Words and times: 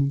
Hey, 0.00 0.08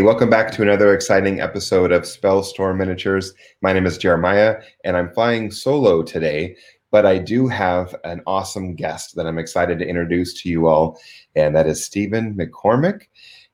welcome 0.00 0.30
back 0.30 0.52
to 0.52 0.62
another 0.62 0.94
exciting 0.94 1.40
episode 1.40 1.90
of 1.90 2.02
Spellstorm 2.02 2.76
Miniatures. 2.76 3.34
My 3.62 3.72
name 3.72 3.84
is 3.84 3.98
Jeremiah, 3.98 4.62
and 4.84 4.96
I'm 4.96 5.12
flying 5.12 5.50
solo 5.50 6.04
today, 6.04 6.54
but 6.92 7.04
I 7.04 7.18
do 7.18 7.48
have 7.48 7.96
an 8.04 8.22
awesome 8.28 8.76
guest 8.76 9.16
that 9.16 9.26
I'm 9.26 9.38
excited 9.38 9.80
to 9.80 9.88
introduce 9.88 10.40
to 10.42 10.48
you 10.48 10.68
all, 10.68 11.00
and 11.34 11.56
that 11.56 11.66
is 11.66 11.84
Stephen 11.84 12.36
McCormick. 12.36 13.08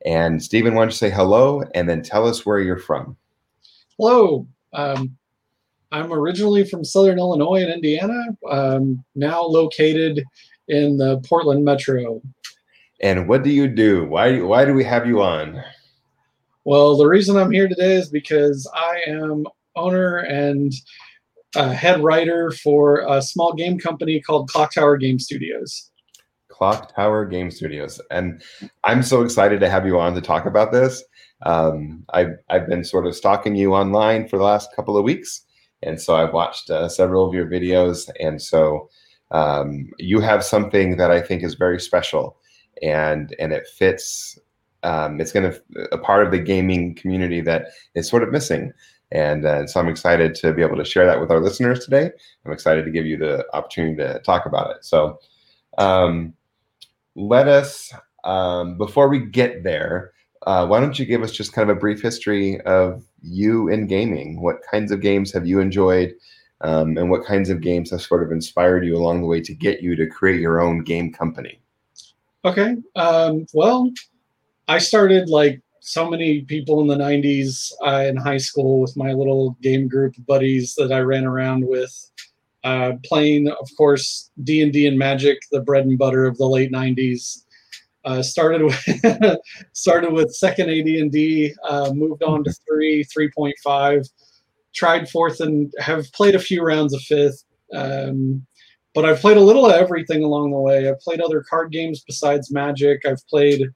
And 0.04 0.42
Stephen, 0.42 0.74
why 0.74 0.82
don't 0.82 0.90
you 0.90 0.96
say 0.96 1.08
hello 1.08 1.62
and 1.74 1.88
then 1.88 2.02
tell 2.02 2.28
us 2.28 2.44
where 2.44 2.60
you're 2.60 2.76
from? 2.76 3.16
Hello. 3.96 4.46
Um, 4.74 5.17
I'm 5.90 6.12
originally 6.12 6.64
from 6.64 6.84
Southern 6.84 7.18
Illinois 7.18 7.62
and 7.62 7.72
Indiana, 7.72 8.36
um, 8.50 9.04
now 9.14 9.42
located 9.42 10.22
in 10.68 10.98
the 10.98 11.18
Portland 11.20 11.64
metro. 11.64 12.20
And 13.00 13.28
what 13.28 13.42
do 13.42 13.50
you 13.50 13.68
do? 13.68 14.06
Why, 14.06 14.40
why 14.40 14.64
do 14.64 14.74
we 14.74 14.84
have 14.84 15.06
you 15.06 15.22
on? 15.22 15.62
Well, 16.64 16.96
the 16.96 17.06
reason 17.06 17.36
I'm 17.36 17.50
here 17.50 17.68
today 17.68 17.94
is 17.94 18.10
because 18.10 18.70
I 18.74 19.02
am 19.06 19.46
owner 19.76 20.18
and 20.18 20.72
uh, 21.56 21.70
head 21.70 22.02
writer 22.02 22.50
for 22.50 23.06
a 23.08 23.22
small 23.22 23.54
game 23.54 23.78
company 23.78 24.20
called 24.20 24.50
Clock 24.50 24.74
Tower 24.74 24.98
Game 24.98 25.18
Studios. 25.18 25.90
Clock 26.48 26.94
Tower 26.94 27.24
Game 27.24 27.50
Studios. 27.50 28.00
And 28.10 28.42
I'm 28.84 29.02
so 29.02 29.22
excited 29.22 29.60
to 29.60 29.70
have 29.70 29.86
you 29.86 29.98
on 29.98 30.14
to 30.14 30.20
talk 30.20 30.44
about 30.44 30.72
this. 30.72 31.02
Um, 31.42 32.04
I've, 32.10 32.36
I've 32.50 32.66
been 32.66 32.84
sort 32.84 33.06
of 33.06 33.14
stalking 33.14 33.54
you 33.54 33.74
online 33.74 34.28
for 34.28 34.36
the 34.36 34.44
last 34.44 34.74
couple 34.74 34.98
of 34.98 35.04
weeks. 35.04 35.46
And 35.82 36.00
so 36.00 36.16
I've 36.16 36.32
watched 36.32 36.70
uh, 36.70 36.88
several 36.88 37.26
of 37.26 37.34
your 37.34 37.46
videos. 37.46 38.10
And 38.20 38.40
so 38.42 38.88
um, 39.30 39.90
you 39.98 40.20
have 40.20 40.44
something 40.44 40.96
that 40.96 41.10
I 41.10 41.20
think 41.20 41.42
is 41.42 41.54
very 41.54 41.80
special 41.80 42.36
and, 42.82 43.34
and 43.38 43.52
it 43.52 43.66
fits 43.66 44.38
um, 44.82 45.20
it's 45.20 45.32
going 45.32 45.50
to 45.50 45.60
a 45.92 45.98
part 45.98 46.24
of 46.24 46.30
the 46.30 46.38
gaming 46.38 46.94
community 46.94 47.40
that 47.42 47.68
is 47.94 48.08
sort 48.08 48.22
of 48.22 48.30
missing. 48.30 48.72
And, 49.10 49.44
uh, 49.44 49.66
so 49.66 49.80
I'm 49.80 49.88
excited 49.88 50.34
to 50.36 50.52
be 50.52 50.62
able 50.62 50.76
to 50.76 50.84
share 50.84 51.06
that 51.06 51.20
with 51.20 51.30
our 51.30 51.40
listeners 51.40 51.84
today. 51.84 52.10
I'm 52.44 52.52
excited 52.52 52.84
to 52.84 52.90
give 52.90 53.06
you 53.06 53.16
the 53.16 53.44
opportunity 53.54 53.96
to 53.96 54.20
talk 54.20 54.46
about 54.46 54.70
it. 54.70 54.84
So 54.84 55.18
um, 55.78 56.34
let 57.14 57.48
us, 57.48 57.92
um, 58.24 58.76
before 58.76 59.08
we 59.08 59.20
get 59.20 59.64
there, 59.64 60.12
uh, 60.46 60.66
why 60.66 60.78
don't 60.78 60.98
you 60.98 61.06
give 61.06 61.22
us 61.22 61.32
just 61.32 61.52
kind 61.52 61.68
of 61.68 61.76
a 61.76 61.80
brief 61.80 62.00
history 62.00 62.60
of 62.62 63.07
you 63.22 63.68
in 63.68 63.86
gaming? 63.86 64.40
What 64.40 64.62
kinds 64.70 64.92
of 64.92 65.00
games 65.00 65.32
have 65.32 65.46
you 65.46 65.60
enjoyed? 65.60 66.14
Um, 66.60 66.96
and 66.98 67.10
what 67.10 67.24
kinds 67.24 67.50
of 67.50 67.60
games 67.60 67.90
have 67.90 68.02
sort 68.02 68.22
of 68.22 68.32
inspired 68.32 68.84
you 68.84 68.96
along 68.96 69.20
the 69.20 69.26
way 69.26 69.40
to 69.40 69.54
get 69.54 69.80
you 69.80 69.94
to 69.96 70.06
create 70.06 70.40
your 70.40 70.60
own 70.60 70.82
game 70.82 71.12
company? 71.12 71.60
Okay. 72.44 72.76
Um, 72.96 73.46
well, 73.52 73.90
I 74.66 74.78
started 74.78 75.28
like 75.28 75.60
so 75.80 76.08
many 76.08 76.42
people 76.42 76.80
in 76.80 76.86
the 76.86 76.96
90s 76.96 77.72
uh, 77.84 78.04
in 78.08 78.16
high 78.16 78.36
school 78.38 78.80
with 78.80 78.96
my 78.96 79.12
little 79.12 79.56
game 79.62 79.88
group 79.88 80.14
buddies 80.26 80.74
that 80.74 80.92
I 80.92 81.00
ran 81.00 81.24
around 81.24 81.66
with, 81.66 82.10
uh, 82.64 82.92
playing, 83.04 83.48
of 83.48 83.68
course, 83.76 84.30
D&D 84.44 84.86
and 84.86 84.98
Magic, 84.98 85.38
the 85.50 85.60
bread 85.60 85.86
and 85.86 85.98
butter 85.98 86.26
of 86.26 86.36
the 86.36 86.46
late 86.46 86.72
90s. 86.72 87.44
Uh, 88.08 88.22
started 88.22 88.62
with 88.62 89.38
started 89.74 90.10
with 90.14 90.34
second 90.34 90.70
AD&D, 90.70 91.52
uh, 91.68 91.92
moved 91.92 92.22
on 92.22 92.42
to 92.42 92.50
three, 92.66 93.04
3.5, 93.04 94.08
tried 94.74 95.06
fourth, 95.10 95.40
and 95.40 95.70
have 95.78 96.10
played 96.12 96.34
a 96.34 96.38
few 96.38 96.62
rounds 96.62 96.94
of 96.94 97.02
fifth. 97.02 97.44
Um, 97.74 98.46
but 98.94 99.04
I've 99.04 99.20
played 99.20 99.36
a 99.36 99.42
little 99.42 99.66
of 99.66 99.72
everything 99.72 100.24
along 100.24 100.52
the 100.52 100.58
way. 100.58 100.88
I've 100.88 101.00
played 101.00 101.20
other 101.20 101.44
card 101.50 101.70
games 101.70 102.02
besides 102.02 102.50
Magic. 102.50 103.04
I've 103.04 103.24
played 103.28 103.68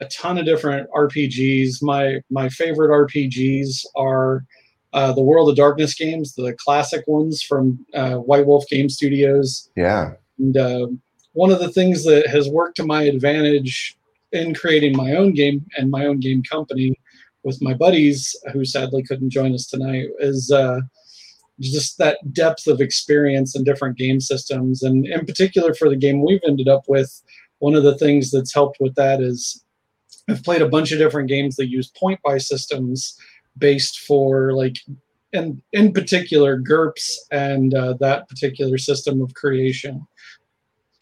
a 0.00 0.06
ton 0.06 0.36
of 0.36 0.46
different 0.46 0.90
RPGs. 0.90 1.80
My 1.80 2.20
my 2.28 2.48
favorite 2.48 2.90
RPGs 2.90 3.86
are 3.94 4.44
uh, 4.92 5.12
the 5.12 5.22
World 5.22 5.48
of 5.48 5.54
Darkness 5.54 5.94
games, 5.94 6.34
the 6.34 6.54
classic 6.54 7.06
ones 7.06 7.40
from 7.40 7.86
uh, 7.94 8.14
White 8.14 8.46
Wolf 8.46 8.64
Game 8.68 8.88
Studios. 8.88 9.70
Yeah. 9.76 10.14
And 10.40 10.56
uh, 10.56 10.88
one 11.32 11.50
of 11.50 11.60
the 11.60 11.70
things 11.70 12.04
that 12.04 12.26
has 12.26 12.48
worked 12.48 12.76
to 12.76 12.84
my 12.84 13.04
advantage 13.04 13.96
in 14.32 14.54
creating 14.54 14.96
my 14.96 15.14
own 15.14 15.32
game 15.32 15.66
and 15.76 15.90
my 15.90 16.06
own 16.06 16.20
game 16.20 16.42
company 16.42 16.98
with 17.42 17.60
my 17.62 17.74
buddies, 17.74 18.36
who 18.52 18.64
sadly 18.64 19.02
couldn't 19.02 19.30
join 19.30 19.54
us 19.54 19.66
tonight, 19.66 20.08
is 20.18 20.50
uh, 20.50 20.80
just 21.58 21.98
that 21.98 22.18
depth 22.32 22.66
of 22.66 22.80
experience 22.80 23.56
in 23.56 23.64
different 23.64 23.96
game 23.96 24.20
systems. 24.20 24.82
And 24.82 25.06
in 25.06 25.24
particular, 25.24 25.74
for 25.74 25.88
the 25.88 25.96
game 25.96 26.24
we've 26.24 26.40
ended 26.46 26.68
up 26.68 26.84
with, 26.88 27.22
one 27.58 27.74
of 27.74 27.82
the 27.82 27.96
things 27.96 28.30
that's 28.30 28.54
helped 28.54 28.78
with 28.80 28.94
that 28.94 29.20
is 29.20 29.64
I've 30.28 30.42
played 30.42 30.62
a 30.62 30.68
bunch 30.68 30.92
of 30.92 30.98
different 30.98 31.28
games 31.28 31.56
that 31.56 31.68
use 31.68 31.90
point 31.90 32.20
buy 32.22 32.38
systems 32.38 33.18
based 33.58 34.00
for 34.00 34.52
like 34.52 34.76
and 35.32 35.60
in 35.72 35.92
particular 35.92 36.58
GURPS 36.58 37.16
and 37.30 37.74
uh, 37.74 37.94
that 38.00 38.28
particular 38.28 38.78
system 38.78 39.20
of 39.20 39.34
creation. 39.34 40.06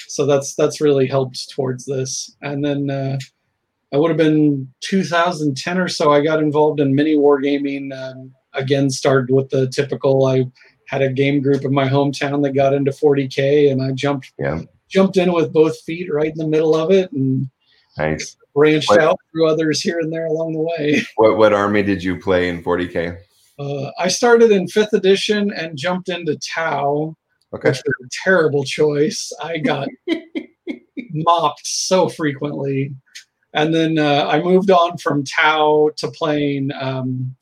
So 0.09 0.27
that's 0.27 0.55
that's 0.55 0.81
really 0.81 1.07
helped 1.07 1.51
towards 1.51 1.85
this. 1.85 2.35
And 2.43 2.65
then 2.65 2.91
uh, 2.91 3.19
I 3.93 3.97
would 3.97 4.11
have 4.11 4.19
been 4.19 4.73
2010 4.81 5.79
or 5.79 5.89
so. 5.89 6.13
I 6.13 6.23
got 6.23 6.43
involved 6.43 6.81
in 6.81 6.95
mini 6.95 7.17
wargaming. 7.17 7.93
Um, 7.97 8.35
again, 8.55 8.91
started 8.91 9.35
with 9.35 9.51
the 9.51 9.69
typical. 9.69 10.27
I 10.27 10.47
had 10.87 11.03
a 11.03 11.13
game 11.13 11.43
group 11.43 11.65
in 11.65 11.73
my 11.73 11.89
hometown 11.89 12.43
that 12.43 12.55
got 12.55 12.73
into 12.73 12.91
40k, 12.91 13.71
and 13.71 13.83
I 13.83 13.93
jumped 13.93 14.33
yeah. 14.39 14.63
jumped 14.89 15.17
in 15.17 15.33
with 15.33 15.53
both 15.53 15.79
feet 15.83 16.13
right 16.13 16.31
in 16.31 16.39
the 16.39 16.49
middle 16.49 16.75
of 16.75 16.91
it, 16.91 17.13
and 17.13 17.49
nice 17.97 18.37
branched 18.59 18.89
what, 18.89 19.01
out 19.01 19.21
through 19.31 19.49
others 19.49 19.81
here 19.81 20.01
and 20.01 20.13
there 20.13 20.27
along 20.27 20.53
the 20.53 20.61
way. 20.61 21.03
What 21.17 21.37
what 21.37 21.53
army 21.53 21.83
did 21.83 22.03
you 22.03 22.19
play 22.19 22.49
in 22.49 22.63
40k? 22.63 23.19
Uh, 23.59 23.91
I 23.99 24.09
started 24.09 24.53
in 24.53 24.69
fifth 24.69 24.93
edition 24.93 25.53
and 25.53 25.77
jumped 25.77 26.09
into 26.09 26.39
Tau, 26.55 27.17
okay. 27.54 27.70
which 27.70 27.82
was 27.84 27.94
a 28.04 28.09
terrible 28.25 28.64
choice. 28.64 29.32
I 29.42 29.59
got 29.59 29.88
mopped 31.12 31.66
so 31.66 32.09
frequently, 32.09 32.94
and 33.54 33.75
then 33.75 33.98
uh, 33.98 34.26
I 34.28 34.42
moved 34.42 34.70
on 34.70 34.98
from 34.98 35.25
Tau 35.25 35.91
to 35.97 36.10
playing 36.10 36.70
um, 36.78 37.36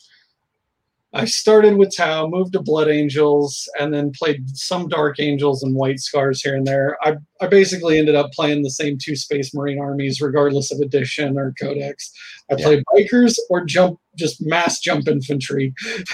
I 1.16 1.24
started 1.24 1.78
with 1.78 1.96
Tau, 1.96 2.26
moved 2.26 2.52
to 2.52 2.60
Blood 2.60 2.88
Angels, 2.88 3.70
and 3.80 3.92
then 3.92 4.12
played 4.12 4.54
some 4.54 4.86
Dark 4.86 5.18
Angels 5.18 5.62
and 5.62 5.74
White 5.74 5.98
Scars 5.98 6.42
here 6.42 6.54
and 6.54 6.66
there. 6.66 6.98
I, 7.02 7.16
I 7.40 7.46
basically 7.46 7.98
ended 7.98 8.14
up 8.14 8.32
playing 8.32 8.62
the 8.62 8.70
same 8.70 8.98
two 9.00 9.16
Space 9.16 9.54
Marine 9.54 9.80
armies, 9.80 10.20
regardless 10.20 10.70
of 10.70 10.80
edition 10.80 11.38
or 11.38 11.54
codex. 11.58 12.12
I 12.50 12.56
played 12.56 12.84
bikers 12.94 13.38
or 13.48 13.64
jump, 13.64 13.98
just 14.14 14.44
mass 14.44 14.78
jump 14.78 15.08
infantry. 15.08 15.72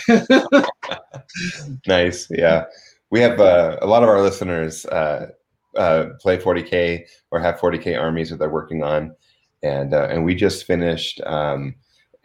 nice, 1.88 2.28
yeah. 2.30 2.66
We 3.12 3.20
have 3.20 3.38
uh, 3.38 3.76
a 3.80 3.86
lot 3.86 4.02
of 4.02 4.08
our 4.08 4.20
listeners 4.20 4.84
uh, 4.86 5.28
uh, 5.76 6.06
play 6.20 6.36
40k 6.38 7.04
or 7.30 7.38
have 7.38 7.60
40k 7.60 7.96
armies 7.96 8.30
that 8.30 8.40
they're 8.40 8.50
working 8.50 8.82
on, 8.82 9.14
and 9.62 9.94
uh, 9.94 10.08
and 10.10 10.24
we 10.24 10.34
just 10.34 10.64
finished 10.64 11.20
um, 11.26 11.76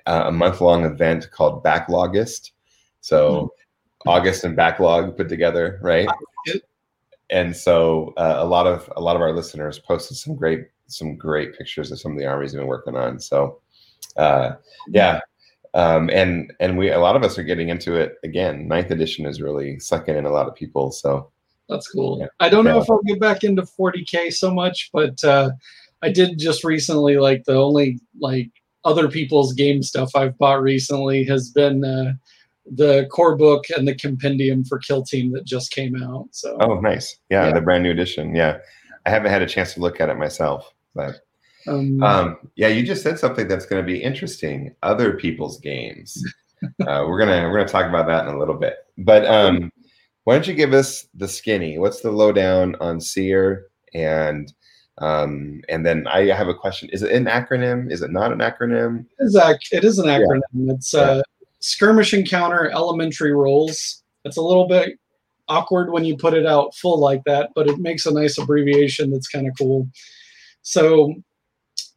a 0.08 0.31
month 0.31 0.62
long 0.62 0.86
event 0.86 1.30
called 1.31 1.64
Backlogist 1.64 2.52
so 3.08 3.53
mm-hmm. 4.03 4.09
August 4.09 4.44
and 4.44 4.56
backlog 4.56 5.16
put 5.16 5.30
together, 5.30 5.80
right? 5.81 6.09
And 7.30 7.56
so 7.56 8.14
uh, 8.18 8.36
a 8.38 8.46
lot 8.46 8.68
of 8.68 8.92
a 8.96 9.02
lot 9.02 9.16
of 9.16 9.22
our 9.22 9.34
listeners 9.34 9.80
posted 9.80 10.18
some 10.18 10.36
great 10.36 10.68
some 10.88 11.16
great 11.16 11.58
pictures 11.58 11.92
of 11.92 12.00
some 12.00 12.14
of 12.14 12.18
the 12.18 12.26
armies 12.26 12.53
we've 12.53 12.62
been 12.62 12.68
working 12.68 12.96
on. 12.96 13.20
So 13.20 13.62
uh, 14.18 14.52
yeah, 14.90 15.22
um, 15.73 16.09
and 16.11 16.53
and 16.59 16.78
we 16.78 16.91
a 16.91 16.99
lot 16.99 17.16
of 17.16 17.23
us 17.23 17.37
are 17.37 17.43
getting 17.43 17.69
into 17.69 17.96
it 17.96 18.16
again. 18.23 18.67
Ninth 18.67 18.91
edition 18.91 19.25
is 19.25 19.41
really 19.41 19.79
sucking 19.79 20.16
in 20.16 20.25
a 20.25 20.31
lot 20.31 20.47
of 20.47 20.55
people. 20.55 20.91
So 20.91 21.31
that's 21.69 21.90
cool. 21.90 22.19
Yeah. 22.19 22.28
I 22.40 22.49
don't 22.49 22.66
know 22.66 22.78
yeah. 22.78 22.81
if 22.81 22.90
I'll 22.90 23.02
get 23.03 23.19
back 23.19 23.43
into 23.43 23.64
40k 23.64 24.34
so 24.34 24.52
much, 24.53 24.90
but 24.93 25.22
uh, 25.23 25.52
I 26.02 26.11
did 26.11 26.40
just 26.40 26.64
recently. 26.64 27.17
Like 27.17 27.43
the 27.46 27.55
only 27.55 27.99
like 28.19 28.49
other 28.85 29.09
people's 29.09 29.53
game 29.53 29.84
stuff 29.84 30.11
I've 30.16 30.37
bought 30.37 30.61
recently 30.61 31.23
has 31.25 31.49
been 31.49 31.84
uh, 31.84 32.13
the 32.66 33.08
core 33.11 33.35
book 33.35 33.66
and 33.75 33.87
the 33.87 33.96
compendium 33.96 34.63
for 34.63 34.79
Kill 34.79 35.03
Team 35.03 35.31
that 35.34 35.46
just 35.46 35.72
came 35.72 36.02
out. 36.02 36.28
So 36.31 36.58
oh, 36.61 36.79
nice, 36.79 37.17
yeah, 37.29 37.47
yeah. 37.47 37.53
the 37.53 37.61
brand 37.61 37.84
new 37.84 37.91
edition. 37.91 38.35
Yeah, 38.35 38.59
I 39.05 39.09
haven't 39.09 39.31
had 39.31 39.41
a 39.41 39.47
chance 39.47 39.73
to 39.73 39.81
look 39.81 39.99
at 39.99 40.09
it 40.09 40.17
myself, 40.17 40.73
but 40.96 41.22
um, 41.67 42.03
um, 42.03 42.37
yeah, 42.55 42.67
you 42.67 42.84
just 42.84 43.03
said 43.03 43.19
something 43.19 43.47
that's 43.47 43.66
going 43.66 43.81
to 43.81 43.85
be 43.85 44.02
interesting. 44.02 44.75
Other 44.84 45.14
people's 45.14 45.59
games. 45.59 46.23
uh, 46.64 47.05
we're 47.08 47.19
gonna 47.19 47.47
we're 47.47 47.58
gonna 47.58 47.67
talk 47.67 47.87
about 47.87 48.08
that 48.08 48.28
in 48.28 48.34
a 48.34 48.40
little 48.40 48.55
bit, 48.55 48.78
but 48.97 49.25
um, 49.25 49.72
why 50.23 50.34
don't 50.34 50.47
you 50.47 50.55
give 50.55 50.73
us 50.73 51.08
the 51.14 51.28
skinny? 51.28 51.78
What's 51.78 52.02
the 52.02 52.11
lowdown 52.11 52.75
on 52.79 52.99
Seer 52.99 53.67
and 53.93 54.52
um, 54.99 55.61
and 55.69 55.85
then 55.85 56.08
I 56.08 56.25
have 56.25 56.47
a 56.47 56.55
question: 56.55 56.90
Is 56.90 57.03
it 57.03 57.11
an 57.11 57.25
acronym? 57.25 57.91
Is 57.91 58.02
it 58.02 58.11
not 58.11 58.31
an 58.31 58.40
acronym? 58.40 59.05
It 59.20 59.25
is, 59.25 59.35
ac- 59.35 59.75
it 59.75 59.84
is 59.84 59.99
an 59.99 60.08
acronym. 60.08 60.41
Yeah. 60.53 60.73
It's 60.73 60.93
uh, 60.93 61.22
skirmish 61.59 62.13
encounter 62.13 62.70
elementary 62.72 63.34
rules. 63.34 64.03
It's 64.25 64.37
a 64.37 64.41
little 64.41 64.67
bit 64.67 64.99
awkward 65.47 65.91
when 65.91 66.03
you 66.03 66.17
put 66.17 66.34
it 66.34 66.46
out 66.46 66.75
full 66.75 66.99
like 66.99 67.23
that, 67.25 67.52
but 67.55 67.67
it 67.67 67.79
makes 67.79 68.05
a 68.05 68.11
nice 68.11 68.37
abbreviation 68.37 69.11
that's 69.11 69.28
kind 69.28 69.47
of 69.47 69.53
cool. 69.58 69.87
So 70.61 71.13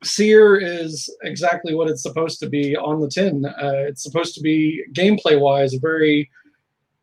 Seer 0.02 0.56
is 0.56 1.14
exactly 1.23 1.75
what 1.75 1.88
it's 1.88 2.02
supposed 2.02 2.41
to 2.41 2.49
be 2.49 2.76
on 2.76 3.00
the 3.00 3.08
tin. 3.08 3.44
Uh, 3.44 3.85
it's 3.87 4.02
supposed 4.02 4.35
to 4.35 4.41
be 4.41 4.82
gameplay 4.94 5.38
wise 5.38 5.75
a 5.75 5.79
very 5.79 6.31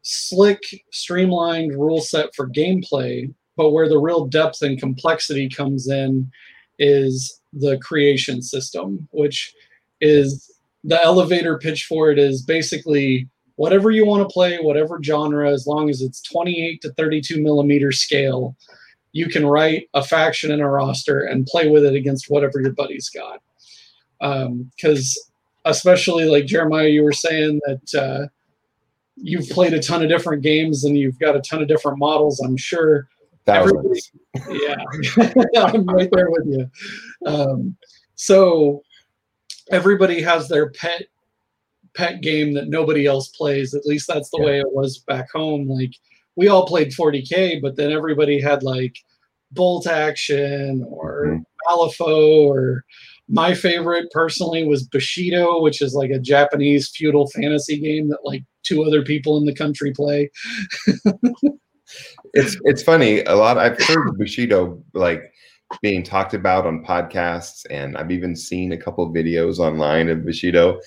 slick, 0.02 0.64
streamlined 0.92 1.74
rule 1.74 2.02
set 2.02 2.34
for 2.34 2.48
gameplay, 2.48 3.32
but 3.56 3.72
where 3.72 3.90
the 3.90 4.00
real 4.00 4.26
depth 4.26 4.62
and 4.62 4.80
complexity 4.80 5.50
comes 5.50 5.90
in 5.90 6.32
is 6.80 7.42
the 7.54 7.78
creation 7.80 8.42
system, 8.42 9.08
which 9.12 9.54
is 10.02 10.52
the 10.84 11.02
elevator 11.04 11.58
pitch 11.58 11.86
for 11.86 12.12
it 12.12 12.18
is 12.20 12.42
basically 12.42 13.28
whatever 13.56 13.92
you 13.92 14.06
want 14.06 14.28
to 14.28 14.34
play, 14.34 14.58
whatever 14.60 15.02
genre, 15.04 15.52
as 15.52 15.68
long 15.68 15.90
as 15.90 16.02
it's 16.02 16.22
28 16.22 16.82
to 16.82 16.94
32 16.94 17.42
millimeter 17.42 17.92
scale, 17.92 18.56
you 19.12 19.28
can 19.28 19.46
write 19.46 19.90
a 19.94 20.04
faction 20.04 20.52
in 20.52 20.60
a 20.60 20.70
roster 20.70 21.22
and 21.22 21.46
play 21.46 21.70
with 21.70 21.86
it 21.86 21.96
against 21.96 22.30
whatever 22.30 22.62
your 22.62 22.74
buddy's 22.74 23.10
got. 23.10 23.42
Because 24.20 25.30
um, 25.66 25.72
especially 25.72 26.26
like 26.26 26.46
Jeremiah, 26.46 26.88
you 26.88 27.04
were 27.04 27.14
saying 27.14 27.60
that 27.66 27.96
uh, 27.96 28.28
you've 29.16 29.50
played 29.50 29.74
a 29.74 29.82
ton 29.82 30.04
of 30.04 30.10
different 30.10 30.44
games 30.44 30.84
and 30.84 30.98
you've 30.98 31.20
got 31.20 31.36
a 31.36 31.42
ton 31.42 31.62
of 31.62 31.68
different 31.68 31.98
models. 31.98 32.40
I'm 32.40 32.58
sure. 32.58 33.08
Thousands. 33.46 34.12
Yeah, 34.50 34.76
I'm 35.56 35.86
right 35.86 36.10
there 36.12 36.30
with 36.30 36.48
you. 36.48 36.70
Um, 37.26 37.78
so 38.16 38.84
everybody 39.72 40.22
has 40.22 40.50
their 40.50 40.70
pet 40.72 41.04
pet 41.96 42.22
game 42.22 42.54
that 42.54 42.68
nobody 42.68 43.06
else 43.06 43.30
plays. 43.30 43.74
At 43.74 43.86
least 43.86 44.08
that's 44.08 44.30
the 44.30 44.40
yeah. 44.40 44.46
way 44.46 44.60
it 44.60 44.72
was 44.72 45.00
back 45.00 45.32
home. 45.32 45.68
Like 45.68 45.94
we 46.38 46.48
all 46.48 46.66
played 46.66 46.92
40k, 46.92 47.62
but 47.62 47.76
then 47.76 47.92
everybody 47.92 48.40
had 48.40 48.64
like 48.64 48.96
bolt 49.52 49.88
action 49.88 50.86
or 50.88 51.26
mm-hmm. 51.26 51.42
Malifaux 51.68 52.48
or 52.48 52.86
my 53.28 53.54
favorite 53.54 54.10
personally 54.12 54.64
was 54.64 54.88
Bushido, 54.88 55.62
which 55.62 55.82
is 55.82 55.94
like 55.94 56.12
a 56.12 56.20
Japanese 56.20 56.90
feudal 56.90 57.28
fantasy 57.28 57.78
game 57.78 58.08
that 58.10 58.20
like 58.24 58.44
two 58.64 58.84
other 58.84 59.02
people 59.02 59.38
in 59.38 59.46
the 59.46 59.54
country 59.54 59.92
play. 59.92 60.30
it's 62.34 62.58
it's 62.64 62.84
funny. 62.84 63.22
A 63.24 63.36
lot 63.36 63.58
I've 63.58 63.82
heard 63.82 64.18
Bushido 64.18 64.82
like 64.94 65.34
being 65.82 66.04
talked 66.04 66.34
about 66.34 66.66
on 66.66 66.86
podcasts, 66.86 67.66
and 67.70 67.98
I've 67.98 68.12
even 68.12 68.36
seen 68.36 68.72
a 68.72 68.78
couple 68.78 69.12
videos 69.14 69.60
online 69.60 70.08
of 70.10 70.24
Bushido. 70.24 70.80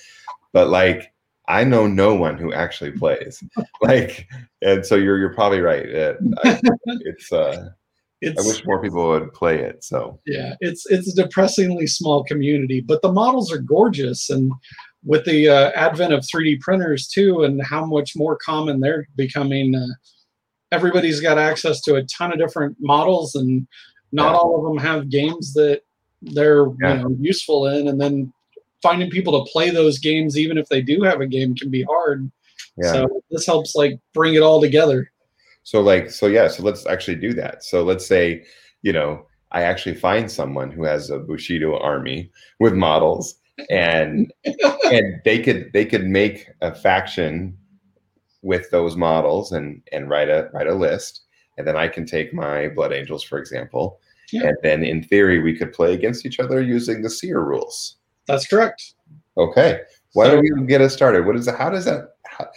But 0.53 0.69
like, 0.69 1.13
I 1.51 1.65
know 1.65 1.85
no 1.85 2.15
one 2.15 2.37
who 2.37 2.53
actually 2.53 2.91
plays. 2.91 3.43
like, 3.81 4.27
and 4.61 4.85
so 4.85 4.95
you're 4.95 5.17
you're 5.19 5.33
probably 5.33 5.59
right. 5.59 5.85
It, 5.85 6.17
I, 6.43 6.59
it's 7.01 7.31
uh, 7.31 7.69
it's, 8.21 8.41
I 8.41 8.47
wish 8.47 8.65
more 8.65 8.81
people 8.81 9.09
would 9.09 9.33
play 9.33 9.59
it. 9.59 9.83
So 9.83 10.19
yeah, 10.25 10.55
it's 10.61 10.85
it's 10.89 11.11
a 11.11 11.23
depressingly 11.23 11.87
small 11.87 12.23
community, 12.23 12.79
but 12.79 13.01
the 13.01 13.11
models 13.11 13.51
are 13.51 13.57
gorgeous, 13.57 14.29
and 14.29 14.51
with 15.03 15.25
the 15.25 15.49
uh, 15.49 15.71
advent 15.71 16.13
of 16.13 16.21
3D 16.21 16.61
printers 16.61 17.07
too, 17.07 17.43
and 17.43 17.61
how 17.61 17.85
much 17.85 18.15
more 18.15 18.37
common 18.37 18.79
they're 18.79 19.07
becoming, 19.15 19.75
uh, 19.75 19.93
everybody's 20.71 21.19
got 21.19 21.37
access 21.37 21.81
to 21.81 21.95
a 21.95 22.03
ton 22.03 22.31
of 22.31 22.39
different 22.39 22.77
models, 22.79 23.35
and 23.35 23.67
not 24.11 24.31
yeah. 24.31 24.37
all 24.37 24.57
of 24.57 24.63
them 24.63 24.77
have 24.77 25.09
games 25.09 25.53
that 25.53 25.81
they're 26.21 26.67
yeah. 26.81 26.97
you 26.97 27.03
know, 27.03 27.15
useful 27.19 27.67
in, 27.67 27.87
and 27.87 27.99
then 27.99 28.31
finding 28.81 29.09
people 29.09 29.43
to 29.43 29.51
play 29.51 29.69
those 29.69 29.99
games, 29.99 30.37
even 30.37 30.57
if 30.57 30.67
they 30.69 30.81
do 30.81 31.01
have 31.03 31.21
a 31.21 31.27
game, 31.27 31.55
can 31.55 31.69
be 31.69 31.83
hard. 31.83 32.31
Yeah. 32.77 32.93
So 32.93 33.23
this 33.29 33.45
helps 33.45 33.75
like 33.75 33.99
bring 34.13 34.33
it 34.33 34.41
all 34.41 34.61
together. 34.61 35.11
So 35.63 35.81
like 35.81 36.09
so 36.09 36.27
yeah, 36.27 36.47
so 36.47 36.63
let's 36.63 36.85
actually 36.85 37.15
do 37.15 37.33
that. 37.33 37.63
So 37.63 37.83
let's 37.83 38.05
say, 38.05 38.43
you 38.81 38.93
know, 38.93 39.25
I 39.51 39.63
actually 39.63 39.95
find 39.95 40.31
someone 40.31 40.71
who 40.71 40.83
has 40.83 41.09
a 41.09 41.19
Bushido 41.19 41.77
army 41.77 42.31
with 42.59 42.73
models 42.73 43.35
and 43.69 44.31
and 44.91 45.21
they 45.25 45.39
could 45.39 45.71
they 45.73 45.85
could 45.85 46.05
make 46.05 46.47
a 46.61 46.73
faction 46.73 47.57
with 48.41 48.71
those 48.71 48.95
models 48.95 49.51
and 49.51 49.81
and 49.91 50.09
write 50.09 50.29
a 50.29 50.49
write 50.53 50.67
a 50.67 50.73
list 50.73 51.21
and 51.57 51.67
then 51.67 51.77
I 51.77 51.87
can 51.87 52.05
take 52.05 52.33
my 52.33 52.69
Blood 52.69 52.93
Angels, 52.93 53.23
for 53.23 53.37
example, 53.37 53.99
yeah. 54.31 54.47
and 54.47 54.57
then 54.63 54.83
in 54.83 55.03
theory 55.03 55.39
we 55.39 55.55
could 55.55 55.73
play 55.73 55.93
against 55.93 56.25
each 56.25 56.39
other 56.39 56.61
using 56.61 57.01
the 57.01 57.09
Seer 57.09 57.41
rules. 57.41 57.97
That's 58.31 58.47
correct. 58.47 58.93
Okay. 59.37 59.81
Why 60.13 60.25
so, 60.25 60.35
don't 60.35 60.45
you 60.45 60.65
get 60.65 60.81
us 60.81 60.93
started? 60.93 61.25
What 61.25 61.35
is 61.35 61.45
that? 61.45 61.57
How 61.57 61.69
does 61.69 61.85
that? 61.85 62.15
How, 62.25 62.47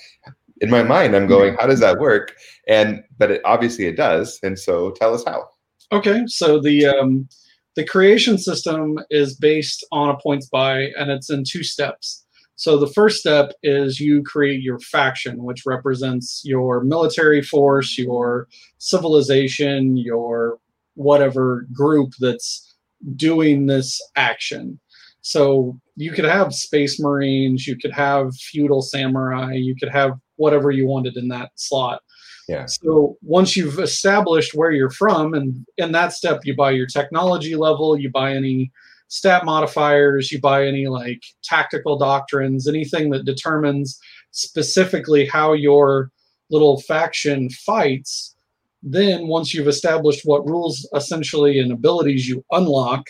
in 0.61 0.71
my 0.71 0.83
mind, 0.83 1.15
I'm 1.15 1.27
going, 1.27 1.57
how 1.59 1.67
does 1.67 1.81
that 1.81 1.99
work? 1.99 2.35
And 2.69 3.03
but 3.19 3.31
it, 3.31 3.41
obviously 3.45 3.87
it 3.87 3.97
does. 3.97 4.39
And 4.43 4.59
so 4.59 4.93
tell 4.93 5.15
us 5.15 5.25
how. 5.27 5.49
Okay. 5.93 6.25
So 6.27 6.61
the 6.61 6.87
um, 6.87 7.29
the 7.77 7.85
creation 7.85 8.39
system 8.39 8.99
is 9.11 9.37
based 9.37 9.85
on 9.93 10.09
a 10.09 10.17
points 10.17 10.47
buy, 10.47 10.91
and 10.97 11.11
it's 11.11 11.31
in 11.31 11.45
two 11.45 11.63
steps. 11.63 12.25
So 12.57 12.79
the 12.79 12.87
first 12.87 13.19
step 13.19 13.53
is 13.65 13.99
you 13.99 14.23
create 14.23 14.63
your 14.63 14.79
faction, 14.79 15.43
which 15.43 15.67
represents 15.67 16.41
your 16.45 16.85
military 16.85 17.43
force, 17.43 17.99
your 17.99 18.47
civilization, 18.79 19.97
your 19.97 20.59
whatever 20.95 21.67
group 21.73 22.13
that's 22.21 22.77
doing 23.17 23.67
this 23.67 24.01
action. 24.15 24.79
So 25.25 25.81
you 25.97 26.13
could 26.13 26.27
have 26.27 26.55
space 26.55 27.01
marines, 27.01 27.67
you 27.67 27.79
could 27.79 27.93
have 27.93 28.37
feudal 28.37 28.83
samurai, 28.83 29.55
you 29.55 29.75
could 29.75 29.89
have 29.89 30.19
whatever 30.37 30.71
you 30.71 30.87
wanted 30.87 31.17
in 31.17 31.29
that 31.29 31.51
slot. 31.55 32.03
Yeah. 32.47 32.67
So 32.67 33.17
once 33.23 33.57
you've 33.57 33.79
established 33.79 34.53
where 34.53 34.71
you're 34.71 34.91
from, 34.91 35.33
and 35.33 35.65
in 35.79 35.93
that 35.93 36.13
step, 36.13 36.41
you 36.45 36.55
buy 36.55 36.73
your 36.73 36.87
technology 36.87 37.57
level, 37.57 37.99
you 37.99 38.11
buy 38.11 38.35
any 38.35 38.71
stat 39.09 39.47
modifiers, 39.47 40.31
you 40.31 40.43
buy 40.43 40.67
any 40.67 40.89
like 40.89 41.23
tactical 41.43 41.97
doctrines, 41.97 42.69
anything 42.69 43.09
that 43.11 43.25
determines 43.25 43.99
specifically 44.33 45.25
how 45.25 45.55
your 45.55 46.11
little 46.51 46.83
faction 46.83 47.49
fights. 47.49 48.37
Then, 48.83 49.27
once 49.27 49.55
you've 49.55 49.69
established 49.69 50.27
what 50.27 50.47
rules 50.47 50.87
essentially 50.95 51.61
and 51.61 51.73
abilities 51.73 52.29
you 52.29 52.45
unlock, 52.51 53.07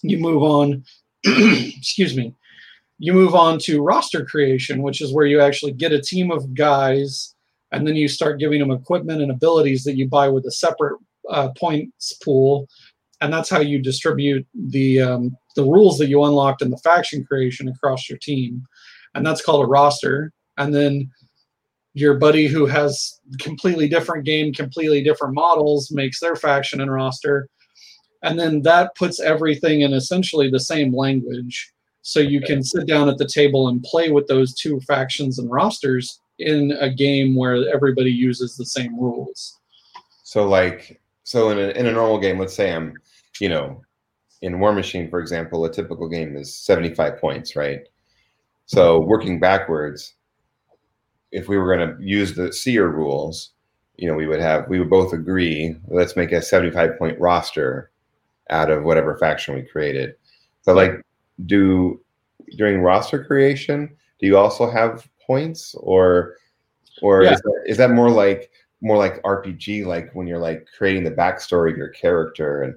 you 0.00 0.16
move 0.16 0.42
on. 0.42 0.84
excuse 1.24 2.16
me. 2.16 2.34
You 2.98 3.12
move 3.12 3.34
on 3.34 3.58
to 3.60 3.82
roster 3.82 4.24
creation, 4.24 4.82
which 4.82 5.00
is 5.00 5.12
where 5.12 5.26
you 5.26 5.40
actually 5.40 5.72
get 5.72 5.92
a 5.92 6.00
team 6.00 6.30
of 6.30 6.54
guys 6.54 7.34
and 7.70 7.86
then 7.86 7.94
you 7.94 8.08
start 8.08 8.40
giving 8.40 8.60
them 8.60 8.70
equipment 8.70 9.22
and 9.22 9.30
abilities 9.30 9.84
that 9.84 9.96
you 9.96 10.08
buy 10.08 10.28
with 10.28 10.46
a 10.46 10.50
separate 10.50 10.98
uh, 11.30 11.50
points 11.56 12.14
pool 12.24 12.66
and 13.20 13.32
that's 13.32 13.50
how 13.50 13.60
you 13.60 13.80
distribute 13.80 14.46
the 14.54 15.00
um, 15.00 15.36
the 15.56 15.64
rules 15.64 15.98
that 15.98 16.08
you 16.08 16.22
unlocked 16.24 16.62
in 16.62 16.70
the 16.70 16.76
faction 16.78 17.24
creation 17.24 17.68
across 17.68 18.08
your 18.08 18.18
team, 18.18 18.62
and 19.14 19.26
that's 19.26 19.42
called 19.42 19.64
a 19.64 19.68
roster. 19.68 20.32
And 20.56 20.74
then 20.74 21.10
your 21.94 22.14
buddy 22.14 22.46
who 22.46 22.66
has 22.66 23.20
completely 23.40 23.88
different 23.88 24.24
game, 24.24 24.52
completely 24.52 25.02
different 25.02 25.34
models 25.34 25.90
makes 25.90 26.20
their 26.20 26.36
faction 26.36 26.80
and 26.80 26.92
roster, 26.92 27.48
and 28.22 28.38
then 28.38 28.62
that 28.62 28.94
puts 28.96 29.20
everything 29.20 29.82
in 29.82 29.92
essentially 29.92 30.50
the 30.50 30.60
same 30.60 30.94
language, 30.94 31.72
so 32.02 32.20
you 32.20 32.40
can 32.40 32.62
sit 32.62 32.86
down 32.86 33.08
at 33.08 33.18
the 33.18 33.26
table 33.26 33.68
and 33.68 33.82
play 33.82 34.10
with 34.10 34.26
those 34.26 34.54
two 34.54 34.80
factions 34.80 35.38
and 35.38 35.50
rosters 35.50 36.20
in 36.38 36.72
a 36.80 36.88
game 36.88 37.36
where 37.36 37.68
everybody 37.72 38.10
uses 38.10 38.56
the 38.56 38.64
same 38.64 38.98
rules. 38.98 39.58
So 40.22 40.48
like 40.48 41.00
so 41.24 41.50
in 41.50 41.58
a, 41.58 41.68
in 41.78 41.86
a 41.86 41.92
normal 41.92 42.18
game, 42.18 42.38
let's 42.38 42.54
say 42.54 42.72
I'm 42.72 42.94
you 43.40 43.48
know, 43.48 43.82
in 44.42 44.54
Warmachine 44.54 45.10
for 45.10 45.20
example, 45.20 45.64
a 45.64 45.72
typical 45.72 46.08
game 46.08 46.36
is 46.36 46.54
75 46.54 47.20
points, 47.20 47.56
right? 47.56 47.80
So 48.66 49.00
working 49.00 49.38
backwards, 49.38 50.14
if 51.30 51.48
we 51.48 51.56
were 51.56 51.76
going 51.76 51.88
to 51.88 52.02
use 52.02 52.34
the 52.34 52.52
seer 52.52 52.88
rules, 52.88 53.52
you 53.96 54.08
know, 54.08 54.14
we 54.14 54.26
would 54.26 54.40
have 54.40 54.68
we 54.68 54.78
would 54.78 54.90
both 54.90 55.12
agree, 55.12 55.76
let's 55.88 56.16
make 56.16 56.32
a 56.32 56.40
75 56.40 56.98
point 56.98 57.18
roster 57.20 57.90
out 58.50 58.70
of 58.70 58.84
whatever 58.84 59.16
faction 59.18 59.54
we 59.54 59.62
created. 59.62 60.14
So 60.62 60.74
like 60.74 61.00
do 61.46 62.00
during 62.56 62.80
roster 62.80 63.24
creation, 63.24 63.96
do 64.20 64.26
you 64.26 64.36
also 64.36 64.70
have 64.70 65.08
points 65.26 65.74
or 65.78 66.36
or 67.02 67.22
yeah. 67.22 67.34
is, 67.34 67.40
that, 67.40 67.62
is 67.66 67.76
that 67.76 67.90
more 67.90 68.10
like 68.10 68.50
more 68.80 68.96
like 68.96 69.22
RPG 69.22 69.86
like 69.86 70.10
when 70.14 70.26
you're 70.26 70.38
like 70.38 70.66
creating 70.76 71.04
the 71.04 71.10
backstory 71.10 71.72
of 71.72 71.76
your 71.76 71.88
character 71.88 72.62
and 72.62 72.74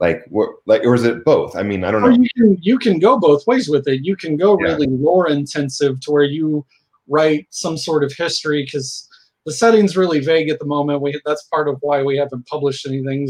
like 0.00 0.24
what 0.28 0.50
like 0.66 0.84
or 0.84 0.94
is 0.94 1.04
it 1.04 1.24
both? 1.24 1.56
I 1.56 1.62
mean 1.62 1.84
i 1.84 1.90
don't 1.90 2.02
know. 2.02 2.08
you 2.08 2.28
can 2.36 2.58
you 2.60 2.78
can 2.78 2.98
go 2.98 3.18
both 3.18 3.46
ways 3.46 3.68
with 3.68 3.86
it. 3.86 4.04
You 4.04 4.16
can 4.16 4.36
go 4.36 4.54
really 4.54 4.86
lore 4.86 5.28
intensive 5.28 6.00
to 6.00 6.10
where 6.10 6.24
you 6.24 6.66
write 7.08 7.46
some 7.50 7.76
sort 7.76 8.04
of 8.04 8.12
history 8.12 8.64
because 8.64 9.08
the 9.44 9.52
setting's 9.52 9.96
really 9.96 10.20
vague 10.20 10.48
at 10.50 10.58
the 10.58 10.66
moment. 10.66 11.02
We 11.02 11.20
that's 11.24 11.44
part 11.44 11.68
of 11.68 11.78
why 11.80 12.02
we 12.02 12.16
haven't 12.16 12.46
published 12.46 12.86
anything 12.86 13.28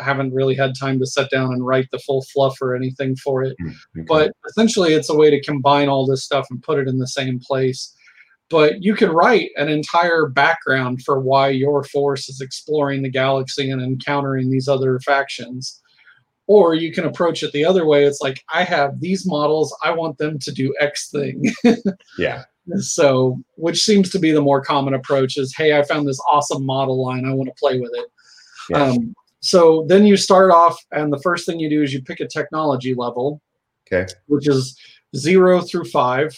haven't 0.00 0.34
really 0.34 0.54
had 0.54 0.74
time 0.78 0.98
to 0.98 1.06
sit 1.06 1.30
down 1.30 1.52
and 1.52 1.66
write 1.66 1.88
the 1.90 1.98
full 1.98 2.22
fluff 2.32 2.60
or 2.60 2.74
anything 2.74 3.16
for 3.16 3.42
it. 3.42 3.56
Mm, 3.60 3.68
okay. 3.68 4.06
but 4.06 4.32
essentially 4.48 4.94
it's 4.94 5.10
a 5.10 5.16
way 5.16 5.30
to 5.30 5.42
combine 5.42 5.88
all 5.88 6.06
this 6.06 6.24
stuff 6.24 6.46
and 6.50 6.62
put 6.62 6.78
it 6.78 6.88
in 6.88 6.98
the 6.98 7.06
same 7.06 7.40
place. 7.40 7.94
But 8.48 8.82
you 8.82 8.94
can 8.94 9.10
write 9.10 9.50
an 9.56 9.68
entire 9.68 10.26
background 10.26 11.02
for 11.02 11.20
why 11.20 11.48
your 11.48 11.82
force 11.84 12.28
is 12.28 12.40
exploring 12.40 13.02
the 13.02 13.10
galaxy 13.10 13.70
and 13.70 13.82
encountering 13.82 14.50
these 14.50 14.68
other 14.68 15.00
factions. 15.00 15.80
Or 16.46 16.74
you 16.74 16.92
can 16.92 17.04
approach 17.04 17.42
it 17.42 17.50
the 17.52 17.64
other 17.64 17.86
way. 17.86 18.04
It's 18.04 18.20
like 18.20 18.40
i 18.54 18.62
have 18.62 19.00
these 19.00 19.26
models. 19.26 19.76
I 19.82 19.90
want 19.90 20.18
them 20.18 20.38
to 20.38 20.52
do 20.52 20.74
x 20.80 21.10
thing. 21.10 21.52
Yeah. 22.18 22.44
So 22.78 23.40
which 23.56 23.84
seems 23.84 24.10
to 24.10 24.18
be 24.18 24.32
the 24.32 24.40
more 24.40 24.60
common 24.60 24.94
approach 24.94 25.36
is 25.36 25.54
hey 25.56 25.78
i 25.78 25.84
found 25.84 26.06
this 26.06 26.20
awesome 26.28 26.64
model 26.66 27.04
line. 27.04 27.24
I 27.24 27.32
want 27.32 27.48
to 27.48 27.54
play 27.58 27.78
with 27.80 27.92
it. 27.94 28.06
Yeah. 28.70 28.82
um, 28.82 29.14
so 29.40 29.84
then 29.88 30.06
you 30.06 30.16
start 30.16 30.50
off 30.50 30.76
and 30.92 31.12
the 31.12 31.20
first 31.20 31.46
thing 31.46 31.60
you 31.60 31.68
do 31.70 31.82
is 31.82 31.92
you 31.92 32.02
pick 32.02 32.20
a 32.20 32.26
technology 32.26 32.94
level 32.94 33.40
okay. 33.86 34.06
which 34.26 34.48
is 34.48 34.78
zero 35.14 35.60
through 35.60 35.84
five. 35.84 36.36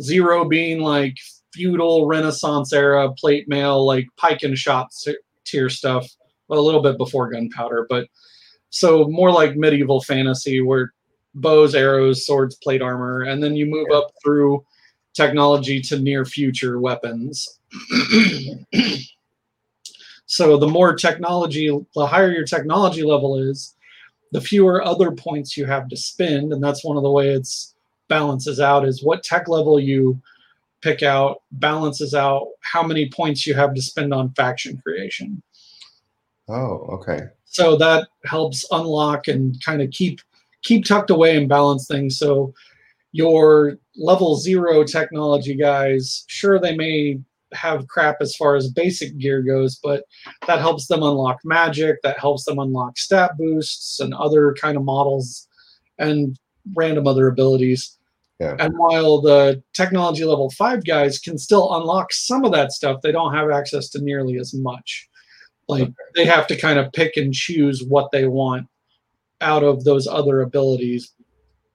Zero 0.00 0.44
being 0.44 0.80
like 0.80 1.16
feudal 1.52 2.06
renaissance 2.06 2.72
era 2.72 3.12
plate 3.14 3.48
mail 3.48 3.84
like 3.84 4.06
pike 4.16 4.42
and 4.42 4.56
shot 4.56 4.88
tier 5.44 5.68
stuff. 5.68 6.06
Well, 6.48 6.60
a 6.60 6.62
little 6.62 6.82
bit 6.82 6.96
before 6.98 7.30
gunpowder 7.30 7.86
but 7.88 8.06
so 8.70 9.06
more 9.08 9.30
like 9.32 9.56
medieval 9.56 10.00
fantasy 10.02 10.60
where 10.60 10.92
bows 11.34 11.74
arrows 11.74 12.26
swords 12.26 12.56
plate 12.56 12.82
armor 12.82 13.22
and 13.22 13.42
then 13.42 13.54
you 13.56 13.66
move 13.66 13.86
Yeah. 13.90 13.98
up 13.98 14.10
through 14.22 14.64
technology 15.14 15.80
to 15.82 15.98
near 15.98 16.24
future 16.24 16.80
weapons 16.80 17.58
so 20.28 20.58
the 20.58 20.68
more 20.68 20.94
technology 20.94 21.68
the 21.94 22.06
higher 22.06 22.30
your 22.30 22.44
technology 22.44 23.02
level 23.02 23.38
is 23.38 23.74
the 24.32 24.40
fewer 24.42 24.84
other 24.84 25.10
points 25.10 25.56
you 25.56 25.64
have 25.64 25.88
to 25.88 25.96
spend. 25.96 26.52
And 26.52 26.62
that's 26.62 26.84
one 26.84 26.98
of 26.98 27.02
the 27.02 27.10
way 27.10 27.30
it's 27.30 27.74
balances 28.08 28.60
out 28.60 28.86
is 28.86 29.02
what 29.02 29.22
tech 29.22 29.48
level 29.48 29.80
you 29.80 30.20
pick 30.82 31.02
out 31.02 31.42
balances 31.52 32.14
out 32.14 32.46
how 32.60 32.82
many 32.82 33.08
points 33.08 33.46
you 33.46 33.54
have 33.54 33.72
to 33.74 33.80
spend 33.80 34.12
on 34.12 34.30
faction 34.34 34.78
creation. 34.82 35.42
Oh 36.46 36.86
okay. 36.92 37.28
So 37.46 37.76
that 37.76 38.08
helps 38.26 38.66
unlock 38.70 39.28
and 39.28 39.56
kind 39.64 39.80
of 39.80 39.90
keep 39.92 40.20
keep 40.62 40.84
tucked 40.84 41.08
away 41.08 41.38
and 41.38 41.48
balance 41.48 41.86
things. 41.86 42.18
So 42.18 42.52
your 43.12 43.78
level 43.96 44.36
zero 44.36 44.84
technology 44.84 45.54
guys 45.54 46.24
sure 46.26 46.58
they 46.58 46.76
may 46.76 47.18
have 47.52 47.88
crap 47.88 48.16
as 48.20 48.36
far 48.36 48.56
as 48.56 48.70
basic 48.70 49.16
gear 49.18 49.42
goes 49.42 49.78
but 49.82 50.04
that 50.46 50.58
helps 50.58 50.86
them 50.86 51.02
unlock 51.02 51.38
magic 51.44 51.96
that 52.02 52.18
helps 52.18 52.44
them 52.44 52.58
unlock 52.58 52.98
stat 52.98 53.32
boosts 53.38 54.00
and 54.00 54.12
other 54.14 54.54
kind 54.60 54.76
of 54.76 54.84
models 54.84 55.48
and 55.98 56.38
random 56.74 57.06
other 57.06 57.28
abilities. 57.28 57.94
Yeah. 58.40 58.54
and 58.60 58.72
while 58.78 59.20
the 59.20 59.60
technology 59.74 60.24
level 60.24 60.48
five 60.50 60.84
guys 60.84 61.18
can 61.18 61.38
still 61.38 61.74
unlock 61.74 62.12
some 62.12 62.44
of 62.44 62.52
that 62.52 62.70
stuff 62.70 63.00
they 63.02 63.10
don't 63.10 63.34
have 63.34 63.50
access 63.50 63.88
to 63.90 64.00
nearly 64.00 64.38
as 64.38 64.54
much. 64.54 65.08
Like 65.66 65.90
they 66.14 66.24
have 66.24 66.46
to 66.46 66.56
kind 66.56 66.78
of 66.78 66.92
pick 66.92 67.16
and 67.16 67.34
choose 67.34 67.82
what 67.82 68.12
they 68.12 68.26
want 68.26 68.68
out 69.40 69.64
of 69.64 69.82
those 69.82 70.06
other 70.06 70.40
abilities. 70.42 71.12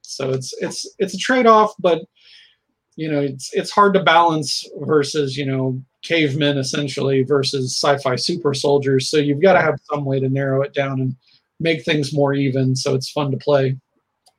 So 0.04 0.30
it's 0.32 0.54
it's 0.62 0.90
it's 1.00 1.14
a 1.16 1.18
trade-off 1.18 1.74
but 1.80 2.04
you 2.96 3.12
know 3.12 3.20
it's 3.20 3.54
it's 3.54 3.72
hard 3.72 3.94
to 3.94 4.04
balance 4.04 4.68
versus 4.82 5.36
you 5.38 5.46
know 5.46 5.82
cavemen 6.04 6.58
essentially 6.58 7.24
versus 7.24 7.74
sci-fi 7.76 8.16
super 8.16 8.54
soldiers 8.54 9.10
so 9.10 9.18
you've 9.18 9.42
got 9.42 9.54
to 9.54 9.62
have 9.62 9.80
some 9.92 10.04
way 10.06 10.20
to 10.20 10.30
narrow 10.30 10.62
it 10.62 10.74
down 10.74 11.00
and 11.00 11.16
make 11.60 11.84
things 11.86 12.14
more 12.14 12.34
even 12.34 12.76
so 12.76 12.94
it's 12.94 13.10
fun 13.10 13.32
to 13.32 13.38
play 13.38 13.76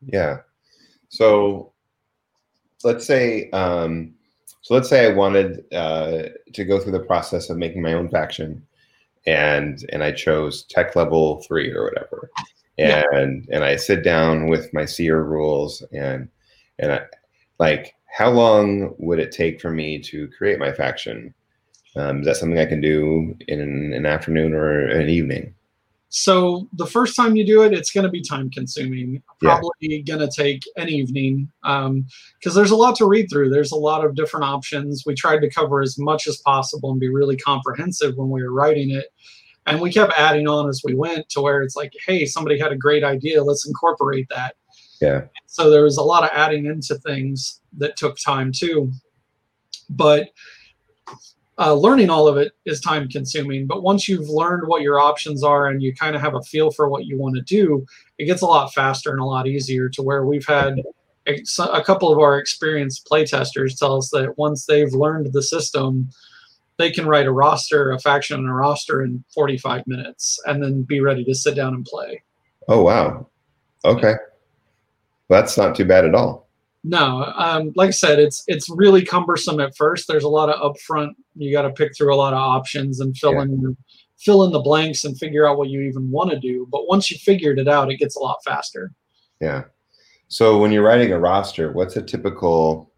Yeah. 0.06 0.38
So 1.08 1.72
let's 2.82 3.06
say 3.06 3.48
um, 3.50 4.14
so 4.62 4.74
let's 4.74 4.88
say 4.88 5.06
I 5.06 5.14
wanted 5.14 5.64
uh, 5.72 6.24
to 6.52 6.64
go 6.64 6.78
through 6.80 6.92
the 6.92 7.00
process 7.00 7.50
of 7.50 7.56
making 7.56 7.82
my 7.82 7.92
own 7.94 8.08
faction, 8.08 8.66
and 9.26 9.84
and 9.92 10.02
I 10.02 10.10
chose 10.12 10.64
tech 10.64 10.96
level 10.96 11.42
three 11.42 11.70
or 11.72 11.84
whatever, 11.84 12.30
Yeah. 12.76 13.02
and 13.12 13.48
and 13.52 13.64
I 13.64 13.76
sit 13.76 14.02
down 14.04 14.48
with 14.48 14.72
my 14.74 14.84
seer 14.86 15.22
rules 15.22 15.82
and 15.92 16.28
and 16.78 16.92
I, 16.92 17.00
like 17.58 17.94
how 18.14 18.30
long 18.30 18.94
would 18.98 19.18
it 19.18 19.32
take 19.32 19.60
for 19.60 19.72
me 19.72 19.98
to 19.98 20.28
create 20.28 20.60
my 20.60 20.72
faction? 20.72 21.34
Um, 21.96 22.20
is 22.20 22.26
that 22.26 22.36
something 22.36 22.58
I 22.58 22.64
can 22.64 22.80
do 22.80 23.36
in 23.48 23.60
an, 23.60 24.06
afternoon 24.06 24.54
or 24.54 24.86
an 24.86 25.08
evening? 25.08 25.52
So 26.10 26.68
the 26.74 26.86
first 26.86 27.16
time 27.16 27.34
you 27.34 27.44
do 27.44 27.62
it, 27.62 27.72
it's 27.72 27.90
going 27.90 28.04
to 28.04 28.10
be 28.10 28.22
time 28.22 28.50
consuming. 28.50 29.20
Yeah. 29.42 29.58
Probably 29.58 30.02
going 30.02 30.20
to 30.20 30.28
take 30.28 30.62
an 30.76 30.88
evening 30.88 31.50
because 31.62 32.54
there's 32.54 32.70
a 32.70 32.76
lot 32.76 32.94
to 32.96 33.06
read 33.06 33.26
through. 33.28 33.50
There's 33.50 33.72
a 33.72 33.76
lot 33.76 34.04
of 34.04 34.14
different 34.14 34.44
options. 34.44 35.02
We 35.04 35.16
tried 35.16 35.40
to 35.40 35.50
cover 35.50 35.82
as 35.82 35.98
much 35.98 36.28
as 36.28 36.36
possible 36.36 36.92
and 36.92 37.00
be 37.00 37.08
really 37.08 37.36
comprehensive 37.36 38.16
when 38.16 38.30
we 38.30 38.44
were 38.44 38.52
writing 38.52 38.92
it. 38.92 39.06
And 39.66 39.80
we 39.80 39.90
kept 39.90 40.12
adding 40.16 40.46
on 40.46 40.68
as 40.68 40.82
we 40.84 40.94
went 40.94 41.28
to 41.30 41.40
where 41.40 41.62
it's 41.62 41.74
like, 41.74 41.92
hey, 42.06 42.26
somebody 42.26 42.60
had 42.60 42.70
a 42.70 42.76
great 42.76 43.02
idea. 43.02 43.42
Let's 43.42 43.66
incorporate 43.66 44.28
that. 44.30 44.54
Yeah. 45.04 45.22
So 45.46 45.70
there 45.70 45.82
was 45.82 45.96
a 45.96 46.02
lot 46.02 46.24
of 46.24 46.30
adding 46.32 46.66
into 46.66 46.94
things 46.96 47.60
that 47.78 47.96
took 47.96 48.18
time 48.18 48.52
too. 48.52 48.92
But 49.90 50.30
uh, 51.58 51.74
learning 51.74 52.10
all 52.10 52.26
of 52.26 52.36
it 52.36 52.52
is 52.64 52.80
time 52.80 53.08
consuming. 53.08 53.66
But 53.66 53.82
once 53.82 54.08
you've 54.08 54.28
learned 54.28 54.66
what 54.66 54.82
your 54.82 54.98
options 54.98 55.44
are 55.44 55.68
and 55.68 55.82
you 55.82 55.94
kind 55.94 56.16
of 56.16 56.22
have 56.22 56.34
a 56.34 56.42
feel 56.42 56.70
for 56.70 56.88
what 56.88 57.04
you 57.04 57.18
want 57.18 57.36
to 57.36 57.42
do, 57.42 57.86
it 58.18 58.24
gets 58.24 58.42
a 58.42 58.46
lot 58.46 58.72
faster 58.72 59.10
and 59.10 59.20
a 59.20 59.24
lot 59.24 59.46
easier 59.46 59.88
to 59.90 60.02
where 60.02 60.24
we've 60.24 60.46
had 60.46 60.80
a, 61.26 61.40
a 61.72 61.84
couple 61.84 62.12
of 62.12 62.18
our 62.18 62.38
experienced 62.38 63.08
playtesters 63.10 63.78
tell 63.78 63.96
us 63.96 64.10
that 64.10 64.36
once 64.36 64.66
they've 64.66 64.92
learned 64.92 65.32
the 65.32 65.42
system, 65.42 66.10
they 66.76 66.90
can 66.90 67.06
write 67.06 67.26
a 67.26 67.32
roster, 67.32 67.92
a 67.92 67.98
faction, 67.98 68.40
and 68.40 68.48
a 68.48 68.52
roster 68.52 69.02
in 69.02 69.24
45 69.32 69.86
minutes 69.86 70.40
and 70.46 70.62
then 70.62 70.82
be 70.82 71.00
ready 71.00 71.24
to 71.24 71.34
sit 71.34 71.54
down 71.54 71.74
and 71.74 71.84
play. 71.84 72.22
Oh 72.68 72.82
wow. 72.82 73.28
Okay. 73.84 74.14
That's 75.28 75.56
not 75.56 75.74
too 75.74 75.84
bad 75.84 76.04
at 76.04 76.14
all. 76.14 76.48
No, 76.86 77.32
um, 77.36 77.72
like 77.76 77.88
I 77.88 77.92
said, 77.92 78.18
it's 78.18 78.44
it's 78.46 78.68
really 78.68 79.02
cumbersome 79.04 79.58
at 79.58 79.74
first. 79.74 80.06
There's 80.06 80.24
a 80.24 80.28
lot 80.28 80.50
of 80.50 80.60
upfront. 80.60 81.12
You 81.34 81.50
got 81.50 81.62
to 81.62 81.70
pick 81.70 81.96
through 81.96 82.14
a 82.14 82.16
lot 82.16 82.34
of 82.34 82.38
options 82.38 83.00
and 83.00 83.16
fill 83.16 83.32
Yeah. 83.32 83.42
in 83.42 83.76
fill 84.18 84.44
in 84.44 84.52
the 84.52 84.60
blanks 84.60 85.04
and 85.04 85.18
figure 85.18 85.46
out 85.48 85.58
what 85.58 85.68
you 85.70 85.80
even 85.80 86.10
want 86.10 86.30
to 86.30 86.38
do. 86.38 86.66
But 86.70 86.86
once 86.86 87.10
you 87.10 87.18
figured 87.18 87.58
it 87.58 87.68
out, 87.68 87.90
it 87.90 87.96
gets 87.98 88.16
a 88.16 88.20
lot 88.20 88.38
faster. 88.44 88.92
Yeah. 89.40 89.64
So 90.28 90.58
when 90.58 90.72
you're 90.72 90.82
writing 90.84 91.12
a 91.12 91.18
roster, 91.18 91.72
what's 91.72 91.96
a 91.96 92.02
typical, 92.02 92.92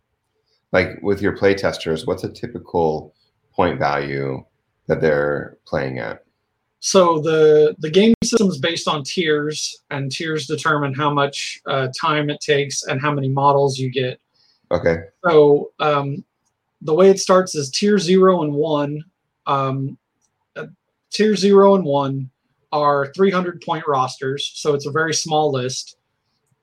like 0.72 0.98
with 1.02 1.20
your 1.22 1.36
playtesters, 1.36 2.06
what's 2.06 2.24
a 2.24 2.28
typical 2.32 3.14
point 3.52 3.78
value 3.78 4.44
that 4.88 5.00
they're 5.00 5.58
playing 5.66 5.98
at? 5.98 6.24
So 6.80 7.20
the 7.20 7.74
the 7.78 7.90
game 7.90 8.14
system 8.22 8.48
is 8.48 8.58
based 8.58 8.86
on 8.86 9.02
tiers, 9.02 9.76
and 9.90 10.10
tiers 10.10 10.46
determine 10.46 10.94
how 10.94 11.10
much 11.12 11.58
uh, 11.66 11.88
time 11.98 12.30
it 12.30 12.40
takes 12.40 12.82
and 12.84 13.00
how 13.00 13.12
many 13.12 13.28
models 13.28 13.78
you 13.78 13.90
get. 13.90 14.20
Okay. 14.70 14.96
So 15.24 15.72
um, 15.80 16.24
the 16.82 16.94
way 16.94 17.10
it 17.10 17.18
starts 17.18 17.54
is 17.54 17.70
tier 17.70 17.98
zero 17.98 18.42
and 18.42 18.52
one. 18.52 19.02
Um, 19.46 19.96
uh, 20.56 20.66
tier 21.12 21.36
zero 21.36 21.74
and 21.74 21.84
one 21.84 22.30
are 22.72 23.12
300 23.14 23.62
point 23.62 23.84
rosters, 23.86 24.50
so 24.54 24.74
it's 24.74 24.86
a 24.86 24.90
very 24.90 25.14
small 25.14 25.52
list, 25.52 25.96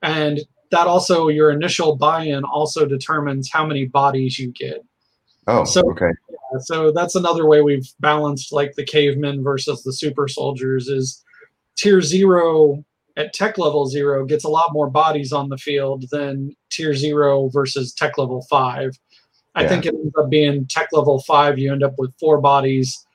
and 0.02 0.40
that 0.70 0.86
also 0.86 1.28
your 1.28 1.50
initial 1.50 1.96
buy-in 1.96 2.44
also 2.44 2.86
determines 2.86 3.50
how 3.50 3.66
many 3.66 3.86
bodies 3.86 4.38
you 4.38 4.52
get. 4.52 4.84
Oh, 5.46 5.64
So- 5.64 5.82
okay. 5.90 6.10
So 6.60 6.90
that's 6.92 7.14
another 7.14 7.46
way 7.46 7.60
we've 7.62 7.88
balanced 8.00 8.52
like 8.52 8.74
the 8.74 8.84
cavemen 8.84 9.42
versus 9.42 9.82
the 9.82 9.92
super 9.92 10.28
soldiers 10.28 10.88
is 10.88 11.22
tier 11.76 12.00
zero 12.00 12.84
at 13.16 13.32
tech 13.32 13.58
level 13.58 13.86
zero 13.86 14.24
gets 14.24 14.44
a 14.44 14.48
lot 14.48 14.72
more 14.72 14.90
bodies 14.90 15.32
on 15.32 15.48
the 15.48 15.58
field 15.58 16.04
than 16.10 16.54
tier 16.70 16.94
zero 16.94 17.48
versus 17.48 17.92
tech 17.92 18.18
level 18.18 18.42
five. 18.50 18.98
I 19.54 19.62
Yeah. 19.62 19.68
think 19.68 19.86
it 19.86 19.94
ends 19.94 20.14
up 20.18 20.30
being 20.30 20.66
tech 20.66 20.88
level 20.92 21.20
five, 21.20 21.58
you 21.58 21.72
end 21.72 21.84
up 21.84 21.94
with 21.96 22.12
four 22.18 22.40
bodies. 22.40 23.06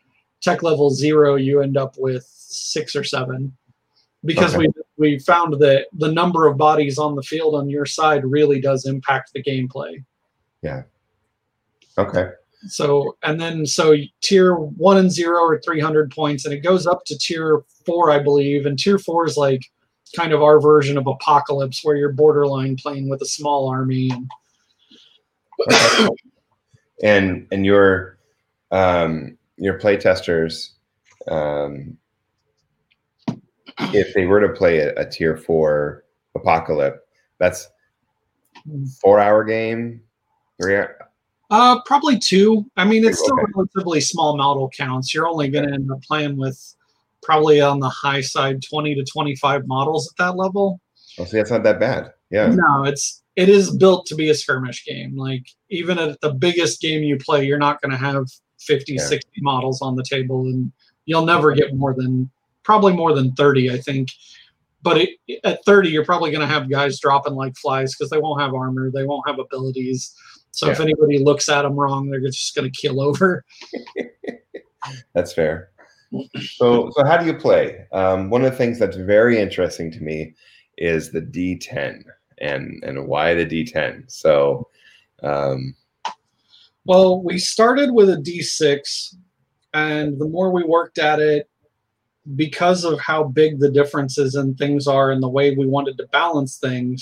Tech 0.42 0.64
level 0.64 0.90
zero, 0.90 1.36
you 1.36 1.62
end 1.62 1.76
up 1.76 1.96
with 1.98 2.24
six 2.30 2.96
or 2.96 3.04
seven. 3.04 3.56
Because 4.24 4.56
Okay. 4.56 4.68
we 4.68 4.74
we 4.98 5.20
found 5.20 5.54
that 5.62 5.88
the 5.94 6.12
number 6.12 6.46
of 6.46 6.58
bodies 6.58 6.98
on 6.98 7.16
the 7.16 7.24
field 7.24 7.56
on 7.56 7.70
your 7.70 7.86
side 7.86 8.26
really 8.26 8.60
does 8.60 8.86
impact 8.86 9.32
the 9.34 9.42
gameplay. 9.42 10.04
Yeah. 10.62 10.84
Okay. 11.98 12.30
So 12.68 13.18
and 13.24 13.40
then 13.40 13.66
so 13.66 13.96
tier 14.22 14.56
one 14.56 14.98
and 14.98 15.12
zero 15.12 15.44
are 15.44 15.62
300 15.62 16.12
points, 16.12 16.46
and 16.46 16.54
it 16.54 16.60
goes 16.60 16.86
up 16.86 17.06
to 17.06 17.18
tier 17.18 17.64
four, 17.86 18.12
I 18.12 18.20
believe. 18.20 18.66
And 18.66 18.78
tier 18.78 19.00
four 19.00 19.26
is 19.26 19.38
like 19.38 19.62
kind 20.16 20.34
of 20.34 20.44
our 20.44 20.60
version 20.60 20.98
of 20.98 21.08
apocalypse, 21.08 21.82
where 21.84 21.96
you're 21.96 22.12
borderline 22.12 22.76
playing 22.76 23.10
with 23.10 23.22
a 23.22 23.26
small 23.26 23.70
army. 23.70 24.12
And 25.68 26.10
and 27.04 27.48
and 27.52 27.66
your 27.66 28.18
um 28.72 29.38
your 29.58 29.80
playtesters 29.80 30.72
um 31.28 31.98
if 33.94 34.14
they 34.14 34.26
were 34.26 34.42
to 34.42 34.50
play 34.50 34.80
a, 34.80 34.94
a 34.96 35.10
tier 35.10 35.38
four 35.38 36.04
apocalypse 36.36 37.00
that's 37.40 37.70
four 39.02 39.20
hour 39.20 39.44
game 39.44 40.02
three 40.62 40.76
hour 40.76 41.09
Uh, 41.50 41.82
probably 41.86 42.18
two. 42.20 42.66
I 42.78 42.86
mean, 42.86 43.04
it's 43.06 43.20
still 43.20 43.34
Okay. 43.34 43.52
relatively 43.56 44.02
small 44.02 44.38
model 44.38 44.70
counts. 44.70 45.14
You're 45.14 45.28
only 45.28 45.50
going 45.50 45.68
to 45.68 45.74
end 45.74 45.92
up 45.92 46.02
playing 46.04 46.38
with 46.38 46.76
probably 47.24 47.60
on 47.60 47.80
the 47.80 47.90
high 47.90 48.22
side 48.22 48.62
20 48.62 48.96
to 48.96 49.04
25 49.04 49.68
models 49.68 50.08
at 50.12 50.18
that 50.24 50.38
level. 50.38 50.80
Oh, 51.18 51.26
see, 51.26 51.38
that's 51.38 51.52
not 51.52 51.64
that 51.64 51.80
bad. 51.80 52.12
Yeah. 52.30 52.48
No, 52.50 52.84
it's 52.84 53.24
it 53.36 53.50
is 53.50 53.76
built 53.76 54.06
to 54.08 54.16
be 54.16 54.30
a 54.30 54.36
skirmish 54.36 54.86
game. 54.86 55.18
Like 55.18 55.46
even 55.70 55.98
at 55.98 56.22
the 56.22 56.34
biggest 56.34 56.82
game 56.82 57.02
you 57.04 57.18
play, 57.18 57.46
you're 57.46 57.58
not 57.58 57.82
going 57.82 57.92
to 57.92 57.98
have 57.98 58.26
50, 58.60 58.94
Yeah. 58.94 59.02
60 59.08 59.30
models 59.42 59.82
on 59.82 59.96
the 59.96 60.04
table, 60.04 60.42
and 60.46 60.72
you'll 61.06 61.26
never 61.26 61.54
get 61.54 61.74
more 61.76 61.94
than 61.94 62.30
probably 62.64 62.94
more 62.94 63.14
than 63.14 63.34
30, 63.34 63.72
I 63.72 63.78
think. 63.78 64.10
But 64.82 64.98
it, 64.98 65.10
at 65.44 65.64
30, 65.66 65.90
you're 65.90 66.06
probably 66.06 66.30
going 66.32 66.42
to 66.42 66.54
have 66.54 66.70
guys 66.70 67.00
dropping 67.00 67.34
like 67.34 67.58
flies 67.58 67.96
because 67.96 68.10
they 68.12 68.18
won't 68.20 68.42
have 68.42 68.54
armor, 68.54 68.92
they 68.92 69.06
won't 69.06 69.28
have 69.28 69.40
abilities. 69.40 70.14
So 70.52 70.70
if 70.70 70.80
anybody 70.80 71.20
looks 71.20 71.48
at 71.48 71.62
them 71.62 71.76
wrong, 71.76 72.10
they're 72.10 72.20
just 72.20 72.56
going 72.56 72.70
to 72.70 72.82
kill 72.82 73.02
over. 73.02 73.46
That's 75.14 75.34
fair. 75.34 75.70
So, 76.56 76.90
so 76.96 77.06
how 77.06 77.18
do 77.18 77.26
you 77.26 77.36
play? 77.36 77.86
Um, 77.92 78.30
one 78.30 78.44
of 78.44 78.52
the 78.52 78.58
things 78.58 78.80
that's 78.80 78.98
very 78.98 79.40
interesting 79.40 79.92
to 79.92 80.00
me 80.02 80.34
is 80.78 81.12
the 81.12 81.22
D10 81.22 82.04
and 82.40 82.84
and 82.84 83.08
why 83.08 83.36
the 83.36 83.46
D10. 83.46 84.12
So, 84.12 84.70
um, 85.22 85.76
Well, 86.86 87.22
we 87.22 87.38
started 87.38 87.92
with 87.92 88.10
a 88.10 88.16
D6, 88.18 89.16
and 89.74 90.20
the 90.20 90.28
more 90.28 90.52
we 90.52 90.64
worked 90.64 90.98
at 90.98 91.20
it, 91.20 91.48
because 92.36 92.84
of 92.84 93.00
how 93.00 93.24
big 93.24 93.60
the 93.60 93.70
differences 93.70 94.36
in 94.36 94.56
things 94.56 94.88
are 94.88 95.12
and 95.12 95.22
the 95.22 95.30
way 95.30 95.56
we 95.56 95.68
wanted 95.68 95.98
to 95.98 96.08
balance 96.08 96.58
things, 96.58 97.02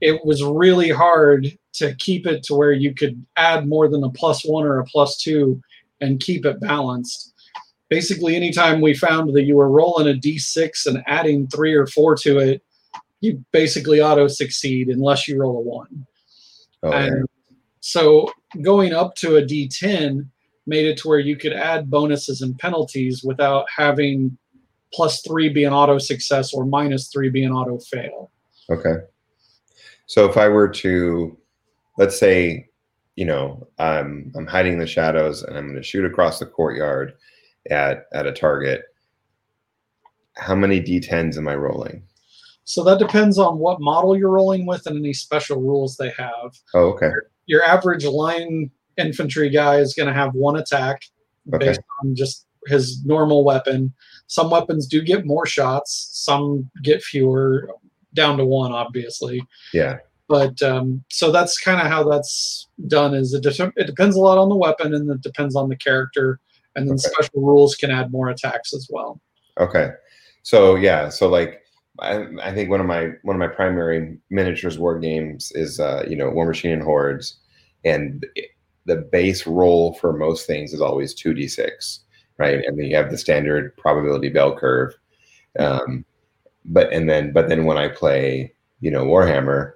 it 0.00 0.24
was 0.24 0.42
really 0.42 0.90
hard 0.90 1.46
to 1.74 1.94
keep 1.96 2.26
it 2.26 2.42
to 2.44 2.54
where 2.54 2.72
you 2.72 2.94
could 2.94 3.24
add 3.36 3.68
more 3.68 3.88
than 3.88 4.02
a 4.02 4.10
plus 4.10 4.44
one 4.44 4.64
or 4.64 4.78
a 4.78 4.84
plus 4.84 5.16
two 5.16 5.60
and 6.00 6.20
keep 6.20 6.44
it 6.44 6.60
balanced. 6.60 7.34
Basically, 7.88 8.36
anytime 8.36 8.80
we 8.80 8.94
found 8.94 9.34
that 9.34 9.42
you 9.42 9.56
were 9.56 9.70
rolling 9.70 10.08
a 10.08 10.18
D6 10.18 10.86
and 10.86 11.02
adding 11.06 11.48
three 11.48 11.74
or 11.74 11.86
four 11.86 12.14
to 12.16 12.38
it, 12.38 12.62
you 13.20 13.44
basically 13.52 14.00
auto 14.00 14.28
succeed 14.28 14.88
unless 14.88 15.28
you 15.28 15.38
roll 15.38 15.58
a 15.58 15.60
one. 15.60 16.06
oh, 16.82 16.90
yeah. 16.90 17.10
So 17.80 18.32
going 18.62 18.94
up 18.94 19.14
to 19.16 19.36
a 19.36 19.42
D10 19.42 20.26
made 20.66 20.86
it 20.86 20.98
to 20.98 21.08
where 21.08 21.18
you 21.18 21.36
could 21.36 21.52
add 21.52 21.90
bonuses 21.90 22.42
and 22.42 22.58
penalties 22.58 23.22
without 23.24 23.66
having 23.74 24.36
plus 24.92 25.22
three 25.22 25.48
be 25.48 25.64
an 25.64 25.72
auto 25.72 25.98
success 25.98 26.52
or 26.52 26.64
minus 26.64 27.08
three 27.08 27.28
be 27.28 27.44
an 27.44 27.52
auto 27.52 27.78
fail. 27.78 28.30
Okay. 28.70 28.96
So 30.10 30.28
if 30.28 30.36
I 30.36 30.48
were 30.48 30.66
to, 30.68 31.38
let's 31.96 32.18
say, 32.18 32.68
you 33.14 33.24
know, 33.24 33.68
I'm 33.78 34.32
I'm 34.34 34.44
hiding 34.48 34.72
in 34.72 34.78
the 34.80 34.86
shadows 34.88 35.44
and 35.44 35.56
I'm 35.56 35.66
going 35.66 35.76
to 35.76 35.84
shoot 35.84 36.04
across 36.04 36.40
the 36.40 36.46
courtyard 36.46 37.12
at 37.70 38.06
at 38.12 38.26
a 38.26 38.32
target. 38.32 38.82
How 40.34 40.56
many 40.56 40.80
d10s 40.80 41.36
am 41.36 41.46
I 41.46 41.54
rolling? 41.54 42.02
So 42.64 42.82
that 42.82 42.98
depends 42.98 43.38
on 43.38 43.58
what 43.58 43.80
model 43.80 44.18
you're 44.18 44.30
rolling 44.30 44.66
with 44.66 44.84
and 44.88 44.96
any 44.96 45.12
special 45.12 45.60
rules 45.60 45.96
they 45.96 46.10
have. 46.10 46.58
Oh, 46.74 46.86
okay. 46.94 47.12
Your 47.46 47.62
average 47.62 48.04
line 48.04 48.72
infantry 48.96 49.48
guy 49.48 49.76
is 49.76 49.94
going 49.94 50.08
to 50.08 50.14
have 50.14 50.34
one 50.34 50.56
attack 50.56 51.02
Okay. 51.54 51.66
based 51.66 51.82
on 52.02 52.16
just 52.16 52.46
his 52.66 53.04
normal 53.04 53.44
weapon. 53.44 53.94
Some 54.26 54.50
weapons 54.50 54.88
do 54.88 55.02
get 55.02 55.24
more 55.24 55.46
shots, 55.46 56.10
some 56.12 56.68
get 56.82 57.00
fewer, 57.00 57.70
down 58.14 58.36
to 58.38 58.44
one, 58.44 58.72
obviously. 58.72 59.42
Yeah. 59.72 59.98
but 60.28 60.60
um, 60.62 61.02
so 61.10 61.32
that's 61.32 61.58
kind 61.58 61.80
of 61.80 61.86
how 61.88 62.08
that's 62.08 62.68
done 62.86 63.14
is 63.14 63.34
it, 63.34 63.42
de- 63.42 63.72
it 63.76 63.86
depends 63.86 64.14
a 64.16 64.20
lot 64.20 64.38
on 64.38 64.48
the 64.48 64.56
weapon 64.56 64.94
and 64.94 65.10
it 65.10 65.20
depends 65.22 65.56
on 65.56 65.68
the 65.68 65.76
character 65.76 66.38
and 66.76 66.86
then 66.88 66.94
Okay. 66.94 67.10
special 67.12 67.42
rules 67.42 67.74
can 67.74 67.90
add 67.90 68.12
more 68.12 68.28
attacks 68.28 68.72
as 68.72 68.86
well 68.90 69.20
Okay. 69.58 69.90
So 70.42 70.76
yeah, 70.76 71.08
so 71.10 71.28
like 71.28 71.62
I, 71.98 72.24
I 72.42 72.54
think 72.54 72.70
one 72.70 72.80
of 72.80 72.86
my 72.86 73.10
one 73.24 73.36
of 73.36 73.40
my 73.40 73.48
primary 73.54 74.16
miniatures 74.30 74.78
war 74.78 74.98
games 74.98 75.52
is 75.54 75.78
uh, 75.80 76.04
you 76.08 76.16
know 76.16 76.30
Warmachine 76.30 76.72
and 76.72 76.82
Hordes, 76.82 77.36
and 77.84 78.24
it- 78.36 78.50
the 78.86 78.96
base 78.96 79.46
roll 79.46 79.92
for 79.94 80.16
most 80.16 80.46
things 80.46 80.72
is 80.72 80.80
always 80.80 81.12
two 81.12 81.34
d 81.34 81.46
six, 81.46 82.00
right? 82.38 82.64
And 82.64 82.78
then 82.78 82.86
you 82.86 82.96
have 82.96 83.10
the 83.10 83.18
standard 83.18 83.76
probability 83.76 84.30
bell 84.30 84.56
curve, 84.56 84.94
um, 85.58 86.04
but 86.64 86.92
and 86.92 87.08
then 87.08 87.32
but 87.32 87.48
then 87.48 87.64
when 87.64 87.78
I 87.78 87.88
play 87.88 88.52
you 88.80 88.90
know 88.90 89.04
Warhammer, 89.04 89.72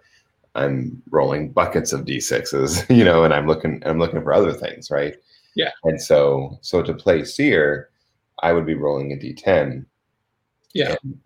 I'm 0.54 1.02
rolling 1.10 1.52
buckets 1.52 1.92
of 1.92 2.04
d 2.04 2.20
sixes, 2.20 2.82
you 2.90 3.04
know, 3.04 3.24
and 3.24 3.34
I'm 3.34 3.46
looking 3.46 3.82
I'm 3.84 3.98
looking 3.98 4.22
for 4.22 4.32
other 4.32 4.52
things, 4.52 4.90
right? 4.90 5.16
Yeah. 5.56 5.70
And 5.84 6.00
so 6.00 6.58
so 6.62 6.82
to 6.82 6.94
play 6.94 7.24
Seer, 7.24 7.90
I 8.42 8.52
would 8.52 8.66
be 8.66 8.74
rolling 8.74 9.12
a 9.12 9.16
d10 9.16 9.86
yeah. 10.74 10.96
And, 11.02 11.18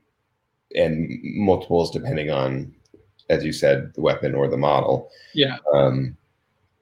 and 0.76 1.18
multiples 1.22 1.90
depending 1.90 2.30
on, 2.30 2.72
as 3.30 3.44
you 3.44 3.52
said, 3.52 3.92
the 3.94 4.02
weapon 4.02 4.34
or 4.34 4.46
the 4.46 4.56
model, 4.56 5.10
yeah. 5.34 5.56
Um, 5.74 6.16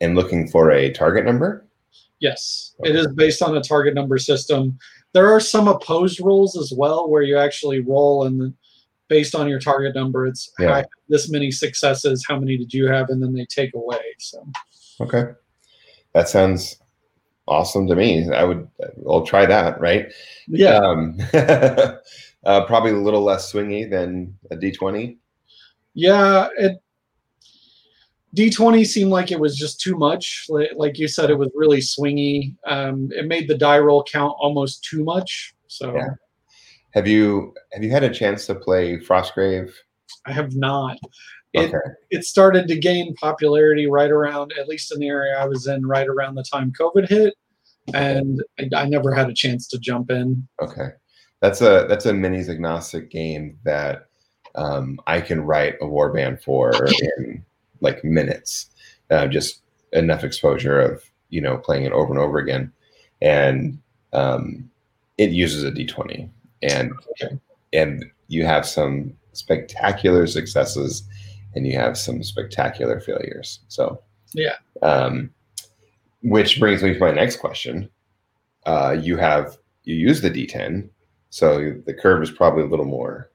and 0.00 0.14
looking 0.14 0.48
for 0.48 0.70
a 0.70 0.92
target 0.92 1.24
number. 1.24 1.64
yes. 2.18 2.74
It 2.80 2.94
is 2.94 3.06
based 3.14 3.40
on 3.40 3.56
a 3.56 3.62
target 3.62 3.94
number 3.94 4.18
system. 4.18 4.78
There 5.12 5.32
are 5.32 5.40
some 5.40 5.68
opposed 5.68 6.20
rolls 6.20 6.56
as 6.58 6.72
well 6.76 7.08
where 7.08 7.22
you 7.22 7.38
actually 7.38 7.80
roll 7.80 8.26
and 8.26 8.40
then 8.40 8.54
based 9.08 9.34
on 9.34 9.48
your 9.48 9.60
target 9.60 9.94
number 9.94 10.26
it's 10.26 10.50
Yeah. 10.58 10.82
how, 10.82 10.84
this 11.08 11.30
many 11.30 11.50
successes 11.50 12.24
how 12.28 12.38
many 12.38 12.56
did 12.56 12.72
you 12.74 12.86
have 12.86 13.08
and 13.10 13.22
then 13.22 13.32
they 13.32 13.46
take 13.46 13.74
away 13.74 14.00
so 14.18 14.46
Okay, 15.00 15.24
that 16.14 16.26
sounds 16.28 16.76
awesome 17.46 17.86
to 17.86 17.94
me. 17.94 18.28
I 18.32 18.44
would, 18.44 18.66
I'll 19.06 19.26
try 19.26 19.44
that. 19.44 19.78
Right? 19.78 20.10
yeah 20.48 20.78
Um, 20.78 21.18
uh, 21.34 22.64
probably 22.66 22.92
a 22.92 22.96
little 22.96 23.22
less 23.22 23.52
swingy 23.52 23.88
than 23.90 24.36
a 24.50 24.56
D 24.56 24.72
twenty. 24.72 25.18
Yeah, 25.94 26.48
it 26.58 26.80
D20 28.34 28.86
seemed 28.86 29.10
like 29.10 29.30
it 29.32 29.40
was 29.40 29.56
just 29.56 29.80
too 29.80 29.96
much. 29.96 30.46
Like, 30.48 30.70
like 30.76 30.98
you 30.98 31.08
said, 31.08 31.30
it 31.30 31.38
was 31.38 31.50
really 31.54 31.78
swingy. 31.78 32.54
Um, 32.66 33.08
it 33.12 33.26
made 33.26 33.48
the 33.48 33.56
die 33.56 33.78
roll 33.78 34.04
count 34.04 34.34
almost 34.38 34.84
too 34.84 35.04
much. 35.04 35.54
So 35.68 35.94
Yeah. 35.94 36.08
Have 36.96 37.06
you 37.06 37.54
have 37.72 37.84
you 37.84 37.90
had 37.90 38.04
a 38.04 38.12
chance 38.12 38.46
to 38.46 38.54
play 38.54 38.96
Frostgrave? 38.96 39.70
I 40.24 40.32
have 40.32 40.56
not. 40.56 40.96
It 41.52 41.68
Okay. 41.68 41.78
it 42.10 42.24
started 42.24 42.66
to 42.68 42.78
gain 42.78 43.14
popularity 43.16 43.86
right 43.86 44.10
around, 44.10 44.54
at 44.58 44.66
least 44.66 44.92
in 44.92 44.98
the 44.98 45.08
area 45.08 45.36
I 45.38 45.46
was 45.46 45.66
in, 45.66 45.84
right 45.84 46.08
around 46.08 46.36
the 46.36 46.42
time 46.42 46.72
COVID 46.72 47.06
hit, 47.06 47.34
and 47.92 48.42
I, 48.58 48.68
I 48.74 48.88
never 48.88 49.12
had 49.12 49.28
a 49.28 49.34
chance 49.34 49.68
to 49.68 49.78
jump 49.78 50.10
in. 50.10 50.48
Okay, 50.62 50.88
that's 51.40 51.60
a 51.60 51.84
that's 51.86 52.06
a 52.06 52.12
minis 52.12 52.48
agnostic 52.48 53.10
game 53.10 53.58
that 53.64 54.06
um, 54.54 54.98
I 55.06 55.20
can 55.20 55.42
write 55.42 55.74
a 55.82 55.84
warband 55.84 56.42
for 56.42 56.72
in 57.18 57.44
like 57.82 58.02
minutes. 58.04 58.70
Uh, 59.10 59.26
just 59.26 59.60
enough 59.92 60.24
exposure 60.24 60.80
of 60.80 61.04
you 61.28 61.42
know 61.42 61.58
playing 61.58 61.84
it 61.84 61.92
over 61.92 62.10
and 62.10 62.20
over 62.20 62.38
again, 62.38 62.72
and 63.20 63.78
um, 64.14 64.70
it 65.18 65.30
uses 65.30 65.62
a 65.62 65.70
d 65.70 65.84
twenty, 65.86 66.30
and 66.62 66.92
and 67.72 68.04
you 68.28 68.44
have 68.44 68.66
some 68.66 69.12
spectacular 69.32 70.26
successes, 70.26 71.02
and 71.54 71.66
you 71.66 71.78
have 71.78 71.96
some 71.98 72.22
spectacular 72.22 73.00
failures. 73.00 73.60
So 73.68 74.02
Yeah. 74.32 74.56
um, 74.82 75.30
which 76.22 76.58
brings 76.58 76.82
me 76.82 76.94
to 76.94 76.98
my 76.98 77.12
next 77.12 77.36
question. 77.36 77.88
Uh, 78.64 78.96
you 79.00 79.16
have 79.16 79.58
you 79.84 79.94
use 79.94 80.20
the 80.20 80.30
D10, 80.30 80.88
so 81.30 81.74
the 81.86 81.94
curve 81.94 82.22
is 82.22 82.30
probably 82.30 82.62
a 82.64 82.66
little 82.66 82.86
more 82.86 83.30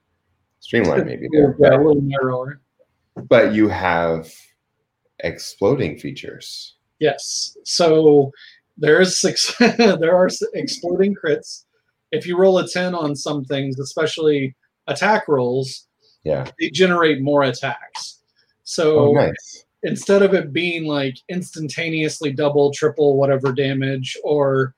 streamlined, 0.59 1.05
maybe 1.05 1.27
there. 1.31 1.55
Yeah, 1.59 1.75
a 1.75 1.77
little 1.77 2.01
narrower. 2.01 2.59
But 3.29 3.53
you 3.53 3.69
have 3.69 4.31
exploding 5.19 5.97
features. 5.99 6.75
Yes. 6.99 7.57
So 7.63 8.31
there 8.77 8.99
is 9.01 9.17
six. 9.17 9.55
there 9.59 10.15
are 10.15 10.29
exploding 10.53 11.15
crits. 11.15 11.65
If 12.11 12.25
you 12.27 12.37
roll 12.37 12.57
a 12.59 12.67
ten 12.67 12.93
on 12.95 13.15
some 13.15 13.45
things, 13.45 13.79
especially 13.79 14.55
attack 14.87 15.27
rolls, 15.27 15.87
Yeah. 16.23 16.49
they 16.59 16.69
generate 16.69 17.21
more 17.21 17.43
attacks. 17.43 18.19
So 18.63 18.99
Oh, 18.99 19.13
nice. 19.13 19.65
instead 19.83 20.21
of 20.21 20.33
it 20.33 20.51
being 20.53 20.85
like 20.85 21.15
instantaneously 21.29 22.31
double, 22.31 22.71
triple, 22.71 23.17
whatever 23.17 23.51
damage, 23.53 24.17
or 24.23 24.75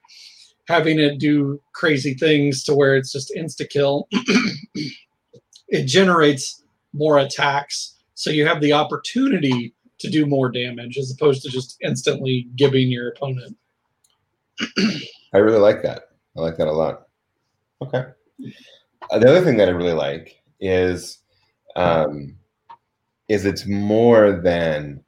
having 0.67 0.99
it 0.99 1.17
do 1.19 1.59
crazy 1.73 2.13
things 2.13 2.63
to 2.63 2.73
where 2.75 2.95
it's 2.95 3.11
just 3.11 3.33
insta 3.35 3.67
kill, 3.69 4.07
it 5.67 5.85
generates 5.85 6.63
more 6.93 7.17
attacks. 7.17 7.95
So 8.13 8.29
you 8.29 8.45
have 8.45 8.61
the 8.61 8.73
opportunity 8.73 9.73
to 9.99 10.09
do 10.09 10.25
more 10.25 10.49
damage 10.49 10.97
as 10.97 11.11
opposed 11.11 11.41
to 11.43 11.49
just 11.49 11.77
instantly 11.81 12.47
giving 12.55 12.89
your 12.89 13.09
opponent. 13.09 13.57
I 15.33 15.37
really 15.39 15.59
like 15.59 15.81
that. 15.83 16.09
I 16.37 16.41
like 16.41 16.57
that 16.57 16.67
a 16.67 16.71
lot. 16.71 17.07
Okay. 17.83 18.05
Uh, 19.11 19.19
the 19.19 19.29
other 19.29 19.41
thing 19.41 19.57
that 19.57 19.67
I 19.67 19.71
really 19.71 19.93
like 19.93 20.41
is 20.59 21.19
um, 21.75 22.35
is 23.27 23.45
it's 23.45 23.65
more 23.65 24.31
than 24.31 25.03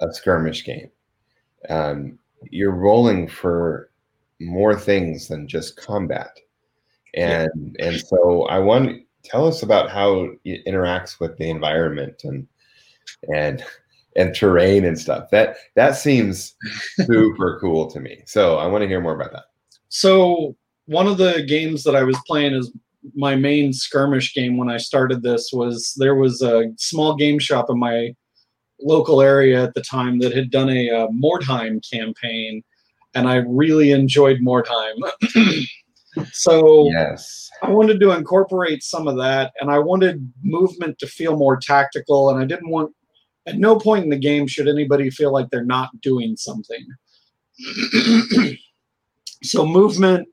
a 0.00 0.12
skirmish 0.12 0.64
game. 0.64 0.90
um, 1.70 2.18
you're 2.50 2.72
rolling 2.72 3.28
for 3.28 3.90
more 4.40 4.78
things 4.78 5.28
than 5.28 5.48
just 5.48 5.76
combat, 5.76 6.38
and 7.14 7.76
yeah. 7.78 7.86
and 7.86 8.00
so 8.00 8.42
I 8.44 8.58
want 8.58 8.88
to 8.88 9.00
tell 9.22 9.46
us 9.46 9.62
about 9.62 9.90
how 9.90 10.28
it 10.44 10.64
interacts 10.66 11.20
with 11.20 11.38
the 11.38 11.48
environment 11.48 12.22
and 12.24 12.46
and 13.34 13.64
and 14.16 14.34
terrain 14.34 14.84
and 14.84 14.98
stuff. 14.98 15.30
That 15.30 15.56
that 15.76 15.92
seems 15.92 16.56
super 17.04 17.58
cool 17.60 17.90
to 17.90 18.00
me. 18.00 18.22
So 18.26 18.56
I 18.58 18.66
want 18.66 18.82
to 18.82 18.88
hear 18.88 19.00
more 19.00 19.14
about 19.14 19.32
that. 19.32 19.44
So 19.88 20.56
one 20.86 21.06
of 21.06 21.18
the 21.18 21.42
games 21.42 21.82
that 21.84 21.96
I 21.96 22.02
was 22.02 22.18
playing 22.26 22.54
is 22.54 22.72
my 23.14 23.34
main 23.34 23.72
skirmish 23.72 24.34
game 24.34 24.56
when 24.56 24.68
I 24.68 24.76
started 24.78 25.22
this 25.22 25.50
was 25.52 25.94
there 25.98 26.14
was 26.14 26.42
a 26.42 26.72
small 26.76 27.14
game 27.14 27.38
shop 27.38 27.66
in 27.68 27.78
my 27.78 28.14
local 28.80 29.20
area 29.22 29.62
at 29.62 29.74
the 29.74 29.82
time 29.82 30.18
that 30.20 30.34
had 30.34 30.50
done 30.50 30.68
a 30.68 30.90
uh, 30.90 31.06
Mordheim 31.08 31.80
campaign, 31.90 32.62
and 33.14 33.28
I 33.28 33.36
really 33.46 33.92
enjoyed 33.92 34.38
Mordheim. 34.40 34.96
so 36.32 36.88
yes, 36.90 37.50
I 37.62 37.70
wanted 37.70 38.00
to 38.00 38.12
incorporate 38.12 38.82
some 38.82 39.06
of 39.06 39.16
that, 39.16 39.52
and 39.60 39.70
I 39.70 39.78
wanted 39.78 40.32
movement 40.42 40.98
to 41.00 41.06
feel 41.06 41.36
more 41.36 41.56
tactical, 41.56 42.30
and 42.30 42.38
I 42.38 42.44
didn't 42.44 42.70
want. 42.70 42.92
At 43.46 43.58
no 43.58 43.78
point 43.78 44.04
in 44.04 44.10
the 44.10 44.18
game 44.18 44.46
should 44.46 44.68
anybody 44.68 45.10
feel 45.10 45.30
like 45.30 45.50
they're 45.50 45.66
not 45.66 45.90
doing 46.00 46.34
something. 46.34 46.86
so 49.42 49.66
movement 49.66 50.26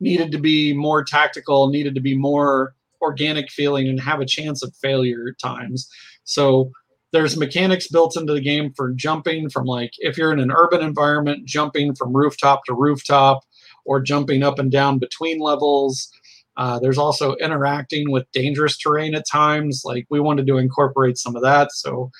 needed 0.00 0.30
to 0.32 0.38
be 0.38 0.72
more 0.72 1.04
tactical, 1.04 1.68
needed 1.68 1.94
to 1.94 2.00
be 2.00 2.16
more 2.16 2.74
organic 3.00 3.50
feeling, 3.50 3.88
and 3.88 4.00
have 4.00 4.20
a 4.20 4.26
chance 4.26 4.62
of 4.62 4.74
failure 4.76 5.26
at 5.28 5.38
times. 5.38 5.88
So 6.24 6.70
there's 7.12 7.36
mechanics 7.36 7.88
built 7.88 8.16
into 8.16 8.32
the 8.32 8.40
game 8.40 8.72
for 8.76 8.92
jumping 8.92 9.48
from 9.48 9.64
like 9.64 9.92
if 9.98 10.18
you're 10.18 10.32
in 10.32 10.40
an 10.40 10.52
urban 10.52 10.82
environment, 10.82 11.46
jumping 11.46 11.94
from 11.94 12.16
rooftop 12.16 12.64
to 12.64 12.74
rooftop, 12.74 13.42
or 13.84 14.00
jumping 14.00 14.42
up 14.42 14.58
and 14.58 14.70
down 14.70 14.98
between 14.98 15.38
levels. 15.40 16.10
Uh, 16.56 16.78
there's 16.78 16.98
also 16.98 17.34
interacting 17.36 18.10
with 18.10 18.30
dangerous 18.32 18.76
terrain 18.78 19.14
at 19.14 19.24
times. 19.30 19.82
Like 19.84 20.06
we 20.10 20.20
wanted 20.20 20.46
to 20.46 20.56
incorporate 20.56 21.18
some 21.18 21.36
of 21.36 21.42
that. 21.42 21.70
So 21.72 22.10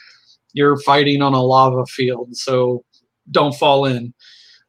you're 0.52 0.78
fighting 0.78 1.22
on 1.22 1.34
a 1.34 1.42
lava 1.42 1.86
field, 1.86 2.36
so 2.36 2.84
don't 3.30 3.54
fall 3.54 3.84
in. 3.84 4.14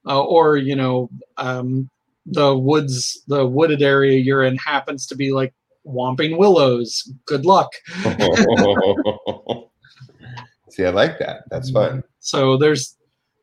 Uh, 0.06 0.24
or 0.24 0.56
you 0.56 0.76
know 0.76 1.10
um, 1.38 1.89
the 2.28 2.56
woods, 2.58 3.24
the 3.28 3.46
wooded 3.46 3.82
area 3.82 4.20
you're 4.20 4.44
in 4.44 4.58
happens 4.58 5.08
to 5.08 5.16
be 5.16 5.32
like 5.32 5.54
Whomping 5.86 6.38
Willows. 6.38 7.12
Good 7.26 7.46
luck. 7.46 7.72
See, 10.70 10.86
I 10.86 10.90
like 10.90 11.18
that. 11.20 11.44
That's 11.50 11.72
fun. 11.72 12.04
So 12.20 12.58
there's 12.58 12.96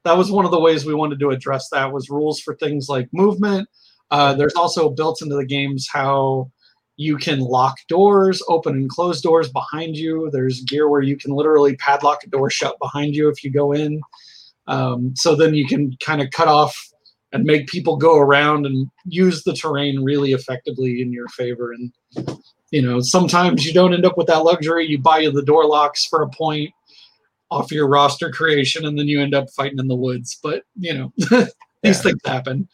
that 0.05 0.17
was 0.17 0.31
one 0.31 0.45
of 0.45 0.51
the 0.51 0.61
ways 0.61 0.85
we 0.85 0.95
wanted 0.95 1.19
to 1.21 1.31
address 1.31 1.71
that 1.71 1.91
was 1.93 2.11
rules 2.11 2.39
for 2.41 2.55
things 2.57 2.89
like 2.89 3.09
movement. 3.13 3.69
Uh, 4.11 4.35
there's 4.35 4.55
also 4.55 4.91
built 4.91 5.23
into 5.23 5.35
the 5.35 5.47
games 5.47 5.89
how 5.91 6.51
you 6.97 7.17
can 7.17 7.41
lock 7.41 7.77
doors, 7.89 8.43
open 8.49 8.75
and 8.75 8.89
close 8.89 9.21
doors 9.21 9.51
behind 9.51 9.97
you. 9.97 10.29
There's 10.31 10.61
gear 10.63 10.89
where 10.89 11.01
you 11.01 11.17
can 11.17 11.33
literally 11.33 11.75
padlock 11.77 12.23
a 12.23 12.29
door 12.29 12.51
shut 12.51 12.79
behind 12.81 13.17
you 13.17 13.29
if 13.29 13.43
you 13.43 13.51
go 13.51 13.73
in. 13.73 14.01
Um, 14.67 15.15
so 15.17 15.35
then 15.35 15.55
you 15.55 15.67
can 15.67 15.97
kind 16.05 16.23
of 16.23 16.31
cut 16.31 16.49
off 16.49 16.77
and 17.35 17.45
make 17.45 17.67
people 17.67 17.97
go 17.97 18.17
around 18.17 18.65
and 18.65 18.89
use 19.05 19.43
the 19.43 19.53
terrain 19.53 20.03
really 20.03 20.33
effectively 20.33 21.03
in 21.03 21.13
your 21.13 21.29
favor. 21.29 21.73
And 21.73 21.93
you 22.71 22.81
know, 22.81 23.01
sometimes 23.01 23.67
you 23.67 23.75
don't 23.75 23.93
end 23.93 24.07
up 24.07 24.17
with 24.17 24.29
that 24.29 24.45
luxury. 24.45 24.87
You 24.87 24.99
buy 24.99 25.29
the 25.29 25.43
door 25.43 25.67
locks 25.67 26.07
for 26.07 26.23
a 26.23 26.31
point 26.31 26.71
off 27.51 27.73
your 27.73 27.89
roster 27.89 28.31
creation, 28.31 28.87
and 28.87 28.99
then 28.99 29.09
you 29.09 29.21
end 29.21 29.35
up 29.35 29.51
fighting 29.51 29.81
in 29.81 29.89
the 29.89 29.97
woods. 29.97 30.39
But 30.43 30.63
you 30.79 30.95
know, 30.95 31.13
these 31.19 31.51
yeah. 31.83 31.93
things 31.93 32.21
happen. 32.25 32.69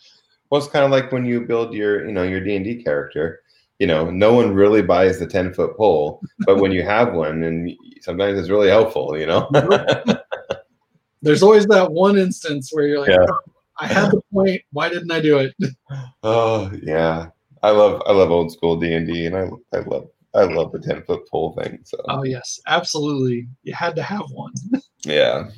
Well, 0.50 0.60
it's 0.60 0.70
kind 0.70 0.84
of 0.84 0.90
like 0.90 1.10
when 1.10 1.24
you 1.24 1.40
build 1.40 1.72
your, 1.72 2.06
you 2.06 2.12
know, 2.12 2.22
your 2.22 2.40
D 2.40 2.54
and 2.54 2.64
D 2.64 2.82
character. 2.82 3.40
You 3.78 3.86
know, 3.86 4.10
no 4.10 4.34
one 4.34 4.52
really 4.52 4.82
buys 4.82 5.18
the 5.18 5.26
ten 5.26 5.54
foot 5.54 5.74
pole, 5.78 6.20
but 6.40 6.58
when 6.58 6.70
you 6.70 6.82
have 6.82 7.14
one, 7.14 7.42
and 7.44 7.74
sometimes 8.02 8.38
it's 8.38 8.50
really 8.50 8.68
helpful. 8.68 9.16
You 9.16 9.24
know. 9.24 9.48
There's 11.22 11.42
always 11.42 11.66
that 11.66 11.90
one 11.90 12.18
instance 12.18 12.70
where 12.72 12.86
you're 12.86 13.00
like, 13.00 13.10
yeah. 13.10 13.26
oh, 13.26 13.38
I 13.80 13.86
had 13.86 14.10
the 14.10 14.22
point. 14.32 14.62
Why 14.72 14.88
didn't 14.88 15.10
I 15.10 15.20
do 15.20 15.38
it? 15.38 15.54
oh 16.22 16.70
yeah, 16.82 17.28
I 17.62 17.70
love 17.70 18.02
I 18.06 18.12
love 18.12 18.30
old 18.30 18.52
school 18.52 18.76
D 18.76 18.92
and 18.92 19.06
D, 19.06 19.26
and 19.26 19.36
I 19.36 19.48
I 19.72 19.80
love 19.80 20.08
I 20.34 20.44
love 20.44 20.72
the 20.72 20.80
ten 20.80 21.02
foot 21.02 21.26
pole 21.28 21.58
thing. 21.60 21.80
So 21.84 21.98
oh 22.08 22.22
yes, 22.24 22.60
absolutely, 22.66 23.48
you 23.62 23.72
had 23.72 23.96
to 23.96 24.02
have 24.02 24.24
one. 24.32 24.52
yeah. 25.04 25.48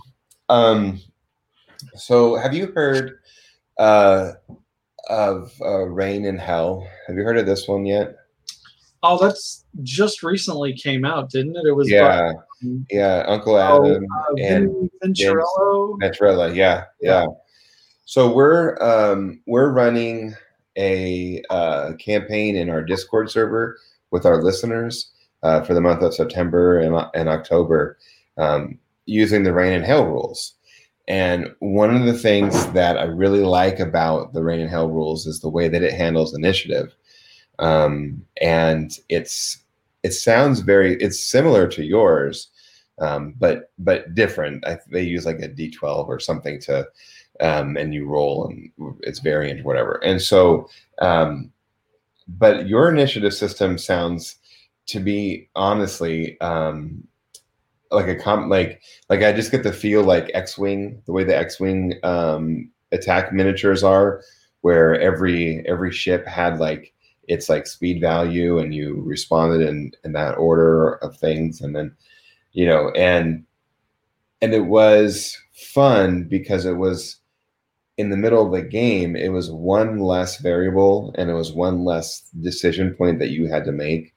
Um. 0.48 1.00
So 1.96 2.36
have 2.36 2.54
you 2.54 2.72
heard 2.74 3.18
uh, 3.78 4.32
of 5.08 5.52
uh, 5.60 5.86
Reign 5.86 6.24
in 6.24 6.38
Hell? 6.38 6.86
Have 7.08 7.16
you 7.16 7.24
heard 7.24 7.38
of 7.38 7.46
this 7.46 7.66
one 7.66 7.84
yet? 7.84 8.16
Oh, 9.04 9.18
that's 9.18 9.64
just 9.82 10.22
recently 10.22 10.74
came 10.74 11.04
out, 11.04 11.28
didn't 11.28 11.56
it? 11.56 11.66
It 11.66 11.72
was 11.72 11.90
yeah, 11.90 12.34
by, 12.62 12.68
yeah, 12.88 13.24
Uncle 13.26 13.56
oh, 13.56 13.84
Adam 13.84 14.06
oh, 14.08 14.32
uh, 14.32 14.46
and 14.46 14.90
Venturello. 15.02 15.98
Venturella, 16.00 16.54
yeah, 16.54 16.84
yeah. 17.00 17.26
So 18.04 18.32
we're 18.32 18.76
um, 18.82 19.40
we're 19.46 19.70
running 19.70 20.34
a 20.76 21.42
uh, 21.50 21.92
campaign 21.98 22.56
in 22.56 22.68
our 22.70 22.82
Discord 22.82 23.30
server 23.30 23.78
with 24.10 24.26
our 24.26 24.42
listeners 24.42 25.10
uh, 25.42 25.62
for 25.62 25.74
the 25.74 25.80
month 25.80 26.02
of 26.02 26.14
September 26.14 26.78
and, 26.78 26.96
and 27.14 27.28
October 27.28 27.98
um, 28.38 28.78
using 29.06 29.42
the 29.42 29.52
Reign 29.52 29.72
in 29.72 29.82
Hell 29.82 30.06
rules. 30.06 30.54
And 31.08 31.52
one 31.58 31.94
of 31.94 32.04
the 32.04 32.16
things 32.16 32.66
that 32.68 32.96
I 32.96 33.04
really 33.04 33.42
like 33.42 33.80
about 33.80 34.32
the 34.32 34.42
Reign 34.42 34.60
in 34.60 34.68
Hell 34.68 34.88
rules 34.88 35.26
is 35.26 35.40
the 35.40 35.48
way 35.48 35.68
that 35.68 35.82
it 35.82 35.94
handles 35.94 36.34
initiative. 36.34 36.94
Um, 37.58 38.24
and 38.40 38.98
it's 39.08 39.58
it 40.02 40.12
sounds 40.12 40.60
very 40.60 40.94
it's 40.96 41.20
similar 41.20 41.68
to 41.68 41.84
yours, 41.84 42.48
um, 43.00 43.34
but 43.38 43.70
but 43.78 44.14
different. 44.14 44.66
I, 44.66 44.78
they 44.90 45.02
use 45.02 45.26
like 45.26 45.40
a 45.40 45.48
D12 45.48 46.08
or 46.08 46.18
something 46.18 46.60
to 46.62 46.86
um, 47.42 47.76
and 47.76 47.92
you 47.92 48.06
roll 48.06 48.46
and 48.46 48.70
it's 49.00 49.18
variant 49.18 49.64
whatever. 49.64 50.02
And 50.04 50.22
so, 50.22 50.68
um, 51.00 51.52
but 52.28 52.68
your 52.68 52.90
initiative 52.90 53.34
system 53.34 53.76
sounds 53.76 54.36
to 54.86 55.00
be 55.00 55.48
honestly 55.54 56.40
um, 56.40 57.04
like 57.90 58.08
a 58.08 58.16
com 58.16 58.48
like 58.48 58.80
like 59.10 59.22
I 59.22 59.32
just 59.32 59.50
get 59.50 59.64
the 59.64 59.72
feel 59.72 60.02
like 60.02 60.30
X-wing, 60.34 61.02
the 61.06 61.12
way 61.12 61.24
the 61.24 61.36
X-wing 61.36 61.94
um, 62.02 62.70
attack 62.92 63.32
miniatures 63.32 63.82
are, 63.82 64.22
where 64.62 64.98
every 65.00 65.66
every 65.66 65.92
ship 65.92 66.26
had 66.26 66.58
like 66.58 66.94
its 67.28 67.48
like 67.48 67.66
speed 67.66 68.00
value 68.00 68.58
and 68.58 68.74
you 68.74 69.00
responded 69.02 69.66
in 69.66 69.92
in 70.04 70.12
that 70.12 70.36
order 70.36 70.94
of 70.96 71.16
things 71.16 71.60
and 71.60 71.74
then 71.76 71.94
you 72.52 72.66
know 72.66 72.90
and 72.90 73.44
and 74.40 74.52
it 74.52 74.66
was 74.66 75.38
fun 75.52 76.24
because 76.24 76.66
it 76.66 76.76
was 76.76 77.21
in 77.98 78.10
the 78.10 78.16
middle 78.16 78.44
of 78.44 78.52
the 78.52 78.66
game, 78.66 79.16
it 79.16 79.28
was 79.28 79.50
one 79.50 79.98
less 79.98 80.38
variable 80.38 81.14
and 81.18 81.30
it 81.30 81.34
was 81.34 81.52
one 81.52 81.84
less 81.84 82.22
decision 82.40 82.94
point 82.94 83.18
that 83.18 83.30
you 83.30 83.46
had 83.46 83.64
to 83.64 83.72
make. 83.72 84.14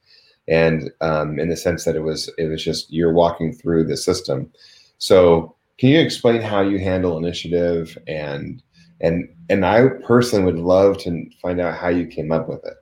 And 0.47 0.91
um, 1.01 1.39
in 1.39 1.49
the 1.49 1.57
sense 1.57 1.85
that 1.85 1.95
it 1.95 2.01
was, 2.01 2.31
it 2.37 2.45
was 2.45 2.63
just 2.63 2.91
you're 2.91 3.13
walking 3.13 3.53
through 3.53 3.85
the 3.85 3.97
system. 3.97 4.51
So, 4.97 5.55
can 5.77 5.89
you 5.89 5.99
explain 5.99 6.41
how 6.41 6.61
you 6.61 6.79
handle 6.79 7.17
initiative 7.17 7.97
and 8.07 8.63
and 9.01 9.29
and 9.49 9.65
I 9.65 9.87
personally 10.05 10.45
would 10.45 10.59
love 10.59 10.97
to 10.99 11.29
find 11.41 11.59
out 11.59 11.77
how 11.77 11.89
you 11.89 12.07
came 12.07 12.31
up 12.31 12.47
with 12.47 12.63
it. 12.65 12.75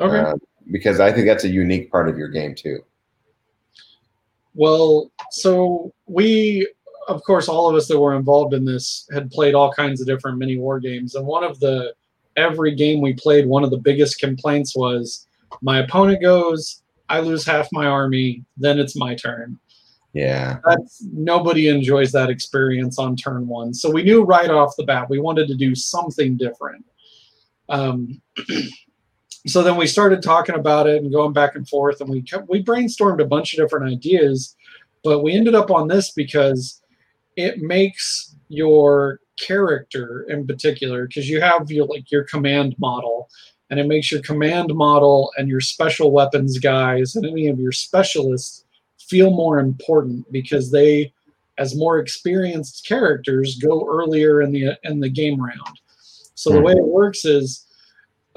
Okay. 0.00 0.18
Um, 0.18 0.38
because 0.70 1.00
I 1.00 1.12
think 1.12 1.26
that's 1.26 1.44
a 1.44 1.48
unique 1.48 1.90
part 1.90 2.08
of 2.08 2.18
your 2.18 2.28
game 2.28 2.54
too. 2.54 2.80
Well, 4.54 5.10
so 5.30 5.92
we 6.06 6.68
of 7.08 7.22
course, 7.22 7.48
all 7.48 7.68
of 7.68 7.76
us 7.76 7.88
that 7.88 7.98
were 7.98 8.16
involved 8.16 8.54
in 8.54 8.64
this 8.64 9.08
had 9.12 9.30
played 9.30 9.54
all 9.54 9.72
kinds 9.72 10.00
of 10.00 10.06
different 10.06 10.38
mini 10.38 10.58
war 10.58 10.80
games. 10.80 11.14
And 11.14 11.26
one 11.26 11.44
of 11.44 11.60
the, 11.60 11.94
every 12.36 12.74
game 12.74 13.00
we 13.00 13.14
played, 13.14 13.46
one 13.46 13.64
of 13.64 13.70
the 13.70 13.78
biggest 13.78 14.18
complaints 14.18 14.76
was 14.76 15.26
my 15.62 15.78
opponent 15.78 16.20
goes, 16.20 16.82
I 17.08 17.20
lose 17.20 17.46
half 17.46 17.68
my 17.72 17.86
army, 17.86 18.44
then 18.56 18.78
it's 18.78 18.96
my 18.96 19.14
turn. 19.14 19.58
Yeah. 20.12 20.58
That's 20.64 21.04
nobody 21.12 21.68
enjoys 21.68 22.10
that 22.12 22.30
experience 22.30 22.98
on 22.98 23.16
turn 23.16 23.46
one. 23.46 23.74
So 23.74 23.90
we 23.90 24.02
knew 24.02 24.24
right 24.24 24.50
off 24.50 24.74
the 24.76 24.84
bat 24.84 25.10
we 25.10 25.20
wanted 25.20 25.46
to 25.48 25.54
do 25.54 25.74
something 25.74 26.36
different. 26.36 26.84
Um, 27.68 28.20
so 29.46 29.62
then 29.62 29.76
we 29.76 29.86
started 29.86 30.22
talking 30.22 30.54
about 30.54 30.86
it 30.86 31.02
and 31.02 31.12
going 31.12 31.32
back 31.32 31.54
and 31.54 31.68
forth, 31.68 32.00
and 32.00 32.10
we 32.10 32.22
kept, 32.22 32.48
we 32.48 32.64
brainstormed 32.64 33.20
a 33.20 33.26
bunch 33.26 33.52
of 33.52 33.58
different 33.58 33.92
ideas, 33.92 34.56
but 35.04 35.22
we 35.22 35.34
ended 35.34 35.54
up 35.54 35.70
on 35.70 35.86
this 35.86 36.10
because 36.10 36.82
it 37.36 37.58
makes 37.58 38.34
your 38.48 39.20
character 39.38 40.24
in 40.28 40.46
particular 40.46 41.06
because 41.06 41.28
you 41.28 41.40
have 41.40 41.70
your 41.70 41.86
like 41.86 42.10
your 42.10 42.24
command 42.24 42.74
model 42.78 43.28
and 43.70 43.78
it 43.78 43.86
makes 43.86 44.10
your 44.10 44.22
command 44.22 44.74
model 44.74 45.30
and 45.36 45.48
your 45.48 45.60
special 45.60 46.10
weapons 46.10 46.58
guys 46.58 47.16
and 47.16 47.26
any 47.26 47.48
of 47.48 47.58
your 47.58 47.72
specialists 47.72 48.64
feel 48.98 49.30
more 49.30 49.58
important 49.58 50.30
because 50.32 50.70
they 50.70 51.12
as 51.58 51.76
more 51.76 51.98
experienced 51.98 52.86
characters 52.86 53.56
go 53.56 53.86
earlier 53.88 54.42
in 54.42 54.52
the 54.52 54.76
in 54.84 55.00
the 55.00 55.08
game 55.08 55.40
round. 55.40 55.80
So 56.34 56.52
the 56.52 56.60
Hmm. 56.60 56.64
way 56.64 56.72
it 56.72 56.86
works 56.86 57.24
is 57.24 57.66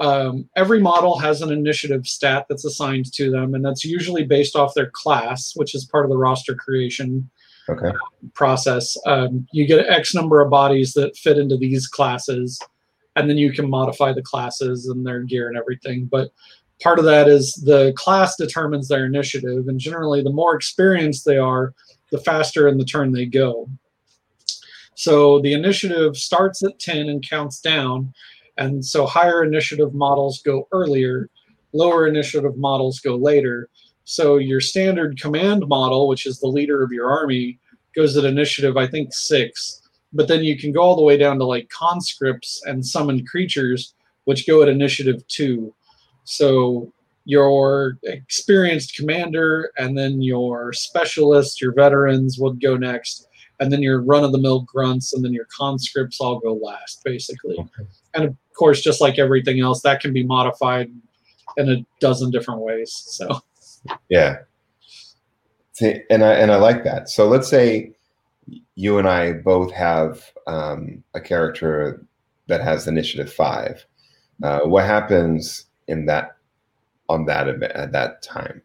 um, 0.00 0.48
every 0.56 0.80
model 0.80 1.18
has 1.18 1.42
an 1.42 1.52
initiative 1.52 2.06
stat 2.06 2.46
that's 2.48 2.64
assigned 2.64 3.12
to 3.12 3.30
them, 3.30 3.54
and 3.54 3.64
that's 3.64 3.84
usually 3.84 4.24
based 4.24 4.56
off 4.56 4.74
their 4.74 4.90
class, 4.92 5.52
which 5.54 5.74
is 5.74 5.84
part 5.84 6.06
of 6.06 6.10
the 6.10 6.16
roster 6.16 6.54
creation 6.54 7.28
Okay. 7.70 7.92
process. 8.34 8.96
Um, 9.06 9.46
you 9.52 9.66
get 9.66 9.88
X 9.88 10.14
number 10.14 10.40
of 10.40 10.50
bodies 10.50 10.92
that 10.94 11.16
fit 11.16 11.38
into 11.38 11.56
these 11.56 11.86
classes, 11.86 12.58
and 13.16 13.28
then 13.28 13.38
you 13.38 13.52
can 13.52 13.68
modify 13.68 14.12
the 14.12 14.22
classes 14.22 14.86
and 14.86 15.06
their 15.06 15.22
gear 15.22 15.48
and 15.48 15.56
everything. 15.56 16.06
But 16.06 16.30
part 16.82 16.98
of 16.98 17.04
that 17.04 17.28
is 17.28 17.54
the 17.54 17.92
class 17.96 18.36
determines 18.36 18.88
their 18.88 19.06
initiative, 19.06 19.68
and 19.68 19.78
generally, 19.78 20.22
the 20.22 20.30
more 20.30 20.54
experienced 20.54 21.24
they 21.24 21.38
are, 21.38 21.74
the 22.10 22.18
faster 22.18 22.68
in 22.68 22.78
the 22.78 22.84
turn 22.84 23.12
they 23.12 23.26
go. 23.26 23.68
So 25.00 25.40
the 25.40 25.54
initiative 25.54 26.14
starts 26.16 26.62
at 26.62 26.78
10 26.78 27.08
and 27.08 27.26
counts 27.26 27.60
down. 27.60 28.12
And 28.58 28.84
so 28.84 29.06
higher 29.06 29.42
initiative 29.42 29.94
models 29.94 30.42
go 30.42 30.68
earlier, 30.72 31.30
lower 31.72 32.06
initiative 32.06 32.58
models 32.58 33.00
go 33.00 33.16
later. 33.16 33.70
So 34.04 34.38
your 34.38 34.60
standard 34.60 35.20
command 35.20 35.66
model, 35.68 36.08
which 36.08 36.26
is 36.26 36.40
the 36.40 36.48
leader 36.48 36.82
of 36.82 36.92
your 36.92 37.10
army, 37.10 37.58
goes 37.94 38.16
at 38.16 38.24
initiative, 38.24 38.76
I 38.76 38.86
think, 38.86 39.12
six. 39.12 39.82
But 40.12 40.26
then 40.28 40.42
you 40.42 40.58
can 40.58 40.72
go 40.72 40.80
all 40.80 40.96
the 40.96 41.02
way 41.02 41.16
down 41.16 41.38
to 41.38 41.44
like 41.44 41.68
conscripts 41.68 42.62
and 42.66 42.84
summon 42.84 43.24
creatures, 43.24 43.94
which 44.24 44.46
go 44.46 44.62
at 44.62 44.68
initiative 44.68 45.26
two. 45.28 45.74
So 46.24 46.92
your 47.24 47.98
experienced 48.04 48.96
commander 48.96 49.70
and 49.78 49.96
then 49.96 50.20
your 50.22 50.72
specialists, 50.72 51.60
your 51.60 51.72
veterans 51.72 52.38
would 52.38 52.60
go 52.60 52.76
next, 52.76 53.28
and 53.60 53.70
then 53.70 53.82
your 53.82 54.02
run 54.02 54.24
of 54.24 54.32
the 54.32 54.38
mill 54.38 54.62
grunts, 54.62 55.12
and 55.12 55.24
then 55.24 55.32
your 55.32 55.46
conscripts 55.56 56.20
all 56.20 56.40
go 56.40 56.54
last, 56.54 57.02
basically. 57.04 57.56
Okay. 57.58 57.88
And 58.14 58.24
of 58.24 58.36
course, 58.58 58.80
just 58.80 59.00
like 59.00 59.18
everything 59.18 59.60
else, 59.60 59.82
that 59.82 60.00
can 60.00 60.12
be 60.12 60.24
modified 60.24 60.90
in 61.56 61.68
a 61.68 61.84
dozen 62.00 62.30
different 62.30 62.60
ways. 62.60 62.92
So 63.06 63.42
Yeah. 64.08 64.38
And 65.80 66.22
I 66.22 66.34
and 66.34 66.52
I 66.52 66.56
like 66.56 66.84
that. 66.84 67.08
So 67.08 67.26
let's 67.26 67.48
say 67.48 67.92
you 68.74 68.98
and 68.98 69.08
I 69.08 69.32
both 69.32 69.72
have 69.72 70.22
um, 70.46 71.02
a 71.14 71.20
character 71.20 72.04
that 72.48 72.60
has 72.60 72.86
initiative 72.86 73.32
five. 73.32 73.84
Uh, 74.42 74.60
what 74.60 74.84
happens 74.84 75.66
in 75.88 76.06
that 76.06 76.36
on 77.08 77.24
that 77.26 77.48
event 77.48 77.72
at 77.72 77.92
that 77.92 78.22
time? 78.22 78.60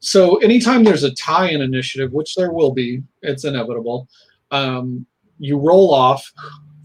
So 0.00 0.36
anytime 0.36 0.84
there's 0.84 1.02
a 1.02 1.14
tie 1.14 1.48
in 1.48 1.60
initiative, 1.60 2.12
which 2.12 2.34
there 2.34 2.52
will 2.52 2.72
be, 2.72 3.02
it's 3.22 3.44
inevitable. 3.44 4.08
Um, 4.50 5.04
you 5.38 5.58
roll 5.58 5.92
off 5.92 6.32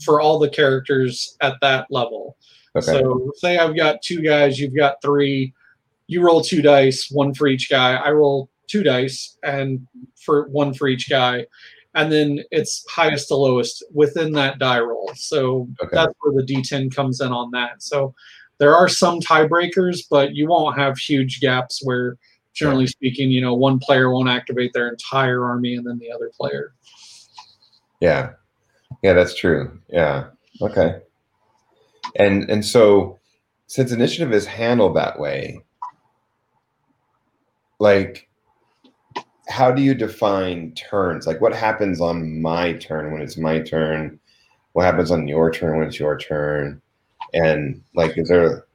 for 0.04 0.20
all 0.20 0.40
the 0.40 0.50
characters 0.50 1.38
at 1.42 1.56
that 1.62 1.88
level. 1.90 2.38
Okay. 2.76 2.86
So 2.86 3.32
say 3.36 3.58
I've 3.58 3.76
got 3.76 4.02
two 4.02 4.22
guys, 4.22 4.60
you've 4.60 4.76
got 4.76 5.02
three. 5.02 5.54
You 6.14 6.22
roll 6.22 6.42
two 6.42 6.62
dice, 6.62 7.10
one 7.10 7.34
for 7.34 7.48
each 7.48 7.70
guy. 7.70 7.96
I 7.96 8.12
roll 8.12 8.50
two 8.68 8.84
dice 8.84 9.36
and 9.44 9.88
for 10.24 10.48
one 10.50 10.74
for 10.76 10.88
each 10.88 11.10
guy. 11.10 11.48
And 11.96 12.12
then 12.12 12.44
it's 12.52 12.86
highest 12.90 13.28
to 13.30 13.36
lowest 13.36 13.84
within 13.94 14.32
that 14.34 14.60
die 14.60 14.80
roll. 14.80 15.12
So 15.16 15.68
Okay. 15.82 15.96
that's 15.96 16.14
where 16.22 16.34
the 16.36 16.44
D10 16.46 16.96
comes 16.96 17.20
in 17.20 17.32
on 17.32 17.50
that. 17.52 17.82
So 17.82 18.14
there 18.60 18.76
are 18.76 18.88
some 18.88 19.20
tiebreakers, 19.20 20.04
but 20.10 20.36
you 20.36 20.48
won't 20.48 20.78
have 20.78 20.98
huge 20.98 21.40
gaps 21.42 21.82
where 21.84 22.18
generally 22.54 22.86
speaking, 22.88 23.32
you 23.32 23.42
know, 23.42 23.56
one 23.56 23.80
player 23.80 24.12
won't 24.12 24.30
activate 24.30 24.72
their 24.74 24.88
entire 24.88 25.44
army 25.44 25.76
and 25.76 25.86
then 25.88 25.98
the 25.98 26.12
other 26.12 26.32
player. 26.40 26.74
Yeah. 28.00 28.34
Yeah, 29.02 29.14
that's 29.14 29.36
true. 29.36 29.80
Yeah. 29.90 30.26
Okay. 30.62 31.00
And 32.16 32.50
and 32.50 32.64
so 32.64 33.20
since 33.68 33.92
initiative 33.92 34.32
is 34.34 34.46
handled 34.46 34.96
that 34.96 35.20
way, 35.20 35.60
like 37.84 38.30
how 39.50 39.70
do 39.72 39.82
you 39.82 39.94
define 39.94 40.72
turns? 40.74 41.28
Like 41.28 41.42
what 41.42 41.54
happens 41.54 42.00
on 42.00 42.42
my 42.42 42.74
turn 42.74 43.12
when 43.12 43.22
it's 43.22 43.38
my 43.38 43.60
turn? 43.60 44.18
What 44.72 44.86
happens 44.86 45.12
on 45.12 45.28
your 45.28 45.52
turn 45.52 45.78
when 45.78 45.88
it's 45.88 46.00
your 46.00 46.18
turn? 46.18 46.82
And 47.34 47.84
like 47.94 48.18
is 48.18 48.30
there 48.30 48.66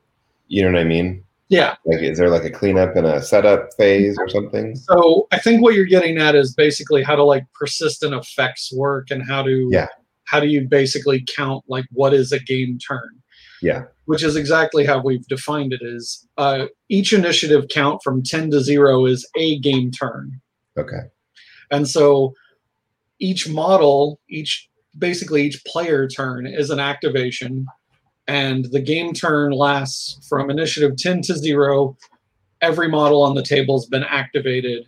you 0.49 0.63
know 0.63 0.73
what 0.73 0.81
I 0.81 0.85
mean? 0.85 1.25
Yeah. 1.49 1.77
Like 1.87 2.03
is 2.03 2.19
there 2.19 2.29
like 2.29 2.45
a 2.45 2.51
cleanup 2.51 2.97
and 2.97 3.07
a 3.07 3.23
setup 3.23 3.73
phase 3.79 4.17
or 4.19 4.29
something? 4.29 4.77
So 4.77 5.27
I 5.33 5.39
think 5.39 5.63
what 5.63 5.75
you're 5.75 5.87
getting 5.97 6.19
at 6.19 6.35
is 6.35 6.55
basically 6.55 7.03
how 7.03 7.17
to 7.17 7.25
like 7.25 7.47
persistent 7.55 8.13
effects 8.13 8.71
work 8.75 9.11
and 9.11 9.23
how 9.27 9.43
to 9.43 9.69
Yeah. 9.73 9.89
how 10.25 10.39
do 10.39 10.49
you 10.49 10.69
basically 10.69 11.25
count 11.27 11.65
like 11.67 11.87
what 11.93 12.13
is 12.13 12.31
a 12.33 12.41
game 12.41 12.79
turn? 12.79 13.23
Yeah. 13.63 13.85
Which 14.05 14.23
is 14.23 14.37
exactly 14.37 14.85
how 14.85 15.03
we've 15.03 15.27
defined 15.27 15.73
it 15.73 15.83
is 15.83 16.27
uh, 16.39 16.67
each 16.89 17.13
initiative 17.13 17.67
count 17.69 18.03
from 18.03 18.23
10 18.23 18.51
to 18.53 18.61
0 18.61 19.07
is 19.07 19.29
a 19.37 19.59
game 19.59 19.91
turn. 19.91 20.41
Okay. 20.79 21.03
And 21.71 21.89
so 21.89 22.35
each 23.19 23.49
model, 23.49 24.21
each 24.29 24.69
basically 24.97 25.43
each 25.43 25.65
player 25.65 26.09
turn 26.09 26.47
is 26.47 26.71
an 26.71 26.81
activation, 26.81 27.67
and 28.27 28.67
the 28.67 28.81
game 28.81 29.13
turn 29.13 29.53
lasts 29.53 30.27
from 30.29 30.51
initiative 30.51 30.97
10 30.97 31.23
to 31.23 31.37
0. 31.37 31.97
Every 32.61 32.89
model 32.89 33.23
on 33.23 33.35
the 33.35 33.43
table 33.43 33.79
has 33.79 33.87
been 33.87 34.05
activated. 34.05 34.87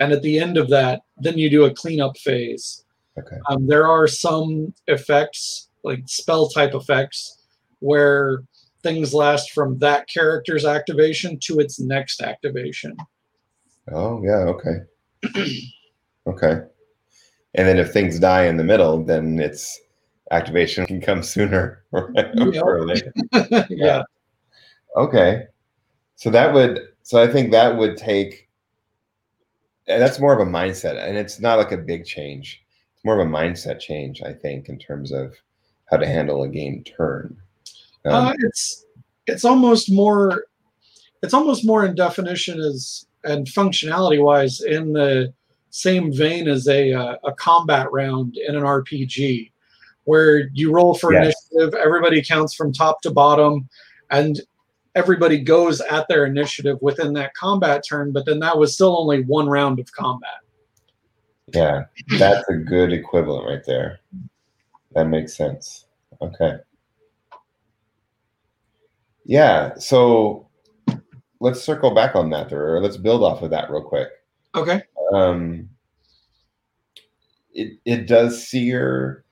And 0.00 0.12
at 0.12 0.22
the 0.22 0.38
end 0.38 0.56
of 0.56 0.68
that, 0.70 1.02
then 1.16 1.38
you 1.38 1.50
do 1.50 1.64
a 1.64 1.74
cleanup 1.74 2.16
phase. 2.18 2.84
Okay. 3.18 3.36
Um, 3.48 3.66
there 3.66 3.86
are 3.86 4.06
some 4.06 4.74
effects, 4.86 5.68
like 5.82 6.02
spell 6.06 6.48
type 6.48 6.74
effects, 6.74 7.37
where 7.80 8.42
things 8.82 9.12
last 9.12 9.50
from 9.52 9.78
that 9.78 10.08
character's 10.08 10.64
activation 10.64 11.38
to 11.42 11.58
its 11.58 11.80
next 11.80 12.22
activation. 12.22 12.96
Oh 13.90 14.22
yeah, 14.22 14.44
okay. 14.54 14.80
okay. 16.26 16.62
And 17.54 17.66
then 17.66 17.78
if 17.78 17.92
things 17.92 18.18
die 18.18 18.44
in 18.46 18.56
the 18.56 18.64
middle, 18.64 19.02
then 19.02 19.38
its 19.40 19.80
activation 20.30 20.86
can 20.90 21.00
come 21.00 21.22
sooner 21.22 21.82
or 21.92 22.12
Yeah. 22.14 22.60
or 22.60 22.86
later. 22.86 23.12
yeah. 23.70 24.02
Okay. 24.96 25.46
So 26.16 26.30
that 26.30 26.52
would 26.52 26.80
so 27.02 27.22
I 27.22 27.26
think 27.26 27.50
that 27.52 27.76
would 27.76 27.96
take 27.96 28.48
that's 29.86 30.20
more 30.20 30.38
of 30.38 30.46
a 30.46 30.50
mindset 30.50 31.02
and 31.02 31.16
it's 31.16 31.40
not 31.40 31.58
like 31.58 31.72
a 31.72 31.78
big 31.78 32.04
change. 32.04 32.62
It's 32.94 33.04
more 33.04 33.18
of 33.18 33.26
a 33.26 33.30
mindset 33.30 33.80
change, 33.80 34.22
I 34.22 34.34
think, 34.34 34.68
in 34.68 34.78
terms 34.78 35.12
of 35.12 35.34
how 35.90 35.96
to 35.96 36.06
handle 36.06 36.42
a 36.42 36.48
game 36.48 36.84
turn. 36.84 37.36
Um, 38.04 38.26
uh, 38.26 38.34
it's 38.38 38.84
it's 39.26 39.44
almost 39.44 39.90
more 39.90 40.46
it's 41.22 41.34
almost 41.34 41.66
more 41.66 41.84
in 41.84 41.94
definition 41.94 42.60
as 42.60 43.06
and 43.24 43.46
functionality 43.46 44.22
wise 44.22 44.60
in 44.60 44.92
the 44.92 45.32
same 45.70 46.12
vein 46.12 46.48
as 46.48 46.68
a 46.68 46.92
uh, 46.92 47.16
a 47.24 47.32
combat 47.32 47.90
round 47.92 48.36
in 48.36 48.56
an 48.56 48.62
RPG 48.62 49.50
where 50.04 50.48
you 50.54 50.72
roll 50.72 50.94
for 50.94 51.12
Yes. 51.12 51.34
initiative 51.52 51.78
everybody 51.78 52.22
counts 52.22 52.54
from 52.54 52.72
top 52.72 53.02
to 53.02 53.10
bottom 53.10 53.68
and 54.10 54.40
everybody 54.94 55.38
goes 55.38 55.80
at 55.82 56.08
their 56.08 56.24
initiative 56.24 56.78
within 56.80 57.12
that 57.12 57.34
combat 57.34 57.82
turn 57.86 58.12
but 58.12 58.24
then 58.24 58.38
that 58.38 58.56
was 58.56 58.74
still 58.74 58.96
only 58.98 59.22
one 59.24 59.48
round 59.48 59.78
of 59.78 59.92
combat 59.92 60.40
Yeah, 61.52 61.84
that's 62.18 62.48
a 62.48 62.54
good 62.54 62.92
equivalent 62.92 63.46
right 63.46 63.64
there. 63.66 64.00
That 64.92 65.04
makes 65.08 65.34
sense. 65.36 65.86
Okay. 66.20 66.58
Yeah, 69.28 69.74
so 69.76 70.48
let's 71.38 71.62
circle 71.62 71.94
back 71.94 72.16
on 72.16 72.30
that, 72.30 72.50
or 72.50 72.80
let's 72.80 72.96
build 72.96 73.22
off 73.22 73.42
of 73.42 73.50
that 73.50 73.70
real 73.70 73.82
quick. 73.82 74.08
okay 74.54 74.82
Um, 75.12 75.68
it 77.52 77.78
it 77.84 78.06
does 78.06 78.48
Seer 78.48 79.24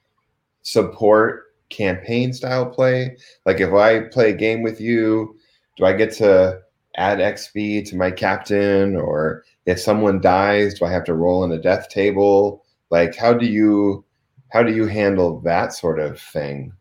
support 0.60 1.44
campaign 1.70 2.34
style 2.34 2.66
play? 2.66 3.16
Like 3.46 3.60
if 3.60 3.72
I 3.72 4.00
play 4.08 4.30
a 4.30 4.36
game 4.36 4.62
with 4.62 4.82
you, 4.82 5.34
do 5.78 5.86
I 5.86 5.94
get 5.94 6.12
to 6.16 6.60
add 6.96 7.18
XP 7.18 7.88
to 7.88 7.96
my 7.96 8.10
captain, 8.10 8.96
or 8.96 9.44
if 9.64 9.80
someone 9.80 10.20
dies, 10.20 10.78
do 10.78 10.84
I 10.84 10.92
have 10.92 11.04
to 11.04 11.14
roll 11.14 11.42
in 11.42 11.52
a 11.52 11.58
death 11.58 11.88
table? 11.88 12.66
Like 12.90 13.16
how 13.16 13.32
do 13.32 13.46
you 13.46 14.04
how 14.50 14.62
do 14.62 14.74
you 14.74 14.86
handle 14.88 15.40
that 15.40 15.72
sort 15.72 15.98
of 16.00 16.20
thing? 16.20 16.75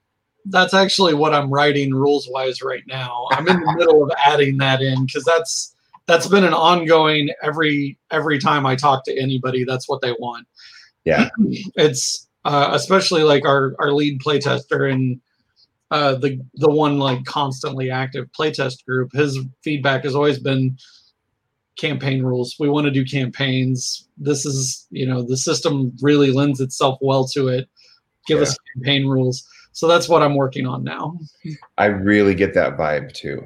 That's 0.46 0.74
actually 0.74 1.14
what 1.14 1.34
I'm 1.34 1.50
writing 1.50 1.94
rules 1.94 2.28
wise 2.30 2.62
right 2.62 2.84
now. 2.88 3.28
I'm 3.32 3.48
in 3.48 3.60
the 3.60 3.76
middle 3.78 4.04
of 4.04 4.12
adding 4.18 4.58
that 4.58 4.82
in 4.82 5.06
because 5.06 5.24
that's 5.24 5.76
that's 6.08 6.28
been 6.28 6.44
an 6.44 6.54
ongoing 6.54 7.30
every 7.42 7.98
every 8.12 8.40
time 8.40 8.66
I 8.66 8.76
talk 8.76 9.06
to 9.06 9.20
anybody. 9.20 9.64
That's 9.64 9.90
what 9.90 10.02
they 10.02 10.12
want. 10.14 10.48
Yeah. 11.04 11.30
it's 11.76 12.28
uh, 12.46 12.70
especially 12.74 13.24
like 13.24 13.46
our 13.46 13.76
our 13.80 13.92
lead 13.92 14.22
playtester 14.22 14.92
and 14.92 15.20
uh, 15.92 16.16
the 16.16 16.40
the 16.56 16.70
one 16.70 17.00
like 17.00 17.24
constantly 17.26 17.90
active 17.90 18.28
playtest 18.40 18.86
group. 18.86 19.12
His 19.14 19.40
feedback 19.64 20.04
has 20.04 20.16
always 20.16 20.40
been 20.40 20.78
campaign 21.78 22.24
rules. 22.24 22.56
We 22.60 22.70
want 22.70 22.86
to 22.86 22.92
do 22.92 23.04
campaigns. 23.06 24.08
This 24.18 24.46
is, 24.46 24.88
you 24.92 25.06
know, 25.06 25.22
the 25.22 25.38
system 25.38 25.92
really 26.02 26.32
lends 26.32 26.62
itself 26.62 26.98
well 27.02 27.28
to 27.30 27.48
it. 27.50 27.68
Give 28.28 28.38
Yeah. 28.38 28.44
us 28.44 28.58
campaign 28.76 29.08
rules. 29.08 29.48
So 29.76 29.90
that's 29.90 30.08
what 30.08 30.24
I'm 30.24 30.36
working 30.36 30.66
on 30.66 30.86
now. 30.86 31.20
I 31.78 31.88
really 31.88 32.34
get 32.34 32.54
that 32.54 32.78
vibe 32.78 33.12
too. 33.12 33.46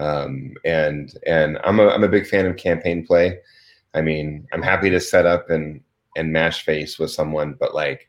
Um, 0.00 0.54
and 0.64 1.16
and 1.28 1.60
I'm 1.62 1.78
a 1.78 1.86
I'm 1.86 2.02
a 2.02 2.08
big 2.08 2.26
fan 2.26 2.44
of 2.46 2.56
campaign 2.56 3.06
play. 3.06 3.38
I 3.94 4.00
mean, 4.00 4.48
I'm 4.52 4.62
happy 4.62 4.90
to 4.90 4.98
set 4.98 5.26
up 5.26 5.50
and 5.50 5.80
and 6.16 6.32
match 6.32 6.64
face 6.64 6.98
with 6.98 7.12
someone, 7.12 7.54
but 7.54 7.72
like, 7.72 8.08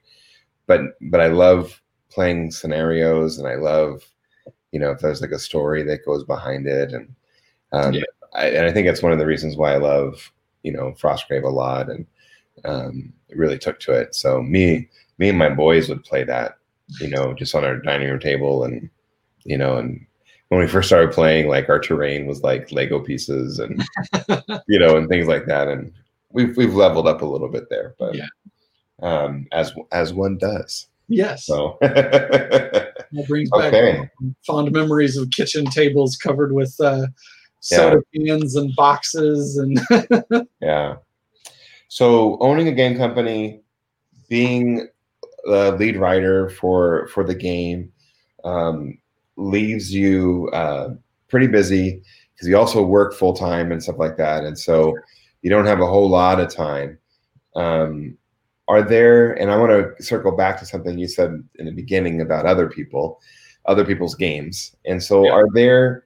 but 0.65 0.81
but 1.01 1.21
I 1.21 1.27
love 1.27 1.79
playing 2.09 2.49
scenarios, 2.49 3.37
and 3.37 3.47
I 3.47 3.55
love, 3.55 4.03
you 4.71 4.79
know, 4.79 4.89
if 4.89 4.99
there's 4.99 5.21
like 5.21 5.29
a 5.29 5.37
story 5.37 5.83
that 5.83 6.03
goes 6.03 6.23
behind 6.23 6.65
it, 6.65 6.93
and 6.93 7.13
um, 7.73 7.93
Yeah. 7.93 8.03
I, 8.33 8.47
and 8.47 8.65
I 8.65 8.71
think 8.73 8.87
that's 8.87 9.03
one 9.03 9.11
of 9.11 9.19
the 9.19 9.25
reasons 9.27 9.55
why 9.55 9.75
I 9.75 9.77
love 9.77 10.31
you 10.63 10.71
know 10.71 10.95
Frostgrave 10.99 11.43
a 11.43 11.49
lot, 11.49 11.91
and 11.91 12.07
um, 12.65 13.13
really 13.29 13.59
took 13.59 13.79
to 13.81 13.91
it. 13.91 14.15
So 14.15 14.41
me 14.41 14.89
me 15.19 15.29
and 15.29 15.37
my 15.37 15.49
boys 15.49 15.89
would 15.89 16.03
play 16.03 16.23
that, 16.23 16.57
you 16.99 17.07
know, 17.09 17.33
just 17.33 17.55
on 17.55 17.63
our 17.63 17.77
dining 17.77 18.09
room 18.09 18.19
table, 18.19 18.63
and 18.63 18.89
you 19.43 19.57
know, 19.57 19.77
and 19.77 20.05
when 20.49 20.59
we 20.59 20.67
first 20.67 20.87
started 20.87 21.11
playing, 21.11 21.47
like 21.47 21.69
our 21.69 21.79
terrain 21.79 22.25
was 22.27 22.41
like 22.43 22.71
Lego 22.71 22.99
pieces 22.99 23.59
and 23.59 23.83
you 24.67 24.79
know, 24.79 24.95
and 24.97 25.09
things 25.09 25.27
like 25.27 25.45
that. 25.47 25.67
And 25.67 25.91
we've 26.31 26.55
we've 26.57 26.75
leveled 26.75 27.07
up 27.07 27.21
a 27.21 27.25
little 27.25 27.49
bit 27.49 27.69
there, 27.69 27.95
but 27.97 28.15
Yeah. 28.15 28.27
um, 29.01 29.47
as 29.51 29.73
as 29.91 30.13
one 30.13 30.37
does. 30.37 30.87
Yes. 31.07 31.45
So 31.45 31.77
That 31.81 33.25
brings 33.27 33.49
back 33.51 33.73
okay, 33.73 34.09
fond 34.45 34.71
memories 34.71 35.17
of 35.17 35.29
kitchen 35.29 35.65
tables 35.65 36.17
covered 36.17 36.51
with 36.51 36.75
uh, 36.79 37.07
soda 37.59 38.01
cans 38.15 38.55
and 38.55 38.75
boxes 38.75 39.57
and 39.57 39.79
yeah. 40.61 40.95
So 41.87 42.37
owning 42.41 42.67
a 42.67 42.71
game 42.71 42.97
company, 42.97 43.61
being 44.29 44.87
the 45.45 45.75
lead 45.79 45.97
writer 45.97 46.49
for 46.49 47.07
for 47.07 47.23
the 47.23 47.35
game, 47.35 47.91
um, 48.43 48.97
leaves 49.37 49.93
you 49.93 50.49
uh, 50.53 50.89
pretty 51.29 51.47
busy 51.47 52.01
because 52.33 52.47
you 52.47 52.57
also 52.57 52.83
work 52.83 53.13
full 53.13 53.33
time 53.33 53.71
and 53.71 53.81
stuff 53.81 53.97
like 53.97 54.17
that, 54.17 54.43
and 54.43 54.57
so 54.57 54.93
you 55.41 55.49
don't 55.49 55.65
have 55.65 55.79
a 55.81 55.87
whole 55.87 56.09
lot 56.09 56.39
of 56.39 56.53
time. 56.53 56.97
Um, 57.55 58.17
are 58.67 58.81
there? 58.81 59.33
And 59.33 59.51
I 59.51 59.57
want 59.57 59.71
to 59.97 60.03
circle 60.03 60.35
back 60.35 60.59
to 60.59 60.65
something 60.65 60.97
you 60.97 61.07
said 61.07 61.43
in 61.59 61.65
the 61.65 61.71
beginning 61.71 62.19
about 62.21 62.47
other 62.47 62.67
people, 62.67 63.21
other 63.67 63.85
people's 63.85 64.15
games, 64.15 64.75
and 64.85 65.01
so 65.01 65.25
Yeah. 65.25 65.31
are 65.31 65.47
there 65.53 66.05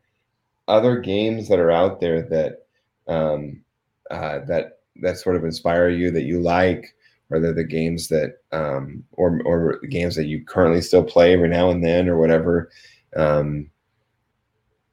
other 0.68 1.00
games 1.00 1.48
that 1.48 1.60
are 1.60 1.72
out 1.72 2.00
there 2.00 2.22
that 2.24 2.66
um, 3.08 3.64
uh, 4.12 4.40
that 4.46 4.80
that 5.02 5.18
sort 5.18 5.36
of 5.38 5.46
inspire 5.46 5.90
you 5.90 6.12
that 6.12 6.24
you 6.24 6.42
like? 6.42 6.94
Are 7.32 7.40
there 7.40 7.54
the 7.54 7.64
games 7.64 8.08
that 8.08 8.38
um, 8.52 9.04
or 9.12 9.42
or 9.46 9.80
games 9.90 10.16
that 10.16 10.26
you 10.26 10.44
currently 10.44 10.82
still 10.82 11.04
play 11.04 11.34
every 11.34 11.50
now 11.50 11.70
and 11.70 11.84
then 11.84 12.10
or 12.10 12.18
whatever? 12.18 12.70
Um, 13.16 13.70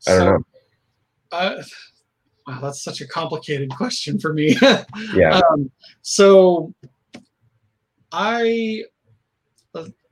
I 0.07 0.11
don't 0.11 0.19
So, 0.19 0.31
know. 0.33 0.45
Uh, 1.33 1.63
wow, 2.47 2.61
that's 2.61 2.83
such 2.83 3.01
a 3.01 3.07
complicated 3.09 3.71
question 3.71 4.19
for 4.19 4.33
me. 4.33 4.57
Yeah, 5.15 5.41
um, 5.51 5.71
so 6.03 6.75
I 8.13 8.85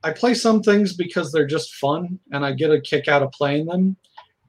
I 0.05 0.13
play 0.13 0.35
some 0.35 0.63
things 0.63 0.93
because 0.93 1.33
they're 1.33 1.47
just 1.47 1.75
fun 1.77 2.19
and 2.31 2.45
I 2.45 2.53
get 2.53 2.71
a 2.71 2.81
kick 2.81 3.09
out 3.09 3.23
of 3.23 3.33
playing 3.33 3.65
them. 3.67 3.97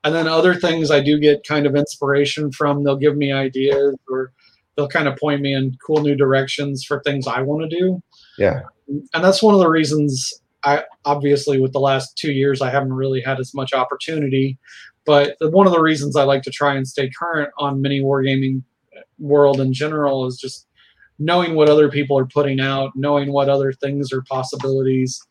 And 0.03 0.13
then 0.13 0.27
other 0.27 0.53
things 0.53 0.91
I 0.91 0.99
do 0.99 1.17
get 1.17 1.47
kind 1.47 1.65
of 1.65 1.75
inspiration 1.77 2.51
from. 2.51 2.83
They'll 2.83 2.97
give 2.97 3.15
me 3.15 3.31
ideas 3.31 3.95
or 4.09 4.33
they'll 4.75 4.87
kind 4.87 5.07
of 5.07 5.17
point 5.17 5.41
me 5.41 5.53
in 5.53 5.77
cool 5.85 6.01
new 6.01 6.15
directions 6.15 6.83
for 6.83 7.01
things 7.01 7.27
I 7.27 7.41
want 7.41 7.69
to 7.69 7.77
do. 7.77 8.01
yeah, 8.37 8.61
And 8.87 9.23
that's 9.23 9.41
one 9.41 9.53
of 9.53 9.59
the 9.59 9.69
reasons 9.69 10.33
I 10.63 10.83
obviously 11.05 11.59
with 11.59 11.73
the 11.73 11.79
last 11.79 12.17
two 12.17 12.31
years 12.31 12.61
I 12.61 12.69
haven't 12.69 12.93
really 12.93 13.21
had 13.21 13.39
as 13.39 13.53
much 13.53 13.73
opportunity. 13.73 14.57
But 15.05 15.37
one 15.39 15.67
of 15.67 15.73
the 15.73 15.81
reasons 15.81 16.15
I 16.15 16.23
like 16.23 16.41
to 16.43 16.49
try 16.49 16.75
and 16.75 16.87
stay 16.87 17.09
current 17.09 17.51
on 17.59 17.81
mini 17.81 18.01
wargaming 18.01 18.63
uh, 18.97 19.01
world 19.19 19.61
in 19.61 19.71
general 19.71 20.25
is 20.25 20.37
just 20.37 20.67
knowing 21.19 21.55
what 21.55 21.69
other 21.69 21.89
people 21.89 22.17
are 22.17 22.25
putting 22.25 22.59
out, 22.59 22.91
knowing 22.95 23.31
what 23.31 23.47
other 23.47 23.71
things 23.71 24.11
are 24.11 24.23
possibilities, 24.23 25.21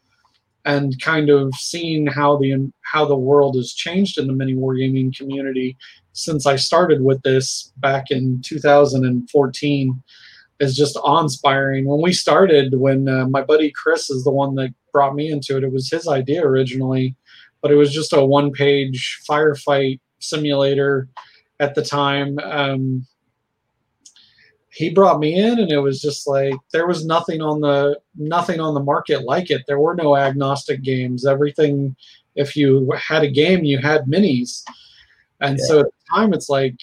and 0.64 0.98
kind 1.02 1.28
of 1.28 1.52
seeing 1.56 2.06
how 2.06 2.36
the 2.36 2.72
how 2.82 3.04
the 3.04 3.16
world 3.16 3.56
has 3.56 3.72
changed 3.72 4.18
in 4.18 4.28
the 4.28 4.32
mini 4.32 4.54
wargaming 4.54 5.14
community 5.14 5.76
since 6.14 6.46
I 6.46 6.56
started 6.56 7.02
with 7.02 7.20
this 7.22 7.72
back 7.78 8.10
in 8.10 8.40
2014 8.42 10.02
is 10.60 10.76
just 10.76 10.96
awe-inspiring. 10.96 11.86
When 11.86 12.00
we 12.00 12.12
started, 12.12 12.78
when 12.78 13.08
uh, 13.08 13.26
my 13.26 13.42
buddy 13.42 13.70
Chris 13.72 14.08
is 14.10 14.24
the 14.24 14.30
one 14.30 14.54
that 14.54 14.72
brought 14.92 15.16
me 15.16 15.30
into 15.30 15.56
it, 15.56 15.64
it 15.64 15.72
was 15.72 15.90
his 15.90 16.06
idea 16.06 16.46
originally, 16.46 17.16
but 17.60 17.72
it 17.72 17.74
was 17.74 17.92
just 17.92 18.12
a 18.12 18.24
one-page 18.24 19.22
firefight 19.28 19.98
simulator 20.20 21.08
at 21.58 21.74
the 21.74 21.84
time. 21.84 22.38
Um, 22.38 23.06
he 24.70 24.90
brought 24.90 25.18
me 25.18 25.34
in 25.34 25.58
and 25.58 25.70
it 25.70 25.78
was 25.78 26.00
just 26.00 26.28
like 26.28 26.54
there 26.72 26.86
was 26.86 27.04
nothing 27.04 27.40
on 27.40 27.60
the 27.60 27.98
nothing 28.16 28.58
on 28.58 28.74
the 28.74 28.82
market 28.82 29.22
like 29.22 29.48
it 29.48 29.62
there 29.68 29.78
were 29.78 29.94
no 29.94 30.16
agnostic 30.16 30.82
games 30.82 31.24
everything 31.24 31.94
if 32.34 32.56
you 32.56 32.90
had 32.98 33.22
a 33.22 33.30
game 33.30 33.62
you 33.62 33.78
had 33.78 34.06
minis 34.06 34.64
and 35.40 35.60
so 35.60 35.80
at 35.80 35.86
time 36.12 36.32
it's 36.32 36.48
like 36.48 36.74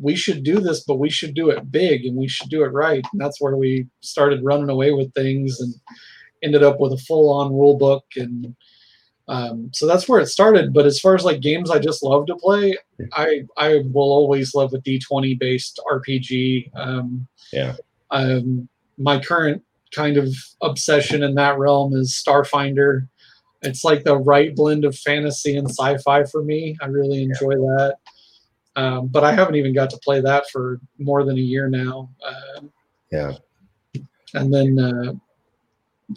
we 0.00 0.14
should 0.14 0.44
do 0.44 0.60
this 0.60 0.84
but 0.84 0.98
we 0.98 1.10
should 1.10 1.34
do 1.34 1.50
it 1.50 1.70
big 1.72 2.04
and 2.04 2.16
we 2.16 2.28
should 2.28 2.48
do 2.48 2.62
it 2.62 2.68
right 2.68 3.04
and 3.12 3.20
that's 3.20 3.40
where 3.40 3.56
we 3.56 3.86
started 4.00 4.44
running 4.44 4.68
away 4.68 4.92
with 4.92 5.12
things 5.14 5.60
and 5.60 5.74
ended 6.42 6.62
up 6.62 6.80
with 6.80 6.92
a 6.92 6.98
full-on 6.98 7.52
rule 7.52 7.76
book 7.76 8.04
and 8.16 8.54
um, 9.28 9.70
so 9.72 9.86
that's 9.86 10.08
where 10.08 10.20
it 10.20 10.26
started 10.26 10.72
but 10.72 10.86
as 10.86 10.98
far 11.00 11.14
as 11.14 11.24
like 11.24 11.40
games 11.40 11.70
i 11.70 11.78
just 11.78 12.02
love 12.02 12.26
to 12.26 12.36
play 12.36 12.76
i 13.12 13.42
i 13.56 13.82
will 13.92 14.10
always 14.10 14.54
love 14.54 14.72
a 14.72 14.78
d20 14.78 15.38
based 15.38 15.80
rpg 15.90 16.70
um, 16.76 17.26
yeah, 17.52 17.74
um, 18.10 18.68
my 18.98 19.18
current 19.18 19.62
kind 19.94 20.16
of 20.16 20.34
obsession 20.62 21.22
in 21.22 21.34
that 21.34 21.58
realm 21.58 21.94
is 21.94 22.12
Starfinder. 22.12 23.08
It's 23.62 23.84
like 23.84 24.04
the 24.04 24.16
right 24.16 24.54
blend 24.54 24.84
of 24.84 24.96
fantasy 24.96 25.56
and 25.56 25.68
sci-fi 25.68 26.24
for 26.24 26.42
me. 26.42 26.76
I 26.80 26.86
really 26.86 27.22
enjoy 27.22 27.54
that. 27.54 27.96
Um, 28.76 29.08
but 29.08 29.24
I 29.24 29.32
haven't 29.32 29.56
even 29.56 29.74
got 29.74 29.90
to 29.90 29.98
play 29.98 30.20
that 30.20 30.48
for 30.50 30.80
more 30.98 31.24
than 31.24 31.36
a 31.36 31.40
year 31.40 31.68
now. 31.68 32.08
Uh, 32.24 32.60
yeah. 33.10 33.32
and 34.34 34.54
then 34.54 34.78
uh, 34.78 35.12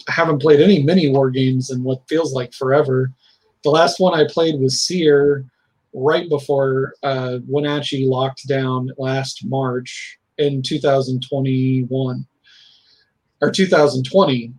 I 0.08 0.12
haven't 0.12 0.40
played 0.42 0.62
any 0.62 0.82
mini 0.84 1.10
war 1.10 1.30
games 1.30 1.72
in 1.72 1.84
what 1.84 2.08
feels 2.08 2.34
like 2.34 2.54
forever. 2.54 3.12
The 3.64 3.70
last 3.72 4.00
one 4.00 4.14
I 4.14 4.26
played 4.30 4.60
was 4.60 4.82
Seer 4.82 5.46
right 5.94 6.28
before 6.30 6.96
uh, 7.04 7.40
Wenatchee 7.48 8.06
locked 8.06 8.48
down 8.48 8.92
last 8.98 9.46
March 9.46 10.18
in 10.38 10.62
2021 10.62 12.28
or 13.42 13.52
2020. 13.52 14.54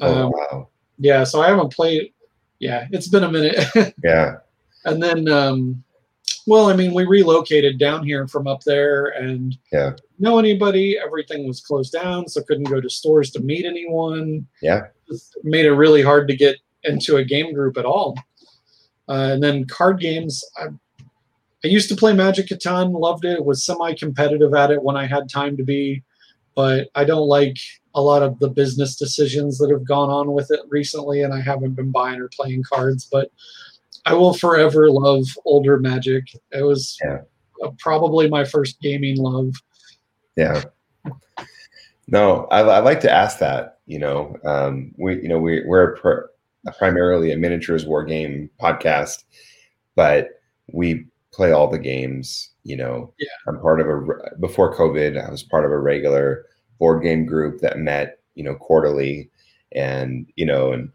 Oh 0.00 0.14
Um, 0.14 0.32
wow, 0.32 0.68
yeah, 0.98 1.24
so 1.24 1.40
I 1.40 1.48
haven't 1.48 1.72
played. 1.72 2.12
Yeah, 2.58 2.86
it's 2.90 3.08
been 3.08 3.24
a 3.24 3.30
minute. 3.30 3.56
yeah, 4.04 4.36
and 4.84 5.02
then, 5.02 5.28
um, 5.28 5.84
well, 6.46 6.68
I 6.68 6.74
mean, 6.74 6.92
we 6.92 7.04
relocated 7.04 7.78
down 7.78 8.04
here 8.04 8.26
from 8.26 8.46
up 8.46 8.62
there 8.64 9.06
and 9.06 9.56
Yeah. 9.72 9.92
know 10.18 10.38
anybody. 10.38 10.98
Everything 10.98 11.46
was 11.46 11.60
closed 11.60 11.92
down, 11.92 12.28
so 12.28 12.42
couldn't 12.42 12.64
go 12.64 12.80
to 12.80 12.90
stores 12.90 13.30
to 13.32 13.40
meet 13.40 13.64
anyone. 13.64 14.46
Yeah. 14.60 14.86
Just 15.08 15.36
made 15.44 15.66
it 15.66 15.72
really 15.72 16.02
hard 16.02 16.26
to 16.28 16.36
get 16.36 16.56
into 16.84 17.16
a 17.16 17.24
game 17.24 17.54
group 17.54 17.76
at 17.78 17.84
all. 17.84 18.16
Uh, 19.08 19.30
and 19.32 19.42
then 19.42 19.64
card 19.66 20.00
games. 20.00 20.44
I, 20.56 20.66
I 21.64 21.68
used 21.68 21.88
to 21.90 21.96
play 21.96 22.12
Magic 22.12 22.50
a 22.50 22.56
ton, 22.56 22.92
loved 22.92 23.24
it. 23.24 23.44
Was 23.44 23.64
semi-competitive 23.64 24.52
at 24.54 24.70
it 24.72 24.82
when 24.82 24.96
I 24.96 25.06
had 25.06 25.28
time 25.28 25.56
to 25.58 25.62
be, 25.64 26.02
but 26.56 26.88
I 26.96 27.04
don't 27.04 27.28
like 27.28 27.56
a 27.94 28.00
lot 28.02 28.22
of 28.22 28.38
the 28.40 28.48
business 28.48 28.96
decisions 28.96 29.58
that 29.58 29.70
have 29.70 29.84
gone 29.84 30.10
on 30.10 30.32
with 30.32 30.50
it 30.50 30.60
recently, 30.70 31.22
and 31.22 31.32
I 31.32 31.40
haven't 31.40 31.74
been 31.74 31.92
buying 31.92 32.20
or 32.20 32.28
playing 32.28 32.64
cards. 32.64 33.08
But 33.10 33.30
I 34.04 34.14
will 34.14 34.34
forever 34.34 34.90
love 34.90 35.24
older 35.44 35.78
Magic. 35.78 36.24
It 36.50 36.62
was 36.62 36.98
Yeah. 37.04 37.18
probably 37.78 38.28
my 38.28 38.44
first 38.44 38.80
gaming 38.80 39.16
love. 39.16 39.52
yeah. 40.36 40.62
No, 42.08 42.46
I, 42.50 42.60
I 42.60 42.78
like 42.80 43.00
to 43.00 43.10
ask 43.10 43.38
that. 43.38 43.78
You 43.86 43.98
know, 43.98 44.36
um, 44.44 44.92
we 44.98 45.22
you 45.22 45.28
know 45.28 45.38
we 45.38 45.62
we're 45.66 45.92
a 45.94 45.96
pr- 45.98 46.72
primarily 46.78 47.32
a 47.32 47.36
miniatures 47.36 47.86
war 47.86 48.04
game 48.04 48.50
podcast, 48.60 49.24
but 49.94 50.28
we 50.72 51.06
play 51.32 51.52
all 51.52 51.68
the 51.68 51.78
games. 51.78 52.50
You 52.64 52.76
know, 52.76 53.14
Yeah. 53.18 53.28
I'm 53.46 53.60
part 53.60 53.80
of 53.80 53.88
a 53.88 54.36
before 54.40 54.74
COVID. 54.76 55.24
I 55.24 55.30
was 55.30 55.42
part 55.42 55.64
of 55.64 55.70
a 55.70 55.78
regular 55.78 56.46
board 56.78 57.02
game 57.02 57.24
group 57.24 57.60
that 57.60 57.78
met 57.78 58.18
you 58.34 58.42
know 58.44 58.54
quarterly, 58.56 59.30
and 59.72 60.26
you 60.36 60.44
know, 60.46 60.72
and 60.72 60.90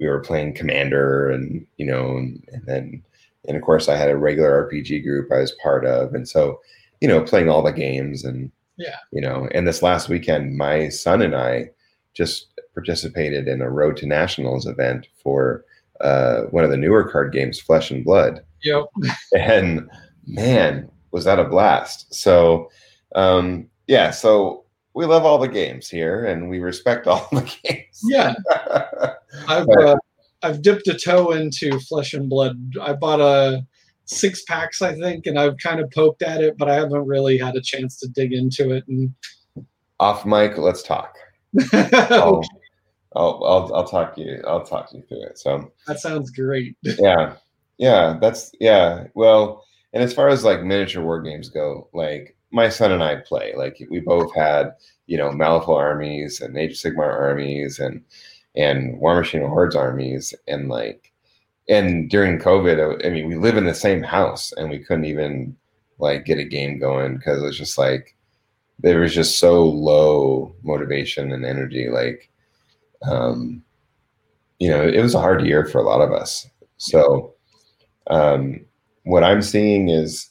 we 0.00 0.06
were 0.06 0.20
playing 0.20 0.54
Commander, 0.54 1.30
and 1.30 1.66
you 1.76 1.86
know, 1.86 2.16
and, 2.16 2.44
and 2.52 2.62
then 2.66 3.02
and 3.48 3.56
of 3.56 3.62
course 3.62 3.88
I 3.88 3.96
had 3.96 4.10
a 4.10 4.16
regular 4.16 4.68
RPG 4.68 5.02
group 5.04 5.30
I 5.32 5.38
was 5.38 5.52
part 5.62 5.84
of, 5.86 6.14
and 6.14 6.28
so 6.28 6.60
you 7.00 7.08
know, 7.08 7.22
playing 7.22 7.48
all 7.50 7.62
the 7.62 7.72
games 7.72 8.24
and 8.24 8.50
Yeah. 8.78 8.96
you 9.12 9.20
know, 9.20 9.48
and 9.52 9.66
this 9.66 9.82
last 9.82 10.08
weekend, 10.08 10.56
my 10.56 10.88
son 10.88 11.20
and 11.22 11.34
I 11.36 11.70
just 12.14 12.48
participated 12.74 13.46
in 13.48 13.60
a 13.62 13.70
Road 13.70 13.96
to 13.98 14.06
Nationals 14.06 14.66
event 14.66 15.06
for 15.22 15.64
uh, 16.00 16.42
one 16.50 16.64
of 16.64 16.70
the 16.70 16.76
newer 16.76 17.04
card 17.04 17.32
games, 17.32 17.58
Flesh 17.60 17.90
and 17.90 18.04
Blood 18.04 18.40
Yep. 18.62 18.84
and 19.38 19.88
man, 20.26 20.90
was 21.12 21.24
that 21.24 21.38
a 21.38 21.44
blast! 21.44 22.12
So, 22.14 22.70
um, 23.14 23.68
yeah, 23.86 24.10
so 24.10 24.64
we 24.94 25.04
love 25.06 25.24
all 25.24 25.38
the 25.38 25.48
games 25.48 25.88
here, 25.88 26.24
and 26.24 26.48
we 26.50 26.58
respect 26.58 27.06
all 27.06 27.28
the 27.32 27.42
games. 27.62 28.00
Yeah. 28.04 28.34
I've 29.48 29.68
uh, 29.68 29.96
I've 30.42 30.62
dipped 30.62 30.88
a 30.88 30.94
toe 30.94 31.32
into 31.32 31.78
Flesh 31.80 32.14
and 32.14 32.28
Blood. 32.28 32.58
I 32.80 32.92
bought 32.92 33.20
a 33.20 33.66
six 34.04 34.42
packs, 34.44 34.82
I 34.82 34.94
think, 34.94 35.26
and 35.26 35.38
I've 35.38 35.56
kind 35.58 35.80
of 35.80 35.90
poked 35.90 36.22
at 36.22 36.42
it, 36.42 36.56
but 36.56 36.68
I 36.68 36.74
haven't 36.74 37.06
really 37.06 37.38
had 37.38 37.56
a 37.56 37.60
chance 37.60 37.98
to 38.00 38.08
dig 38.08 38.32
into 38.32 38.72
it. 38.72 38.84
And 38.88 39.12
Off 39.98 40.24
mic, 40.24 40.56
let's 40.58 40.82
talk. 40.82 41.16
I'll, 41.72 42.42
I'll, 43.14 43.44
I'll, 43.44 43.74
I'll 43.74 43.88
talk 43.88 44.16
you. 44.18 44.42
I'll 44.46 44.64
talk 44.64 44.92
you 44.92 45.02
through 45.08 45.22
it. 45.22 45.38
So, 45.38 45.72
that 45.86 46.00
sounds 46.00 46.30
great. 46.30 46.76
yeah, 46.82 47.34
yeah, 47.78 48.18
that's 48.20 48.52
yeah. 48.60 49.06
Well, 49.14 49.64
and 49.92 50.02
as 50.02 50.12
far 50.12 50.28
as 50.28 50.44
like 50.44 50.62
miniature 50.62 51.02
war 51.02 51.20
games 51.20 51.48
go, 51.48 51.88
like 51.92 52.36
my 52.52 52.68
son 52.68 52.92
and 52.92 53.02
I 53.02 53.16
play. 53.16 53.54
Like 53.56 53.84
we 53.90 54.00
both 54.00 54.34
had, 54.34 54.74
you 55.06 55.16
know, 55.16 55.30
Malifaux 55.30 55.76
armies 55.76 56.40
and 56.40 56.56
Age 56.56 56.72
of 56.72 56.76
Sigmar 56.76 57.12
armies 57.12 57.78
and 57.78 58.02
and 58.56 59.00
Warmachine 59.00 59.48
Hordes 59.48 59.76
armies 59.76 60.34
and 60.48 60.68
like 60.68 61.12
and 61.68 62.08
during 62.08 62.38
COVID, 62.38 63.04
I 63.04 63.10
mean, 63.10 63.26
we 63.26 63.34
live 63.34 63.56
in 63.56 63.66
the 63.66 63.74
same 63.74 64.02
house 64.02 64.52
and 64.52 64.70
we 64.70 64.78
couldn't 64.78 65.04
even 65.04 65.56
like 65.98 66.24
get 66.24 66.38
a 66.38 66.44
game 66.44 66.78
going 66.78 67.16
because 67.16 67.42
it's 67.42 67.56
just 67.56 67.78
like 67.78 68.14
there 68.78 69.00
was 69.00 69.14
just 69.14 69.38
so 69.38 69.64
low 69.64 70.54
motivation 70.62 71.32
and 71.32 71.44
energy. 71.44 71.88
Like, 71.88 72.30
um, 73.02 73.62
you 74.58 74.68
know, 74.68 74.86
it 74.86 75.02
was 75.02 75.14
a 75.14 75.20
hard 75.20 75.44
year 75.44 75.64
for 75.64 75.78
a 75.78 75.84
lot 75.84 76.00
of 76.00 76.12
us. 76.12 76.46
So, 76.76 77.34
um, 78.08 78.64
what 79.04 79.24
I'm 79.24 79.42
seeing 79.42 79.88
is 79.88 80.30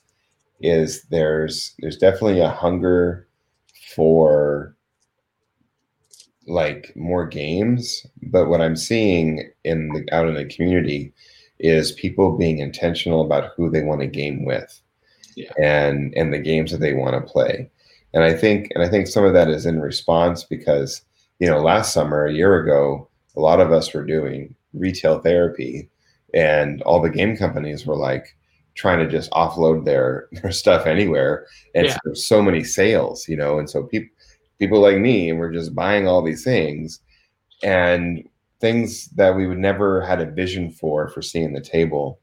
is 0.61 1.03
there's 1.09 1.73
there's 1.79 1.97
definitely 1.97 2.39
a 2.39 2.49
hunger 2.49 3.27
for 3.93 4.74
like 6.47 6.91
more 6.95 7.25
games 7.25 8.05
but 8.23 8.47
what 8.47 8.61
i'm 8.61 8.75
seeing 8.75 9.49
in 9.63 9.89
the 9.89 10.05
out 10.15 10.27
in 10.27 10.35
the 10.35 10.45
community 10.45 11.11
is 11.59 11.91
people 11.93 12.37
being 12.37 12.59
intentional 12.59 13.21
about 13.21 13.51
who 13.55 13.69
they 13.69 13.81
want 13.81 14.01
to 14.01 14.07
game 14.07 14.45
with 14.45 14.81
Yeah. 15.35 15.51
and 15.61 16.13
and 16.15 16.31
the 16.33 16.39
games 16.39 16.71
that 16.71 16.79
they 16.81 16.93
want 16.93 17.15
to 17.15 17.31
play 17.31 17.69
and 18.13 18.23
i 18.23 18.33
think 18.33 18.69
and 18.75 18.83
i 18.83 18.87
think 18.89 19.07
some 19.07 19.25
of 19.25 19.33
that 19.33 19.49
is 19.49 19.65
in 19.65 19.79
response 19.81 20.43
because 20.43 21.01
you 21.39 21.47
know 21.49 21.59
last 21.59 21.93
summer 21.93 22.25
a 22.25 22.33
year 22.33 22.61
ago 22.61 23.07
a 23.35 23.39
lot 23.39 23.59
of 23.59 23.71
us 23.71 23.93
were 23.93 24.05
doing 24.05 24.53
retail 24.73 25.19
therapy 25.19 25.89
and 26.33 26.81
all 26.83 27.01
the 27.01 27.09
game 27.09 27.35
companies 27.35 27.85
were 27.85 27.95
like 27.97 28.35
trying 28.75 28.99
to 28.99 29.07
just 29.09 29.31
offload 29.31 29.85
their 29.85 30.27
their 30.41 30.51
stuff 30.51 30.85
anywhere 30.85 31.47
and 31.73 31.87
Yeah. 31.87 31.93
so 31.93 31.99
there's 32.05 32.27
so 32.27 32.41
many 32.41 32.63
sales 32.63 33.27
you 33.27 33.35
know 33.37 33.57
and 33.57 33.69
so 33.69 33.83
people 33.83 34.09
people 34.59 34.79
like 34.79 34.97
me 34.97 35.29
and 35.29 35.39
we're 35.39 35.51
just 35.51 35.75
buying 35.75 36.07
all 36.07 36.21
these 36.21 36.43
things 36.43 36.99
and 37.63 38.27
things 38.61 39.07
that 39.09 39.35
we 39.35 39.47
would 39.47 39.57
never 39.57 40.01
had 40.01 40.21
a 40.21 40.31
vision 40.31 40.71
for 40.71 41.07
for 41.09 41.21
seeing 41.21 41.53
the 41.53 41.61
table. 41.61 42.19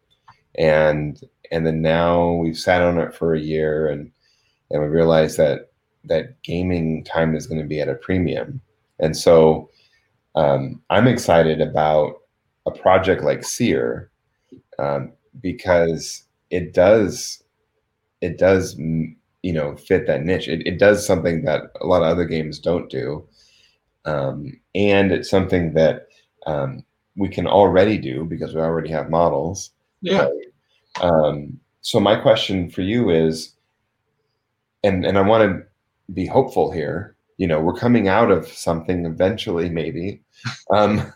And 0.57 1.21
and 1.51 1.67
then 1.67 1.83
now 1.83 2.33
we've 2.33 2.59
sat 2.59 2.83
on 2.83 2.99
it 2.99 3.15
for 3.15 3.35
a 3.35 3.41
year 3.41 3.89
and 3.89 4.11
and 4.71 4.83
we 4.83 4.89
realized 4.89 5.37
that 5.39 5.71
that 6.05 6.43
gaming 6.43 7.05
time 7.05 7.35
is 7.37 7.47
going 7.47 7.61
to 7.61 7.67
be 7.67 7.81
at 7.81 7.89
a 7.89 7.95
premium. 7.95 8.61
And 8.99 9.17
so 9.17 9.71
um, 10.35 10.81
i'm 10.91 11.07
excited 11.07 11.61
about 11.61 12.15
a 12.67 12.71
project 12.71 13.23
like 13.23 13.45
seer 13.45 14.11
um, 14.79 15.13
because 15.41 16.25
it 16.51 16.73
does 16.73 17.43
it 18.21 18.39
does 18.39 18.79
you 19.43 19.53
know 19.53 19.77
fit 19.77 20.07
that 20.07 20.25
niche. 20.25 20.49
It, 20.49 20.67
it 20.67 20.79
does 20.79 21.07
something 21.07 21.45
that 21.45 21.73
a 21.81 21.87
lot 21.87 22.03
of 22.03 22.09
other 22.09 22.25
games 22.25 22.59
don't 22.59 22.91
do. 22.91 23.27
Um, 24.05 24.61
and 24.75 25.13
it's 25.13 25.31
something 25.31 25.75
that 25.75 26.09
um, 26.47 26.85
we 27.17 27.29
can 27.29 27.47
already 27.47 27.99
do 27.99 28.25
because 28.25 28.55
we 28.55 28.61
already 28.61 28.91
have 28.91 29.11
models. 29.11 29.71
Yeah. 30.01 30.29
um, 31.01 31.61
so 31.81 32.01
my 32.01 32.17
question 32.17 32.71
for 32.71 32.83
you 32.83 33.11
is 33.11 33.55
and 34.85 35.05
and 35.05 35.17
i 35.17 35.21
want 35.21 35.43
to 35.43 36.13
be 36.13 36.27
hopeful 36.27 36.71
here 36.73 37.17
you 37.43 37.47
know 37.47 37.61
we're 37.61 37.75
coming 37.75 38.09
out 38.09 38.31
of 38.31 38.47
something 38.47 39.05
eventually 39.07 39.69
maybe. 39.69 40.21
Um, 40.73 41.13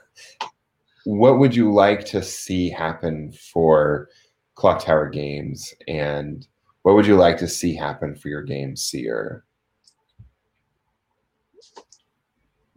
what 1.05 1.39
would 1.41 1.55
you 1.55 1.73
like 1.73 2.05
to 2.07 2.23
see 2.23 2.71
happen 2.71 3.33
for 3.33 4.09
clock 4.55 4.85
tower 4.85 5.09
games 5.09 5.75
and 5.89 6.47
what 6.87 6.95
would 6.95 7.05
you 7.05 7.17
like 7.17 7.37
to 7.37 7.49
see 7.49 7.75
happen 7.75 8.15
for 8.15 8.29
your 8.29 8.43
game 8.43 8.77
seer 8.77 9.45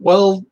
Well, 0.00 0.44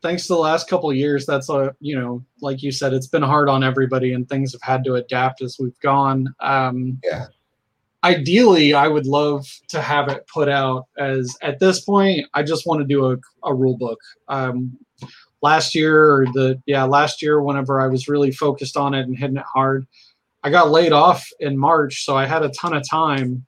thanks 0.00 0.28
to 0.28 0.34
the 0.34 0.38
last 0.38 0.68
couple 0.68 0.88
of 0.88 0.94
years, 0.94 1.26
that's 1.26 1.48
a 1.48 1.74
you 1.80 1.98
know, 1.98 2.24
like 2.40 2.62
you 2.62 2.70
said, 2.70 2.92
it's 2.92 3.08
been 3.08 3.22
hard 3.22 3.48
on 3.48 3.64
everybody, 3.64 4.12
and 4.12 4.28
things 4.28 4.52
have 4.52 4.62
had 4.62 4.84
to 4.84 4.94
adapt 4.94 5.42
as 5.42 5.56
we've 5.58 5.78
gone. 5.80 6.32
Um, 6.38 7.00
Yeah. 7.02 7.26
Ideally, 8.04 8.74
I 8.74 8.86
would 8.86 9.06
love 9.06 9.44
to 9.70 9.80
have 9.82 10.08
it 10.08 10.24
put 10.32 10.48
out 10.48 10.86
as 10.98 11.36
at 11.42 11.58
this 11.58 11.80
point. 11.80 12.28
I 12.32 12.44
just 12.44 12.64
want 12.64 12.80
to 12.80 12.86
do 12.86 13.10
a, 13.10 13.16
a 13.42 13.52
rule 13.52 13.76
book. 13.76 13.98
Um, 14.28 14.78
last 15.42 15.74
year, 15.74 16.12
or 16.12 16.26
the 16.26 16.62
yeah, 16.66 16.84
last 16.84 17.22
year, 17.22 17.42
whenever 17.42 17.80
I 17.80 17.88
was 17.88 18.06
really 18.06 18.30
focused 18.30 18.76
on 18.76 18.94
it 18.94 19.00
and 19.00 19.18
hitting 19.18 19.38
it 19.38 19.44
hard, 19.52 19.84
I 20.42 20.50
got 20.50 20.70
laid 20.70 20.92
off 20.92 21.26
in 21.40 21.58
March, 21.58 22.04
so 22.04 22.16
I 22.16 22.26
had 22.26 22.42
a 22.42 22.50
ton 22.50 22.74
of 22.74 22.88
time, 22.88 23.44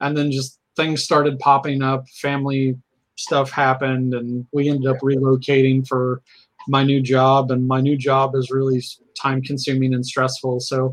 and 0.00 0.16
then 0.16 0.30
just 0.30 0.58
things 0.76 1.02
started 1.02 1.38
popping 1.38 1.82
up. 1.82 2.08
Family 2.20 2.76
stuff 3.16 3.50
happened 3.50 4.14
and 4.14 4.46
we 4.52 4.68
ended 4.68 4.90
up 4.90 4.98
relocating 4.98 5.86
for 5.86 6.20
my 6.68 6.82
new 6.82 7.00
job. 7.00 7.50
And 7.50 7.66
my 7.66 7.80
new 7.80 7.96
job 7.96 8.34
is 8.34 8.50
really 8.50 8.82
time 9.16 9.42
consuming 9.42 9.94
and 9.94 10.04
stressful 10.04 10.60
so 10.60 10.92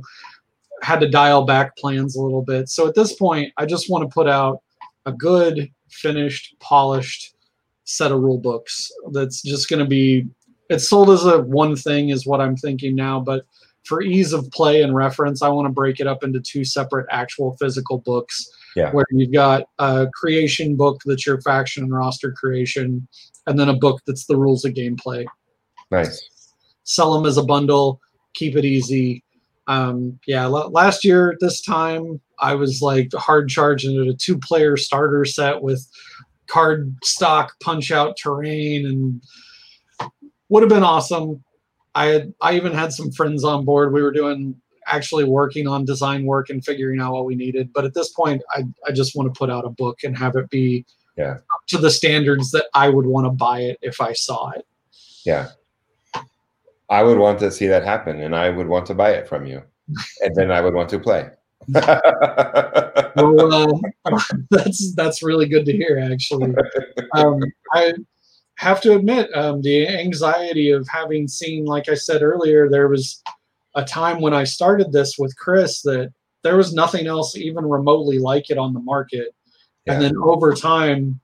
had 0.84 1.00
to 1.00 1.10
dial 1.10 1.46
back 1.46 1.76
plans 1.78 2.16
a 2.16 2.22
little 2.22 2.42
bit. 2.42 2.70
So 2.70 2.88
at 2.88 2.96
this 2.96 3.14
point 3.14 3.52
i 3.58 3.66
just 3.66 3.90
want 3.90 4.04
to 4.04 4.14
put 4.14 4.28
out 4.28 4.62
a 5.06 5.12
good 5.12 5.70
finished 5.90 6.56
polished 6.60 7.36
set 7.84 8.12
of 8.12 8.22
rule 8.22 8.38
books 8.38 8.92
that's 9.12 9.42
just 9.42 9.70
going 9.70 9.80
to 9.80 9.90
be 9.90 10.26
it's 10.70 10.88
sold 10.88 11.10
as 11.10 11.26
a 11.26 11.42
one 11.42 11.76
thing 11.76 12.10
is 12.10 12.26
what 12.26 12.40
i'm 12.40 12.56
thinking 12.56 12.96
now 12.96 13.20
but 13.20 13.44
for 13.86 14.02
ease 14.02 14.34
of 14.34 14.50
play 14.52 14.82
and 14.82 14.96
reference 14.96 15.42
i 15.42 15.50
want 15.50 15.66
to 15.66 15.72
break 15.72 16.00
it 16.00 16.08
up 16.08 16.24
into 16.24 16.40
two 16.40 16.64
separate 16.64 17.08
actual 17.12 17.56
physical 17.58 18.00
books. 18.00 18.50
Yeah. 18.74 18.92
where 18.92 19.06
you've 19.12 19.34
got 19.34 19.66
a 19.80 20.08
creation 20.14 20.78
book 20.78 21.02
that's 21.06 21.26
your 21.26 21.42
faction 21.42 21.84
and 21.84 21.94
roster 21.94 22.32
creation 22.32 23.06
and 23.46 23.60
then 23.60 23.68
a 23.68 23.76
book 23.76 24.00
that's 24.08 24.28
the 24.28 24.38
rules 24.38 24.64
of 24.64 24.76
gameplay. 24.76 25.26
Nice. 25.92 26.30
Sell 26.86 27.14
them 27.14 27.26
as 27.26 27.36
a 27.36 27.44
bundle 27.44 28.00
keep 28.34 28.56
it 28.56 28.66
easy. 28.66 29.24
Um, 29.68 30.20
yeah 30.26 30.46
l- 30.46 30.72
last 30.72 31.06
year 31.06 31.38
this 31.40 31.62
time 31.62 32.20
i 32.40 32.56
was 32.56 32.82
like 32.82 33.14
hard 33.14 33.48
charging 33.48 34.02
at 34.02 34.08
a 34.08 34.16
two 34.16 34.38
player 34.38 34.76
starter 34.76 35.24
set 35.24 35.62
with 35.62 35.88
card 36.48 36.96
stock 37.04 37.54
punch 37.62 37.92
out 37.92 38.18
terrain 38.18 38.86
and 38.86 39.22
would 40.50 40.64
have 40.64 40.70
been 40.70 40.84
awesome 40.84 41.44
i 41.96 42.06
had 42.06 42.34
i 42.42 42.54
even 42.56 42.72
had 42.74 42.92
some 42.94 43.12
friends 43.12 43.44
on 43.44 43.66
board. 43.66 43.94
We 43.94 44.02
were 44.02 44.12
doing 44.12 44.56
actually 44.88 45.24
working 45.26 45.68
on 45.68 45.86
design 45.86 46.26
work 46.26 46.50
and 46.50 46.64
figuring 46.66 47.00
out 47.00 47.14
what 47.14 47.26
we 47.26 47.36
needed. 47.36 47.72
But 47.74 47.86
at 47.86 47.94
this 47.94 48.10
point 48.10 48.42
i, 48.56 48.64
I 48.88 48.92
just 48.92 49.16
want 49.16 49.34
to 49.34 49.38
put 49.38 49.50
out 49.50 49.66
a 49.66 49.70
book 49.70 50.00
and 50.04 50.18
have 50.18 50.36
it 50.36 50.50
be 50.50 50.86
Yeah. 51.18 51.34
up 51.34 51.66
to 51.68 51.78
the 51.78 51.92
standards 51.92 52.52
that 52.52 52.66
i 52.74 52.90
would 52.90 53.06
want 53.06 53.26
to 53.26 53.32
buy 53.32 53.62
it 53.62 53.78
if 53.82 54.02
i 54.02 54.14
saw 54.14 54.52
it. 54.52 54.66
Yeah. 55.26 55.50
I 56.90 57.04
would 57.04 57.18
want 57.20 57.40
to 57.40 57.52
see 57.52 57.68
that 57.68 57.84
happen 57.84 58.20
and 58.22 58.36
i 58.36 58.50
would 58.50 58.68
want 58.68 58.86
to 58.88 58.94
buy 58.96 59.12
it 59.12 59.28
from 59.28 59.46
you. 59.46 59.62
And 60.22 60.36
then 60.36 60.52
i 60.52 60.62
would 60.62 60.74
want 60.74 60.90
to 60.90 61.00
play. 61.00 61.30
Well, 63.16 63.54
uh, 63.54 64.20
that's 64.50 64.96
that's 64.96 65.22
really 65.22 65.48
good 65.48 65.66
to 65.66 65.72
hear. 65.74 66.00
Actually, 66.12 66.56
um, 67.16 67.40
I 67.74 67.94
have 68.62 68.80
to 68.82 68.96
admit 68.96 69.36
um, 69.36 69.62
the 69.62 69.88
anxiety 69.88 70.70
of 70.72 70.88
having 70.88 71.28
seen, 71.28 71.66
like 71.66 71.90
I 71.90 71.96
said 71.96 72.22
earlier, 72.22 72.70
there 72.70 72.88
was 72.88 73.22
a 73.76 73.84
time 73.84 74.22
when 74.22 74.34
I 74.34 74.44
started 74.44 74.92
this 74.92 75.18
with 75.18 75.36
Chris 75.36 75.82
that 75.82 76.14
there 76.44 76.58
was 76.58 76.74
nothing 76.74 77.08
else 77.08 77.36
even 77.36 77.66
remotely 77.66 78.20
like 78.20 78.50
it 78.50 78.58
on 78.58 78.74
the 78.74 78.80
market, 78.80 79.34
and 79.88 80.02
then 80.02 80.16
over 80.18 80.54
time. 80.54 81.20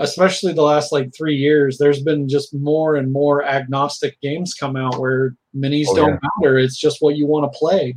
Especially 0.00 0.52
the 0.52 0.62
last 0.62 0.92
like 0.92 1.12
three 1.12 1.34
years, 1.34 1.76
there's 1.76 2.04
been 2.04 2.28
just 2.28 2.54
more 2.54 2.94
and 2.94 3.12
more 3.12 3.42
agnostic 3.42 4.16
games 4.20 4.54
come 4.54 4.76
out 4.76 5.00
where 5.00 5.34
minis 5.56 5.86
Oh, 5.88 5.96
don't 5.96 6.10
yeah. 6.10 6.28
matter. 6.40 6.56
It's 6.56 6.76
just 6.78 7.02
what 7.02 7.16
you 7.16 7.26
want 7.26 7.52
to 7.52 7.58
play. 7.58 7.96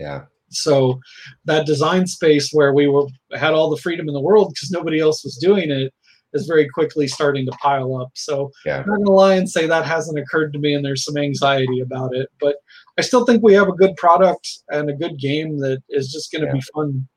yeah 0.00 0.22
So 0.48 0.98
that 1.44 1.66
design 1.66 2.06
space 2.06 2.50
where 2.50 2.72
we 2.72 2.88
were 2.88 3.08
had 3.34 3.52
all 3.52 3.68
the 3.68 3.76
freedom 3.76 4.08
in 4.08 4.14
the 4.14 4.22
world 4.22 4.54
because 4.54 4.70
nobody 4.70 5.00
else 5.00 5.22
was 5.22 5.36
doing 5.36 5.70
it 5.70 5.92
is 6.34 6.46
very 6.46 6.68
quickly 6.68 7.08
starting 7.08 7.46
to 7.46 7.52
pile 7.52 7.96
up. 7.96 8.10
So 8.14 8.50
Yeah. 8.66 8.80
I'm 8.80 8.86
not 8.88 8.98
gonna 8.98 9.10
lie 9.10 9.34
and 9.36 9.48
say 9.48 9.66
that 9.66 9.84
hasn't 9.84 10.18
occurred 10.18 10.52
to 10.52 10.58
me 10.58 10.74
and 10.74 10.84
there's 10.84 11.04
some 11.04 11.16
anxiety 11.16 11.80
about 11.80 12.14
it. 12.14 12.28
But 12.40 12.56
I 12.98 13.02
still 13.02 13.24
think 13.24 13.42
we 13.42 13.54
have 13.54 13.68
a 13.68 13.72
good 13.72 13.96
product 13.96 14.58
and 14.70 14.90
a 14.90 14.94
good 14.94 15.18
game 15.18 15.58
that 15.60 15.82
is 15.88 16.12
just 16.12 16.32
gonna 16.32 16.46
Yeah. 16.46 16.52
be 16.52 16.60
fun. 16.74 17.08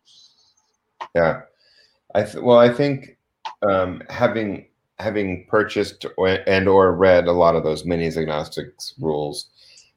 Yeah, 1.16 1.42
I 2.16 2.24
th- 2.24 2.44
well, 2.44 2.58
I 2.58 2.70
think 2.70 3.18
um, 3.64 4.02
having 4.10 4.68
having 5.00 5.46
purchased 5.48 6.06
or, 6.16 6.28
and 6.48 6.70
or 6.70 6.96
read 6.96 7.28
a 7.28 7.32
lot 7.32 7.56
of 7.56 7.64
those 7.64 7.84
minis 7.84 8.18
agnostics 8.18 8.94
rules, 9.00 9.48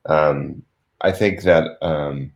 um, 0.06 0.62
I 1.02 1.12
think 1.12 1.42
that 1.42 1.76
um, 1.82 2.32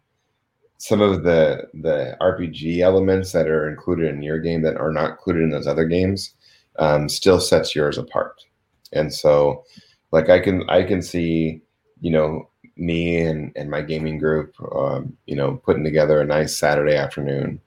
some 0.77 1.01
of 1.01 1.23
the 1.25 1.67
the 1.75 2.17
RPG 2.21 2.81
elements 2.81 3.33
that 3.33 3.49
are 3.49 3.69
included 3.71 4.15
in 4.15 4.23
your 4.23 4.39
game 4.39 4.61
that 4.63 4.77
are 4.77 4.93
not 4.93 5.13
included 5.13 5.43
in 5.43 5.51
those 5.51 5.67
other 5.67 5.87
games 5.87 6.35
um, 6.79 7.09
still 7.09 7.41
sets 7.41 7.75
yours 7.75 7.99
apart. 7.99 8.45
And 8.93 9.13
so, 9.13 9.65
like 10.13 10.31
I 10.31 10.41
can 10.41 10.69
I 10.71 10.83
can 10.83 11.03
see, 11.03 11.61
you 12.01 12.11
know, 12.11 12.49
me 12.77 13.21
and 13.21 13.53
and 13.57 13.71
my 13.71 13.83
gaming 13.83 14.19
group, 14.19 14.55
um, 14.75 15.17
you 15.27 15.37
know, 15.37 15.57
putting 15.57 15.85
together 15.85 16.21
a 16.21 16.27
nice 16.27 16.57
Saturday 16.57 16.95
afternoon 16.95 17.61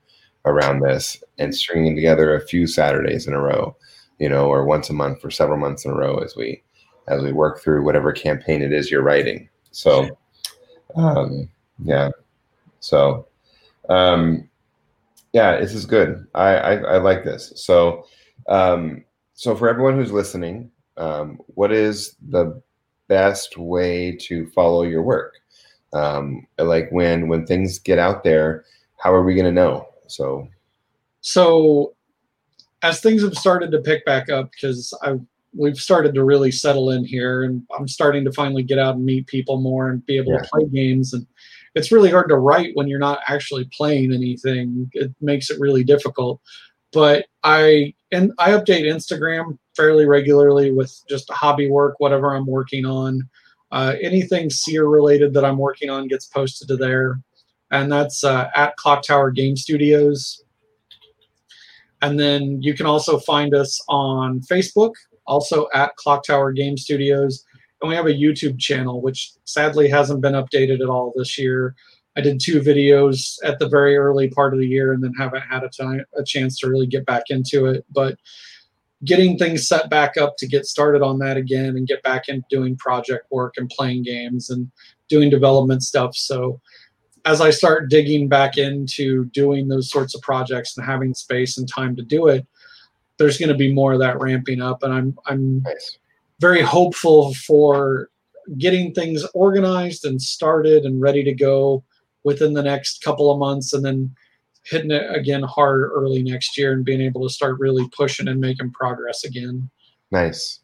around 0.46 0.80
this 0.80 1.24
and 1.38 1.54
stringing 1.54 1.96
together 1.96 2.36
a 2.36 2.42
few 2.42 2.66
Saturdays 2.66 3.28
in 3.28 3.34
a 3.34 3.42
row, 3.42 3.76
you 4.20 4.28
know, 4.28 4.48
or 4.48 4.66
once 4.66 4.90
a 4.90 4.94
month 4.94 5.22
for 5.22 5.30
several 5.30 5.60
months 5.60 5.86
in 5.86 5.92
a 5.92 5.96
row 5.96 6.18
as 6.18 6.36
we 6.36 6.64
as 7.08 7.22
we 7.22 7.32
work 7.32 7.62
through 7.62 7.84
whatever 7.84 8.12
campaign 8.12 8.62
it 8.62 8.72
is 8.72 8.90
you're 8.90 9.04
writing. 9.04 9.50
So, 9.72 10.18
um, 10.96 11.50
yeah, 11.84 12.10
so 12.80 13.28
um, 13.90 14.50
yeah, 15.34 15.58
this 15.58 15.74
is 15.74 15.86
good. 15.86 16.26
I, 16.34 16.56
I 16.56 16.74
I 16.76 16.98
like 16.98 17.24
this. 17.24 17.54
So, 17.56 18.06
um, 18.52 19.04
so 19.34 19.56
for 19.56 19.70
everyone 19.70 19.96
who's 19.96 20.12
listening, 20.12 20.70
um, 20.98 21.40
what 21.56 21.72
is 21.72 22.16
the 22.30 22.62
best 23.08 23.58
way 23.58 24.16
to 24.22 24.46
follow 24.52 24.84
your 24.84 25.02
work? 25.04 25.36
Um, 25.94 26.46
like 26.58 26.90
when 26.92 27.28
when 27.28 27.46
things 27.46 27.80
get 27.80 27.98
out 27.98 28.24
there, 28.24 28.66
how 28.98 29.14
are 29.14 29.24
we 29.24 29.34
going 29.36 29.46
to 29.46 29.52
know? 29.52 29.88
So 30.08 30.48
So 31.22 31.94
as 32.82 33.00
things 33.00 33.22
have 33.24 33.36
started 33.36 33.72
to 33.72 33.80
pick 33.80 34.06
back 34.06 34.30
up, 34.30 34.52
because 34.52 34.94
I 35.02 35.16
we've 35.54 35.78
started 35.78 36.14
to 36.16 36.24
really 36.24 36.52
settle 36.52 36.92
in 36.92 37.04
here, 37.04 37.44
and 37.44 37.64
I'm 37.78 37.88
starting 37.88 38.24
to 38.26 38.32
finally 38.32 38.64
get 38.64 38.80
out 38.80 38.96
and 38.96 39.06
meet 39.06 39.28
people 39.28 39.60
more 39.60 39.90
and 39.90 40.06
be 40.06 40.18
able 40.18 40.32
Yeah. 40.34 40.40
to 40.40 40.50
play 40.54 40.66
games. 40.68 41.14
And 41.14 41.26
it's 41.76 41.92
really 41.92 42.10
hard 42.10 42.30
to 42.30 42.38
write 42.38 42.76
when 42.76 42.88
you're 42.88 43.00
not 43.00 43.20
actually 43.28 43.66
playing 43.76 44.14
anything. 44.14 44.90
It 44.94 45.12
makes 45.20 45.50
it 45.50 45.60
really 45.60 45.84
difficult. 45.84 46.40
But 46.94 47.26
I 47.44 47.94
and 48.12 48.34
I 48.38 48.52
update 48.52 48.84
Instagram 48.84 49.58
fairly 49.76 50.06
regularly 50.06 50.72
with 50.72 50.94
just 51.08 51.30
hobby 51.32 51.70
work, 51.70 51.96
whatever 52.00 52.36
I'm 52.36 52.46
working 52.46 52.86
on. 52.86 53.28
Uh, 53.72 53.96
anything 54.02 54.50
SEER 54.50 54.88
related 54.88 55.34
that 55.34 55.46
I'm 55.46 55.58
working 55.58 55.90
on 55.90 56.08
gets 56.08 56.26
posted 56.26 56.68
to 56.68 56.78
there, 56.78 57.22
and 57.72 57.92
that's 57.92 58.24
uh, 58.24 58.50
at 58.56 58.76
Clock 58.76 59.04
Tower 59.04 59.32
Game 59.32 59.56
Studios. 59.56 60.44
And 62.02 62.20
then 62.20 62.62
you 62.62 62.74
can 62.74 62.86
also 62.86 63.20
find 63.20 63.54
us 63.54 63.82
on 63.88 64.42
Facebook, 64.42 64.94
also 65.26 65.68
at 65.74 65.96
Clock 65.96 66.26
Tower 66.26 66.52
Game 66.52 66.78
Studios. 66.78 67.46
And 67.82 67.90
we 67.90 67.96
have 67.96 68.08
a 68.08 68.14
YouTube 68.14 68.60
channel, 68.60 69.02
which 69.02 69.32
sadly 69.46 69.88
hasn't 69.88 70.22
been 70.22 70.34
updated 70.34 70.82
at 70.82 70.90
all 70.90 71.14
this 71.16 71.38
year. 71.38 71.76
I 72.22 72.24
did 72.24 72.40
two 72.40 72.62
videos 72.62 73.38
at 73.44 73.58
the 73.58 73.68
very 73.68 73.98
early 73.98 74.30
part 74.30 74.54
of 74.54 74.60
the 74.60 74.68
year 74.68 74.94
and 74.94 75.04
then 75.04 75.14
haven't 75.18 75.42
had 75.42 75.64
a 75.64 75.70
time 75.70 76.06
a 76.16 76.24
chance 76.24 76.60
to 76.60 76.70
really 76.70 76.86
get 76.86 77.06
back 77.06 77.24
into 77.30 77.66
it. 77.66 77.84
But 77.90 78.18
getting 79.04 79.38
things 79.38 79.68
set 79.68 79.90
back 79.90 80.18
up 80.18 80.38
to 80.38 80.48
get 80.48 80.66
started 80.66 81.02
on 81.02 81.18
that 81.20 81.36
again 81.36 81.78
and 81.78 81.88
get 81.88 82.04
back 82.04 82.30
into 82.30 82.46
doing 82.50 82.78
project 82.78 83.26
work 83.32 83.56
and 83.58 83.70
playing 83.70 84.04
games 84.04 84.52
and 84.52 84.72
doing 85.10 85.30
development 85.30 85.82
stuff. 85.82 86.16
So 86.16 86.62
as 87.26 87.42
I 87.42 87.50
start 87.50 87.90
digging 87.90 88.28
back 88.28 88.58
into 88.58 89.26
doing 89.26 89.68
those 89.68 89.90
sorts 89.90 90.14
of 90.14 90.22
projects 90.22 90.78
and 90.78 90.86
having 90.86 91.14
space 91.16 91.58
and 91.58 91.68
time 91.68 91.96
to 91.96 92.04
do 92.04 92.28
it, 92.28 92.46
there's 93.18 93.38
going 93.38 93.50
to 93.50 93.56
be 93.56 93.74
more 93.74 93.94
of 93.94 94.00
that 94.00 94.20
ramping 94.20 94.62
up, 94.62 94.82
and 94.84 94.94
I'm 94.94 95.18
I'm 95.28 95.62
nice. 95.62 95.98
very 96.40 96.62
hopeful 96.62 97.34
for 97.36 98.10
getting 98.58 98.94
things 98.94 99.24
organized 99.36 100.06
and 100.06 100.20
started 100.20 100.86
and 100.86 101.00
ready 101.00 101.24
to 101.24 101.34
go 101.34 101.84
within 102.24 102.54
the 102.54 102.64
next 102.64 103.04
couple 103.04 103.32
of 103.32 103.40
months, 103.40 103.74
and 103.74 103.86
then 103.86 104.16
hitting 104.64 104.92
it 104.92 105.16
again 105.16 105.44
hard 105.44 105.82
early 105.82 106.22
next 106.22 106.58
year 106.58 106.72
and 106.72 106.86
being 106.86 107.02
able 107.02 107.28
to 107.28 107.34
start 107.34 107.60
really 107.60 107.88
pushing 107.96 108.28
and 108.28 108.40
making 108.40 108.72
progress 108.72 109.24
again. 109.24 109.70
Nice. 110.12 110.60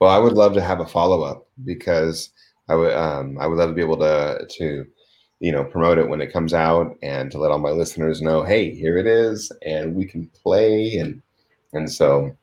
Well, 0.00 0.10
I 0.10 0.18
would 0.18 0.34
love 0.34 0.54
to 0.54 0.62
have 0.62 0.80
a 0.80 0.86
follow 0.86 1.22
up 1.22 1.46
because 1.64 2.30
I 2.68 2.74
would 2.74 2.92
um, 2.92 3.38
I 3.40 3.46
would 3.46 3.58
love 3.58 3.70
to 3.70 3.74
be 3.74 3.82
able 3.82 3.98
to 3.98 4.46
to 4.48 4.86
you 5.40 5.52
know 5.52 5.64
promote 5.64 5.98
it 5.98 6.08
when 6.08 6.20
it 6.20 6.32
comes 6.32 6.54
out 6.54 6.96
and 7.02 7.30
to 7.32 7.38
let 7.38 7.50
all 7.50 7.58
my 7.58 7.70
listeners 7.70 8.22
know, 8.22 8.42
hey, 8.42 8.74
here 8.74 8.96
it 8.96 9.06
is, 9.06 9.52
and 9.64 9.94
we 9.94 10.04
can 10.04 10.26
play 10.42 10.96
and 10.98 11.22
and 11.72 11.90
so 11.90 12.36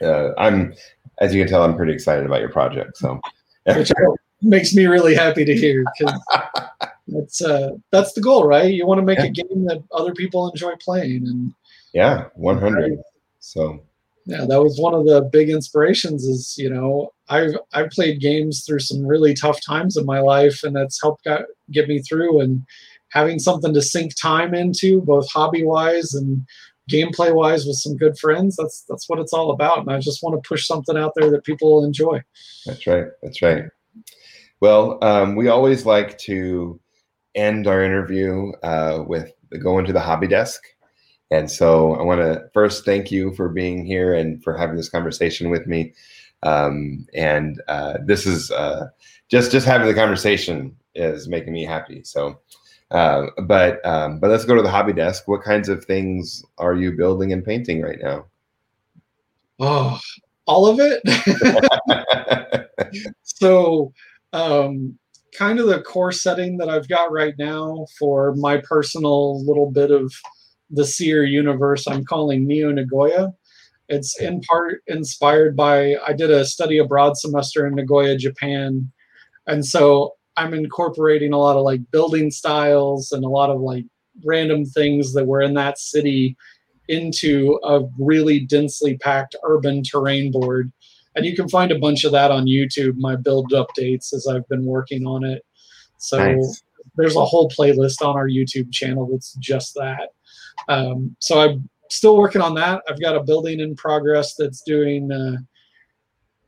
uh, 0.00 0.30
I'm 0.38 0.74
as 1.20 1.34
you 1.34 1.42
can 1.42 1.50
tell, 1.50 1.64
I'm 1.64 1.76
pretty 1.76 1.92
excited 1.92 2.24
about 2.24 2.40
your 2.40 2.50
project. 2.50 2.96
So 2.96 3.20
which 3.66 3.90
makes 4.40 4.74
me 4.74 4.86
really 4.86 5.14
happy 5.14 5.44
to 5.44 5.54
hear 5.54 5.84
because 5.98 6.14
that's 7.08 7.42
uh, 7.42 7.70
that's 7.90 8.12
the 8.12 8.20
goal, 8.20 8.46
right? 8.46 8.72
You 8.72 8.86
want 8.86 8.98
to 8.98 9.04
make 9.04 9.18
Yeah. 9.18 9.24
a 9.26 9.30
game 9.30 9.64
that 9.66 9.82
other 9.92 10.12
people 10.12 10.50
enjoy 10.50 10.72
playing, 10.80 11.26
and 11.26 11.52
yeah, 11.92 12.24
100. 12.34 12.98
So 13.40 13.82
yeah, 14.26 14.44
that 14.46 14.62
was 14.62 14.78
one 14.78 14.94
of 14.94 15.06
the 15.06 15.22
big 15.22 15.48
inspirations. 15.50 16.24
Is 16.24 16.56
you 16.58 16.68
know 16.70 17.12
I've 17.28 17.56
I've 17.72 17.90
played 17.90 18.20
games 18.20 18.64
through 18.64 18.80
some 18.80 19.06
really 19.06 19.34
tough 19.34 19.58
times 19.64 19.96
in 19.96 20.04
my 20.04 20.20
life, 20.20 20.62
and 20.62 20.76
that's 20.76 21.00
helped 21.00 21.24
got, 21.24 21.42
get 21.72 21.88
me 21.88 22.00
through. 22.02 22.40
And 22.40 22.64
having 23.10 23.38
something 23.38 23.72
to 23.72 23.80
sink 23.80 24.12
time 24.20 24.54
into, 24.54 25.00
both 25.00 25.30
hobby 25.30 25.64
wise 25.64 26.12
and 26.12 26.46
gameplay 26.90 27.34
wise, 27.34 27.64
with 27.66 27.76
some 27.76 27.96
good 27.96 28.18
friends, 28.18 28.56
that's 28.56 28.84
that's 28.88 29.08
what 29.08 29.18
it's 29.18 29.32
all 29.32 29.50
about. 29.50 29.78
And 29.78 29.90
I 29.90 29.98
just 29.98 30.22
want 30.22 30.42
to 30.42 30.46
push 30.46 30.66
something 30.66 30.96
out 30.96 31.12
there 31.16 31.30
that 31.30 31.44
people 31.44 31.72
will 31.72 31.84
enjoy. 31.84 32.22
That's 32.66 32.86
right. 32.86 33.06
That's 33.22 33.40
right. 33.40 33.64
Well, 34.60 34.98
um, 35.02 35.36
we 35.36 35.48
always 35.48 35.86
like 35.86 36.18
to 36.18 36.78
end 37.34 37.66
our 37.66 37.82
interview 37.82 38.52
uh, 38.62 39.04
with 39.06 39.32
going 39.60 39.84
to 39.86 39.92
the 39.92 40.00
hobby 40.00 40.26
desk. 40.26 40.62
And 41.30 41.50
so 41.50 41.94
I 41.94 42.02
want 42.02 42.20
to 42.20 42.48
first 42.54 42.84
thank 42.84 43.10
you 43.10 43.34
for 43.34 43.48
being 43.48 43.84
here 43.84 44.14
and 44.14 44.42
for 44.42 44.56
having 44.56 44.76
this 44.76 44.88
conversation 44.88 45.50
with 45.50 45.66
me. 45.66 45.92
Um, 46.42 47.06
and 47.14 47.60
uh, 47.68 47.98
this 48.04 48.26
is 48.26 48.50
uh, 48.50 48.88
just 49.28 49.50
just 49.50 49.66
having 49.66 49.88
the 49.88 49.94
conversation 49.94 50.74
is 50.94 51.28
making 51.28 51.52
me 51.52 51.64
happy. 51.64 52.02
So, 52.04 52.38
uh, 52.90 53.26
but 53.42 53.84
um, 53.84 54.20
but 54.20 54.30
let's 54.30 54.44
go 54.44 54.54
to 54.54 54.62
the 54.62 54.70
hobby 54.70 54.92
desk. 54.92 55.26
What 55.26 55.42
kinds 55.42 55.68
of 55.68 55.84
things 55.84 56.44
are 56.56 56.74
you 56.74 56.92
building 56.92 57.32
and 57.32 57.44
painting 57.44 57.82
right 57.82 57.98
now? 58.00 58.26
Oh, 59.58 59.98
all 60.46 60.66
of 60.66 60.78
it. 60.80 61.02
so 63.22 63.92
um, 64.32 64.98
kind 65.36 65.60
of 65.60 65.66
the 65.66 65.80
core 65.80 66.12
setting 66.12 66.56
that 66.56 66.68
i've 66.68 66.88
got 66.88 67.12
right 67.12 67.34
now 67.38 67.86
for 67.98 68.34
my 68.36 68.58
personal 68.58 69.44
little 69.44 69.70
bit 69.70 69.90
of 69.90 70.12
the 70.70 70.84
seer 70.84 71.24
universe 71.24 71.86
i'm 71.86 72.04
calling 72.04 72.46
neo 72.46 72.70
nagoya. 72.70 73.32
It's 73.90 74.20
in 74.20 74.40
part 74.42 74.82
inspired 74.86 75.56
by 75.56 75.96
i 76.06 76.12
did 76.12 76.30
a 76.30 76.44
study 76.44 76.78
abroad 76.78 77.16
semester 77.16 77.66
in 77.66 77.74
nagoya 77.74 78.16
japan. 78.16 78.90
And 79.46 79.64
so 79.64 80.14
i'm 80.36 80.54
incorporating 80.54 81.32
a 81.32 81.38
lot 81.38 81.56
of 81.56 81.62
like 81.62 81.80
building 81.90 82.30
styles 82.30 83.12
and 83.12 83.24
a 83.24 83.28
lot 83.28 83.50
of 83.50 83.60
like 83.60 83.84
random 84.24 84.64
things 84.64 85.14
that 85.14 85.26
were 85.26 85.40
in 85.40 85.54
that 85.54 85.78
city 85.78 86.36
into 86.88 87.58
a 87.64 87.80
really 87.98 88.40
densely 88.40 88.96
packed 88.98 89.36
urban 89.44 89.82
terrain 89.82 90.32
board 90.32 90.72
and 91.18 91.26
you 91.26 91.34
can 91.34 91.48
find 91.48 91.72
a 91.72 91.78
bunch 91.78 92.04
of 92.04 92.12
that 92.12 92.30
on 92.30 92.46
YouTube. 92.46 92.96
My 92.96 93.16
build 93.16 93.50
updates 93.50 94.14
as 94.14 94.28
I've 94.28 94.48
been 94.48 94.64
working 94.64 95.04
on 95.04 95.24
it. 95.24 95.44
So 95.98 96.16
Nice. 96.16 96.62
there's 96.96 97.16
a 97.16 97.24
whole 97.24 97.50
playlist 97.50 98.06
on 98.06 98.14
our 98.16 98.28
YouTube 98.28 98.72
channel 98.72 99.08
that's 99.10 99.34
just 99.34 99.74
that. 99.74 100.10
Um, 100.68 101.16
so 101.18 101.40
I'm 101.40 101.68
still 101.90 102.16
working 102.16 102.40
on 102.40 102.54
that. 102.54 102.82
I've 102.88 103.00
got 103.00 103.16
a 103.16 103.22
building 103.22 103.58
in 103.58 103.74
progress 103.74 104.36
that's 104.36 104.62
doing. 104.62 105.10
Uh, 105.10 105.38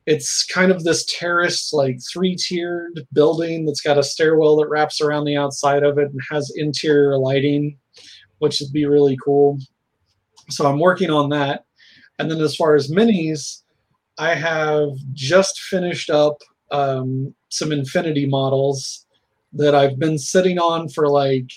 it's 0.05 0.45
kind 0.45 0.71
of 0.71 0.83
this 0.83 1.05
terrace, 1.05 1.73
like 1.73 1.99
three-tiered 2.11 3.05
building 3.11 3.65
that's 3.65 3.81
got 3.81 3.97
a 3.97 4.03
stairwell 4.03 4.55
that 4.57 4.69
wraps 4.69 5.01
around 5.01 5.25
the 5.25 5.37
outside 5.37 5.83
of 5.83 5.97
it 5.97 6.09
and 6.11 6.21
has 6.31 6.51
interior 6.55 7.17
lighting, 7.17 7.77
which 8.39 8.61
would 8.61 8.71
be 8.71 8.85
really 8.85 9.17
cool. 9.23 9.59
So 10.49 10.65
I'm 10.65 10.79
working 10.79 11.09
on 11.09 11.29
that. 11.29 11.65
And 12.19 12.31
then 12.31 12.39
as 12.39 12.55
far 12.55 12.75
as 12.75 12.89
minis, 12.89 13.61
I 14.17 14.35
have 14.35 14.89
just 15.13 15.59
finished 15.61 16.09
up 16.09 16.37
um, 16.71 17.33
some 17.49 17.71
Infinity 17.71 18.27
models 18.27 19.05
that 19.53 19.75
I've 19.75 19.99
been 19.99 20.17
sitting 20.17 20.57
on 20.59 20.89
for 20.89 21.09
like 21.09 21.51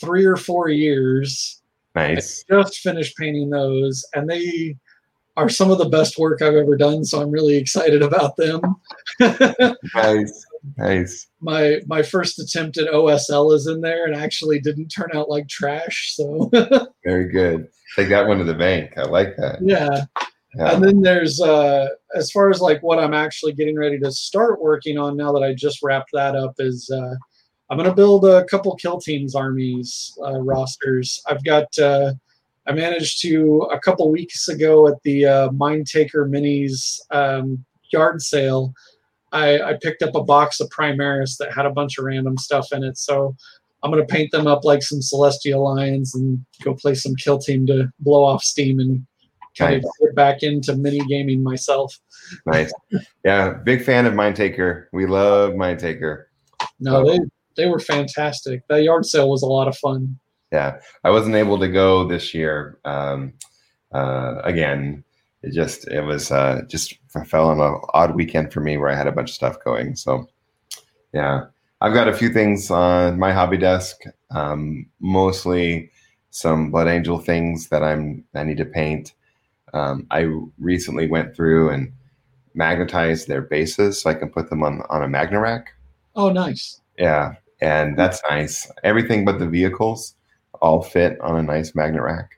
three 0.00 0.24
or 0.24 0.36
four 0.36 0.68
years. 0.68 1.62
Nice. 1.94 2.44
I 2.50 2.62
just 2.62 2.78
finished 2.78 3.16
painting 3.16 3.50
those, 3.50 4.04
and 4.14 4.28
they 4.28 4.76
are 5.36 5.48
some 5.48 5.70
of 5.70 5.78
the 5.78 5.88
best 5.88 6.18
work 6.18 6.42
I've 6.42 6.54
ever 6.54 6.76
done. 6.76 7.04
So 7.04 7.20
I'm 7.20 7.30
really 7.30 7.56
excited 7.56 8.02
about 8.02 8.36
them. 8.36 8.60
nice. 9.94 10.46
Nice. 10.76 11.26
My 11.40 11.80
my 11.86 12.02
first 12.02 12.38
attempt 12.38 12.78
at 12.78 12.88
OSL 12.88 13.54
is 13.54 13.66
in 13.66 13.80
there 13.80 14.06
and 14.06 14.14
actually 14.14 14.60
didn't 14.60 14.88
turn 14.88 15.10
out 15.14 15.28
like 15.28 15.48
trash. 15.48 16.14
So 16.14 16.50
very 17.04 17.30
good. 17.30 17.68
Take 17.96 18.08
that 18.10 18.26
one 18.26 18.38
to 18.38 18.44
the 18.44 18.54
bank. 18.54 18.96
I 18.96 19.02
like 19.02 19.36
that. 19.36 19.58
Yeah. 19.62 20.04
Yeah. 20.56 20.74
And 20.74 20.84
then 20.84 21.00
there's 21.00 21.40
uh 21.40 21.88
as 22.14 22.30
far 22.30 22.50
as 22.50 22.60
like 22.60 22.82
what 22.82 22.98
I'm 22.98 23.14
actually 23.14 23.52
getting 23.52 23.76
ready 23.76 23.98
to 24.00 24.10
start 24.10 24.60
working 24.60 24.98
on 24.98 25.16
now 25.16 25.32
that 25.32 25.42
I 25.42 25.54
just 25.54 25.82
wrapped 25.82 26.10
that 26.12 26.36
up 26.36 26.54
is 26.58 26.90
uh 26.90 27.14
I'm 27.70 27.78
gonna 27.78 27.94
build 27.94 28.24
a 28.24 28.44
couple 28.44 28.74
kill 28.76 29.00
teams 29.00 29.34
armies 29.34 30.16
uh, 30.24 30.40
rosters. 30.40 31.22
I've 31.26 31.44
got 31.44 31.66
uh 31.78 32.12
I 32.66 32.72
managed 32.72 33.20
to 33.22 33.66
a 33.72 33.78
couple 33.78 34.10
weeks 34.10 34.48
ago 34.48 34.86
at 34.86 35.02
the 35.02 35.26
uh, 35.26 35.48
Mindtaker 35.48 36.28
Minis 36.28 37.00
um, 37.10 37.64
yard 37.90 38.22
sale. 38.22 38.72
I, 39.32 39.60
I, 39.60 39.78
picked 39.80 40.02
up 40.02 40.14
a 40.14 40.22
box 40.22 40.60
of 40.60 40.68
Primaris 40.68 41.38
that 41.38 41.52
had 41.52 41.66
a 41.66 41.70
bunch 41.70 41.98
of 41.98 42.04
random 42.04 42.36
stuff 42.36 42.68
in 42.72 42.84
it. 42.84 42.98
So 42.98 43.34
I'm 43.82 43.90
gonna 43.90 44.04
paint 44.04 44.30
them 44.30 44.46
up 44.46 44.64
like 44.64 44.82
some 44.82 45.02
Celestial 45.02 45.64
Lions 45.64 46.14
and 46.14 46.44
go 46.62 46.74
play 46.74 46.94
some 46.94 47.16
kill 47.16 47.38
team 47.38 47.66
to 47.66 47.90
blow 47.98 48.22
off 48.24 48.44
steam 48.44 48.78
and 48.78 49.04
kind 49.56 49.82
nice. 49.82 49.84
of 49.84 49.90
get 50.00 50.14
back 50.14 50.42
into 50.42 50.76
mini 50.76 51.00
gaming 51.06 51.42
myself. 51.42 51.98
Nice. 52.46 52.72
Yeah, 53.24 53.54
big 53.64 53.84
fan 53.84 54.06
of 54.06 54.14
Mindtaker. 54.14 54.86
We 54.92 55.06
love 55.06 55.52
Mindtaker. 55.52 56.24
No, 56.80 57.04
they 57.04 57.18
they 57.56 57.66
were 57.66 57.80
fantastic. 57.80 58.66
That 58.68 58.82
yard 58.82 59.04
sale 59.04 59.28
was 59.28 59.42
a 59.42 59.46
lot 59.46 59.68
of 59.68 59.76
fun 59.76 60.18
yeah, 60.52 60.80
I 61.02 61.10
wasn't 61.10 61.34
able 61.34 61.58
to 61.58 61.68
go 61.68 62.06
this 62.06 62.34
year. 62.34 62.78
Um, 62.84 63.32
uh, 63.92 64.42
again, 64.44 65.02
it 65.42 65.52
just 65.52 65.88
it 65.88 66.02
was 66.02 66.30
uh, 66.30 66.60
just 66.68 66.94
fell 67.26 67.48
on 67.48 67.58
an 67.58 67.80
odd 67.94 68.14
weekend 68.14 68.52
for 68.52 68.60
me 68.60 68.76
where 68.76 68.90
I 68.90 68.94
had 68.94 69.06
a 69.06 69.12
bunch 69.12 69.30
of 69.30 69.34
stuff 69.34 69.56
going. 69.64 69.96
So 69.96 70.28
yeah, 71.14 71.46
I've 71.80 71.94
got 71.94 72.08
a 72.08 72.12
few 72.12 72.28
things 72.28 72.70
on 72.70 73.18
my 73.18 73.32
hobby 73.32 73.56
desk. 73.56 74.02
Um, 74.30 74.86
mostly 75.00 75.90
some 76.30 76.70
Blood 76.70 76.86
Angel 76.86 77.18
things 77.18 77.68
that 77.70 77.82
I'm 77.82 78.22
I 78.34 78.44
need 78.44 78.58
to 78.58 78.66
paint. 78.66 79.14
Um, 79.72 80.06
I 80.10 80.28
recently 80.58 81.06
went 81.06 81.34
through 81.34 81.70
and 81.70 81.92
magnetized 82.54 83.28
their 83.28 83.42
bases 83.42 84.00
so 84.00 84.10
I 84.10 84.14
can 84.14 84.30
put 84.30 84.50
them 84.50 84.62
on 84.62 84.82
on 84.90 85.02
a 85.02 85.08
magna 85.08 85.40
rack. 85.40 85.72
Oh, 86.14 86.30
nice. 86.30 86.80
Yeah, 86.98 87.34
and 87.60 87.98
that's 87.98 88.20
nice. 88.28 88.70
Everything 88.84 89.24
but 89.24 89.38
the 89.38 89.48
vehicles 89.48 90.14
all 90.60 90.82
fit 90.82 91.20
on 91.20 91.36
a 91.36 91.42
nice 91.42 91.74
magnet 91.74 92.02
rack. 92.02 92.30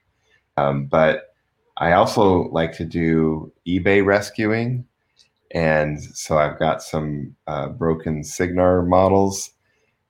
Um, 0.56 0.86
but 0.86 1.34
I 1.76 1.92
also 1.92 2.48
like 2.50 2.72
to 2.74 2.84
do 2.84 3.52
eBay 3.66 4.04
rescuing. 4.04 4.86
And 5.50 6.02
so 6.02 6.38
I've 6.38 6.58
got 6.58 6.82
some 6.82 7.34
uh, 7.46 7.68
broken 7.68 8.24
Cygnar 8.24 8.82
models 8.82 9.50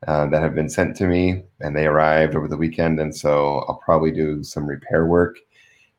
uh, 0.06 0.26
that 0.26 0.42
have 0.42 0.54
been 0.54 0.68
sent 0.68 0.96
to 0.96 1.06
me, 1.06 1.42
and 1.60 1.76
they 1.76 1.86
arrived 1.86 2.34
over 2.34 2.48
the 2.48 2.56
weekend. 2.56 3.00
And 3.00 3.14
so 3.14 3.64
I'll 3.68 3.80
probably 3.84 4.10
do 4.10 4.42
some 4.42 4.66
repair 4.66 5.06
work 5.06 5.38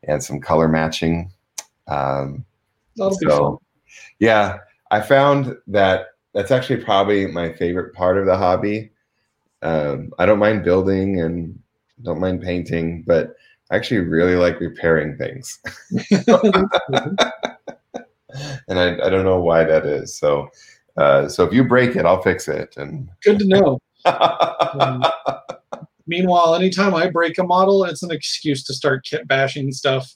and 0.06 0.22
some 0.22 0.40
color 0.40 0.68
matching. 0.68 1.30
Um, 1.88 2.44
so. 2.96 3.60
Yeah, 4.18 4.58
I 4.90 5.00
found 5.00 5.56
that 5.66 6.06
that's 6.32 6.50
actually 6.50 6.84
probably 6.84 7.26
my 7.26 7.52
favorite 7.52 7.94
part 7.94 8.18
of 8.18 8.26
the 8.26 8.36
hobby. 8.36 8.90
Um, 9.62 10.12
I 10.18 10.26
don't 10.26 10.38
mind 10.38 10.64
building 10.64 11.20
and 11.20 11.58
don't 12.02 12.20
mind 12.20 12.42
painting, 12.42 13.02
but 13.06 13.34
I 13.70 13.76
actually 13.76 14.00
really 14.00 14.36
like 14.36 14.60
repairing 14.60 15.16
things. 15.16 15.58
and 18.68 18.78
I, 18.78 18.98
I 19.02 19.08
don't 19.08 19.24
know 19.24 19.40
why 19.40 19.64
that 19.64 19.86
is. 19.86 20.16
So, 20.16 20.48
uh, 20.96 21.28
so 21.28 21.44
if 21.44 21.52
you 21.52 21.64
break 21.64 21.96
it, 21.96 22.06
I'll 22.06 22.22
fix 22.22 22.48
it. 22.48 22.76
And 22.76 23.08
good 23.22 23.38
to 23.40 23.46
know. 23.46 23.80
um, 24.04 25.02
meanwhile, 26.06 26.54
anytime 26.54 26.94
I 26.94 27.10
break 27.10 27.38
a 27.38 27.44
model, 27.44 27.84
it's 27.84 28.02
an 28.02 28.10
excuse 28.10 28.62
to 28.64 28.74
start 28.74 29.04
kit 29.04 29.26
bashing 29.26 29.72
stuff. 29.72 30.12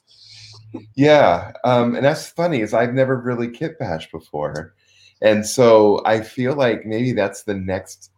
Yeah, 0.95 1.51
um, 1.63 1.95
and 1.95 2.05
that's 2.05 2.29
funny 2.29 2.61
is 2.61 2.73
I've 2.73 2.93
never 2.93 3.17
really 3.17 3.49
kit 3.49 3.77
bashed 3.77 4.11
before, 4.11 4.73
and 5.21 5.45
so 5.45 6.01
I 6.05 6.21
feel 6.21 6.55
like 6.55 6.85
maybe 6.85 7.11
that's 7.11 7.43
the 7.43 7.55
next 7.55 8.11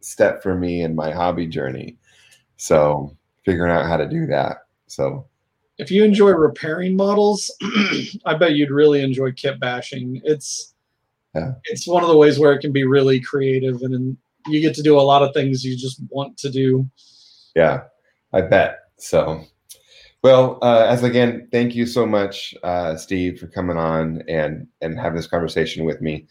step 0.00 0.42
for 0.42 0.56
me 0.56 0.82
in 0.82 0.94
my 0.94 1.10
hobby 1.10 1.46
journey 1.46 1.98
so 2.60 3.16
figuring 3.46 3.72
out 3.72 3.86
how 3.86 3.96
to 3.96 4.06
do 4.06 4.26
that. 4.26 4.58
So 4.86 5.26
if 5.78 5.90
you 5.90 6.04
enjoy 6.04 6.32
repairing 6.32 6.94
models, 6.94 7.50
I 8.26 8.34
bet 8.34 8.52
you'd 8.52 8.70
really 8.70 9.02
enjoy 9.02 9.32
kit 9.32 9.58
bashing. 9.58 10.20
It's 10.24 10.74
yeah. 11.34 11.52
it's 11.64 11.88
one 11.88 12.02
of 12.02 12.10
the 12.10 12.16
ways 12.16 12.38
where 12.38 12.52
it 12.52 12.60
can 12.60 12.70
be 12.70 12.84
really 12.84 13.18
creative 13.18 13.80
and 13.80 14.16
you 14.46 14.60
get 14.60 14.74
to 14.74 14.82
do 14.82 14.98
a 14.98 15.00
lot 15.00 15.22
of 15.22 15.32
things 15.32 15.64
you 15.64 15.74
just 15.74 16.02
want 16.10 16.36
to 16.38 16.50
do. 16.50 16.88
Yeah, 17.54 17.82
I 18.32 18.42
bet. 18.42 18.78
So, 18.98 19.42
well, 20.22 20.58
uh, 20.62 20.86
as 20.88 21.02
again, 21.02 21.48
thank 21.50 21.74
you 21.74 21.86
so 21.86 22.06
much, 22.06 22.54
uh, 22.62 22.96
Steve, 22.96 23.38
for 23.38 23.46
coming 23.46 23.76
on 23.76 24.22
and 24.28 24.66
and 24.80 24.98
having 24.98 25.16
this 25.16 25.26
conversation 25.26 25.84
with 25.84 26.00
me. 26.00 26.26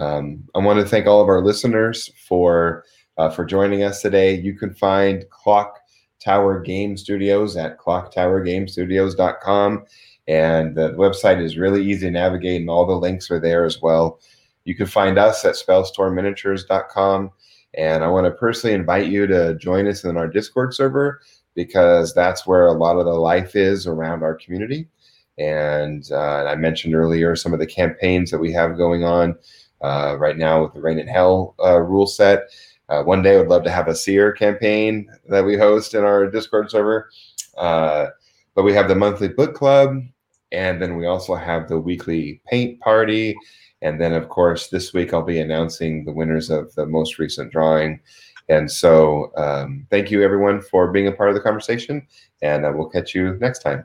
Um, 0.00 0.44
I 0.54 0.58
want 0.58 0.80
to 0.80 0.86
thank 0.86 1.06
all 1.06 1.20
of 1.20 1.28
our 1.28 1.44
listeners 1.44 2.10
for 2.28 2.84
uh, 3.18 3.30
for 3.30 3.44
joining 3.44 3.82
us 3.82 4.02
today. 4.02 4.34
You 4.34 4.54
can 4.54 4.74
find 4.74 5.24
Clock 5.30 5.78
Tower 6.22 6.60
Game 6.60 6.96
Studios 6.96 7.56
at 7.56 7.78
clocktowergamestudios.com. 7.78 9.84
And 10.28 10.76
the 10.76 10.90
website 10.94 11.40
is 11.40 11.56
really 11.56 11.84
easy 11.84 12.06
to 12.06 12.10
navigate, 12.10 12.60
and 12.60 12.68
all 12.68 12.84
the 12.84 12.94
links 12.94 13.30
are 13.30 13.38
there 13.38 13.64
as 13.64 13.80
well. 13.80 14.18
You 14.64 14.74
can 14.74 14.86
find 14.86 15.18
us 15.18 15.44
at 15.44 15.54
spellstormminiatures.com. 15.54 17.30
And 17.74 18.02
I 18.02 18.08
want 18.08 18.26
to 18.26 18.30
personally 18.30 18.74
invite 18.74 19.08
you 19.08 19.26
to 19.26 19.54
join 19.56 19.86
us 19.86 20.04
in 20.04 20.16
our 20.16 20.28
Discord 20.28 20.74
server 20.74 21.20
because 21.54 22.14
that's 22.14 22.46
where 22.46 22.66
a 22.66 22.72
lot 22.72 22.96
of 22.96 23.04
the 23.06 23.12
life 23.12 23.56
is 23.56 23.86
around 23.86 24.22
our 24.22 24.34
community. 24.34 24.88
And 25.38 26.08
uh, 26.10 26.44
I 26.44 26.54
mentioned 26.56 26.94
earlier 26.94 27.36
some 27.36 27.52
of 27.52 27.58
the 27.58 27.66
campaigns 27.66 28.30
that 28.30 28.38
we 28.38 28.52
have 28.52 28.78
going 28.78 29.04
on 29.04 29.36
uh, 29.82 30.16
right 30.18 30.36
now 30.36 30.62
with 30.62 30.74
the 30.74 30.80
Reign 30.80 30.98
in 30.98 31.08
Hell 31.08 31.54
uh, 31.62 31.80
rule 31.80 32.06
set. 32.06 32.44
Uh, 32.88 33.02
one 33.02 33.22
day, 33.22 33.34
I 33.34 33.38
would 33.38 33.48
love 33.48 33.64
to 33.64 33.70
have 33.70 33.88
a 33.88 33.96
seer 33.96 34.32
campaign 34.32 35.10
that 35.28 35.44
we 35.44 35.56
host 35.56 35.92
in 35.94 36.04
our 36.04 36.30
Discord 36.30 36.70
server. 36.70 37.10
Uh, 37.58 38.06
but 38.54 38.62
we 38.62 38.72
have 38.72 38.88
the 38.88 38.94
monthly 38.94 39.28
book 39.28 39.54
club, 39.54 39.96
and 40.52 40.80
then 40.80 40.96
we 40.96 41.06
also 41.06 41.34
have 41.34 41.68
the 41.68 41.78
weekly 41.78 42.40
paint 42.46 42.80
party. 42.80 43.36
And 43.82 44.00
then, 44.00 44.12
of 44.12 44.28
course, 44.28 44.68
this 44.68 44.92
week 44.92 45.12
I'll 45.12 45.22
be 45.22 45.40
announcing 45.40 46.04
the 46.04 46.12
winners 46.12 46.50
of 46.50 46.74
the 46.74 46.86
most 46.86 47.18
recent 47.18 47.52
drawing. 47.52 48.00
And 48.48 48.70
so, 48.70 49.32
um, 49.36 49.86
thank 49.90 50.10
you 50.10 50.22
everyone 50.22 50.62
for 50.62 50.92
being 50.92 51.08
a 51.08 51.12
part 51.12 51.28
of 51.28 51.34
the 51.34 51.40
conversation, 51.40 52.06
and 52.42 52.64
I 52.64 52.70
will 52.70 52.88
catch 52.88 53.14
you 53.14 53.36
next 53.40 53.58
time. 53.60 53.84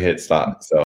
hit 0.00 0.20
stop. 0.20 0.62
So 0.62 0.83